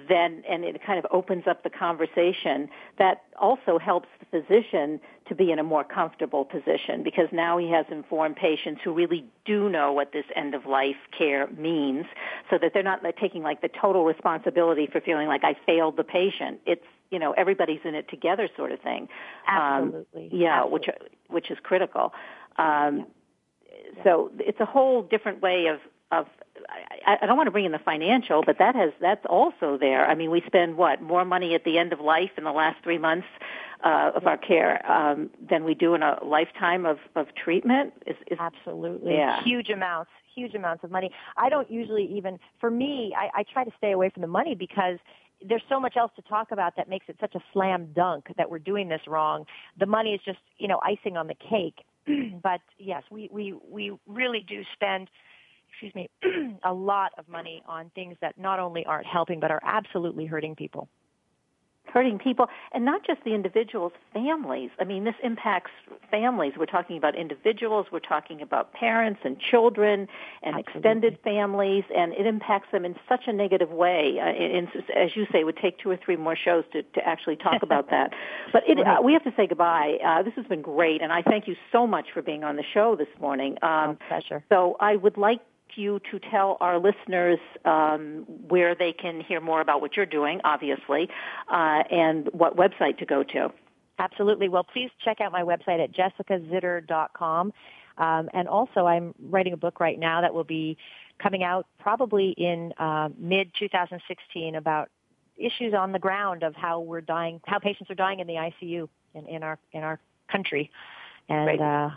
then 0.09 0.43
and 0.49 0.65
it 0.65 0.81
kind 0.85 0.99
of 0.99 1.07
opens 1.11 1.45
up 1.47 1.63
the 1.63 1.71
conversation 1.71 2.69
that 2.99 3.25
also 3.41 3.79
helps 3.79 4.09
the 4.21 4.41
physician 4.41 5.01
to 5.29 5.35
be 5.35 5.53
in 5.53 5.59
a 5.59 5.63
more 5.63 5.85
comfortable 5.85 6.45
position 6.45 7.03
because 7.03 7.29
now 7.31 7.59
he 7.59 7.71
has 7.71 7.85
informed 7.91 8.37
patients 8.37 8.81
who 8.83 8.93
really 8.93 9.25
do 9.45 9.69
know 9.69 9.93
what 9.93 10.13
this 10.13 10.25
end 10.35 10.55
of 10.55 10.65
life 10.67 10.97
care 11.17 11.47
means 11.49 12.07
so 12.51 12.59
that 12.59 12.73
they're 12.73 12.83
not 12.83 13.03
like, 13.03 13.17
taking 13.19 13.43
like 13.43 13.61
the 13.61 13.69
total 13.69 14.05
responsibility 14.05 14.89
for 14.91 15.01
feeling 15.01 15.29
like 15.29 15.45
I 15.45 15.55
failed 15.67 15.97
the 15.97 16.05
patient 16.05 16.61
it's 16.67 16.85
you 17.11 17.19
know 17.19 17.33
everybody's 17.33 17.81
in 17.85 17.95
it 17.95 18.09
together 18.09 18.49
sort 18.57 18.73
of 18.73 18.81
thing 18.81 19.09
absolutely 19.47 20.25
um, 20.25 20.29
yeah 20.33 20.63
absolutely. 20.63 20.73
which 20.73 20.89
which 21.29 21.51
is 21.51 21.59
critical 21.63 22.13
um, 22.57 22.99
yeah. 22.99 24.05
so 24.05 24.31
it's 24.39 24.61
a 24.61 24.67
whole 24.67 25.03
different 25.03 25.43
way 25.43 25.67
of 25.67 25.81
of 26.13 26.27
I, 27.07 27.19
I 27.23 27.27
don't 27.27 27.37
want 27.37 27.47
to 27.47 27.51
bring 27.51 27.65
in 27.65 27.73
the 27.73 27.79
financial, 27.79 28.43
but 28.45 28.59
that 28.59 28.75
has 28.75 28.93
that's 29.01 29.25
also 29.29 29.77
there. 29.79 30.07
I 30.07 30.15
mean, 30.15 30.31
we 30.31 30.43
spend 30.47 30.77
what 30.77 31.03
more 31.03 31.25
money 31.25 31.55
at 31.55 31.65
the 31.65 31.79
end 31.79 31.93
of 31.93 32.01
life 32.01 32.31
in 32.37 32.45
the 32.45 32.53
last 32.53 32.83
three 32.83 32.99
months 32.99 33.27
uh, 33.85 34.13
of 34.15 34.27
our 34.27 34.37
care 34.37 34.85
um, 34.91 35.31
than 35.51 35.65
we 35.65 35.75
do 35.75 35.95
in 35.95 36.03
a 36.03 36.19
lifetime 36.25 36.87
of 36.87 36.99
of 37.17 37.27
treatment. 37.35 37.93
Is, 38.07 38.17
is 38.31 38.39
absolutely 38.41 39.15
yeah. 39.15 39.43
huge 39.43 39.71
amounts, 39.71 40.11
huge 40.35 40.55
amounts 40.55 40.85
of 40.85 40.91
money. 40.91 41.11
I 41.37 41.49
don't 41.49 41.71
usually 41.71 42.05
even 42.17 42.39
for 42.61 42.71
me. 42.71 43.15
I, 43.17 43.41
I 43.41 43.45
try 43.53 43.65
to 43.65 43.73
stay 43.79 43.93
away 43.93 44.11
from 44.11 44.23
the 44.23 44.29
money 44.29 44.55
because 44.55 44.99
there's 45.47 45.63
so 45.69 45.81
much 45.81 45.97
else 45.97 46.13
to 46.17 46.23
talk 46.23 46.53
about 46.53 46.77
that 46.77 46.89
makes 46.89 47.07
it 47.09 47.17
such 47.21 47.35
a 47.35 47.41
slam 47.53 47.89
dunk 47.95 48.27
that 48.37 48.49
we're 48.49 48.61
doing 48.61 48.89
this 48.89 49.01
wrong. 49.09 49.45
The 49.79 49.87
money 49.87 50.11
is 50.11 50.21
just 50.25 50.39
you 50.59 50.69
know 50.69 50.81
icing 50.83 51.17
on 51.17 51.27
the 51.27 51.35
cake. 51.35 51.85
but 52.43 52.61
yes, 52.79 53.03
we 53.11 53.29
we 53.33 53.55
we 53.69 53.93
really 54.07 54.45
do 54.47 54.63
spend 54.75 55.09
excuse 55.83 56.09
me, 56.23 56.59
a 56.65 56.73
lot 56.73 57.13
of 57.19 57.29
money 57.29 57.63
on 57.67 57.91
things 57.95 58.17
that 58.21 58.39
not 58.39 58.59
only 58.59 58.85
aren't 58.87 59.07
helping 59.07 59.41
but 59.41 59.51
are 59.51 59.61
absolutely 59.65 60.27
hurting 60.27 60.55
people. 60.55 60.89
Hurting 61.93 62.21
people, 62.21 62.47
and 62.73 62.85
not 62.85 63.05
just 63.05 63.23
the 63.25 63.35
individuals, 63.35 63.93
families. 64.15 64.71
I 64.81 64.85
mean, 64.85 65.05
this 65.05 65.17
impacts 65.23 65.73
families. 66.11 66.53
We're 66.57 66.65
talking 66.65 66.97
about 66.97 67.17
individuals, 67.17 67.87
we're 67.91 67.99
talking 67.99 68.41
about 68.41 68.73
parents 68.73 69.21
and 69.25 69.37
children 69.39 70.07
and 70.43 70.55
absolutely. 70.55 70.79
extended 70.79 71.19
families, 71.23 71.85
and 71.95 72.15
it 72.15 72.25
impacts 72.25 72.69
them 72.71 72.85
in 72.87 72.95
such 73.09 73.25
a 73.27 73.33
negative 73.33 73.71
way. 73.71 74.19
Uh, 74.23 74.29
in, 74.29 74.69
as 74.97 75.17
you 75.17 75.27
say, 75.33 75.41
it 75.41 75.45
would 75.45 75.59
take 75.59 75.79
two 75.81 75.91
or 75.91 75.99
three 76.03 76.17
more 76.17 76.37
shows 76.37 76.65
to, 76.73 76.83
to 76.83 77.07
actually 77.07 77.37
talk 77.37 77.63
about 77.63 77.91
that. 77.91 78.13
But 78.53 78.63
it, 78.69 78.79
uh, 78.79 79.03
we 79.03 79.13
have 79.13 79.25
to 79.25 79.33
say 79.37 79.49
goodbye. 79.49 79.99
Uh, 80.03 80.23
this 80.23 80.35
has 80.37 80.47
been 80.47 80.63
great, 80.63 81.03
and 81.03 81.13
I 81.13 81.21
thank 81.21 81.49
you 81.49 81.57
so 81.73 81.87
much 81.87 82.07
for 82.15 82.23
being 82.23 82.45
on 82.45 82.57
the 82.57 82.65
show 82.73 82.97
this 82.97 83.09
morning. 83.21 83.59
Um, 83.61 83.99
pleasure. 84.09 84.45
So 84.49 84.77
I 84.81 84.97
would 84.97 85.19
like 85.19 85.41
you 85.77 86.01
to 86.11 86.19
tell 86.31 86.57
our 86.61 86.79
listeners 86.79 87.39
um, 87.65 88.25
where 88.49 88.75
they 88.75 88.93
can 88.93 89.21
hear 89.21 89.41
more 89.41 89.61
about 89.61 89.81
what 89.81 89.97
you're 89.97 90.07
doing, 90.07 90.41
obviously, 90.45 91.09
uh, 91.49 91.83
and 91.91 92.29
what 92.33 92.57
website 92.57 92.99
to 92.99 93.07
go 93.07 93.23
to. 93.23 93.53
Absolutely. 93.99 94.49
Well, 94.49 94.65
please 94.65 94.91
check 95.05 95.21
out 95.21 95.33
my 95.33 95.43
website 95.43 95.83
at 95.83 95.93
jessicazitter.com. 95.93 97.53
Um, 97.99 98.31
and 98.33 98.49
also, 98.49 98.87
I'm 98.87 99.15
writing 99.21 99.53
a 99.53 99.57
book 99.57 99.81
right 99.81 99.99
now 99.99 100.23
that 100.23 100.33
will 100.33 100.45
be 100.45 100.77
coming 101.23 101.45
out 101.45 101.67
probably 101.79 102.31
in 102.31 102.73
uh, 102.79 103.11
mid 103.19 103.53
2016 103.59 104.55
about 104.55 104.89
issues 105.37 105.75
on 105.75 105.93
the 105.93 105.99
ground 105.99 106.43
of 106.43 106.55
how 106.55 106.81
we're 106.81 107.01
dying, 107.01 107.41
how 107.47 107.59
patients 107.59 107.91
are 107.91 107.95
dying 107.95 108.21
in 108.21 108.27
the 108.27 108.35
ICU 108.35 108.89
in, 109.15 109.27
in 109.27 109.43
our 109.43 109.59
in 109.73 109.83
our 109.83 110.01
country, 110.31 110.71
and 111.29 111.61
uh, 111.61 111.91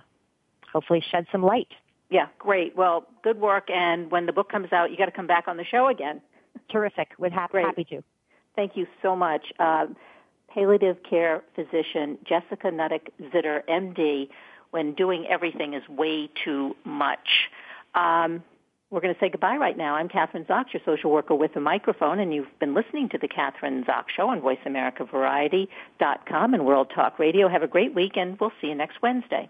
hopefully 0.71 1.03
shed 1.11 1.25
some 1.31 1.43
light 1.43 1.69
yeah, 2.09 2.27
great. 2.39 2.75
Well, 2.75 3.07
good 3.23 3.39
work. 3.39 3.69
And 3.69 4.11
when 4.11 4.25
the 4.25 4.33
book 4.33 4.49
comes 4.49 4.71
out, 4.71 4.91
you 4.91 4.97
got 4.97 5.05
to 5.05 5.11
come 5.11 5.27
back 5.27 5.47
on 5.47 5.57
the 5.57 5.65
show 5.65 5.87
again. 5.87 6.21
Terrific. 6.71 7.09
Would 7.17 7.33
ha- 7.33 7.47
happy 7.51 7.83
to. 7.85 8.03
Thank 8.55 8.77
you 8.77 8.87
so 9.01 9.15
much. 9.15 9.45
Uh, 9.59 9.87
palliative 10.53 10.97
care 11.07 11.43
physician 11.55 12.17
Jessica 12.27 12.67
Nutik 12.67 13.09
Zitter, 13.33 13.61
MD. 13.67 14.29
When 14.71 14.93
doing 14.93 15.25
everything 15.29 15.73
is 15.73 15.87
way 15.87 16.29
too 16.43 16.75
much. 16.83 17.49
Um, 17.93 18.43
we're 18.91 19.01
going 19.01 19.13
to 19.13 19.19
say 19.19 19.29
goodbye 19.29 19.57
right 19.57 19.77
now. 19.77 19.95
I'm 19.95 20.09
Kathryn 20.09 20.45
Zox, 20.45 20.65
your 20.73 20.81
social 20.85 21.11
worker 21.11 21.33
with 21.33 21.55
a 21.55 21.59
microphone, 21.59 22.19
and 22.19 22.33
you've 22.33 22.59
been 22.59 22.73
listening 22.73 23.09
to 23.09 23.17
the 23.17 23.27
Kathryn 23.27 23.85
Zox 23.85 24.05
Show 24.15 24.29
on 24.29 24.41
VoiceAmericaVariety.com 24.41 26.53
and 26.53 26.65
World 26.65 26.91
Talk 26.93 27.19
Radio. 27.19 27.47
Have 27.47 27.63
a 27.63 27.67
great 27.67 27.95
week, 27.95 28.13
and 28.15 28.39
we'll 28.39 28.51
see 28.61 28.67
you 28.67 28.75
next 28.75 29.01
Wednesday. 29.01 29.49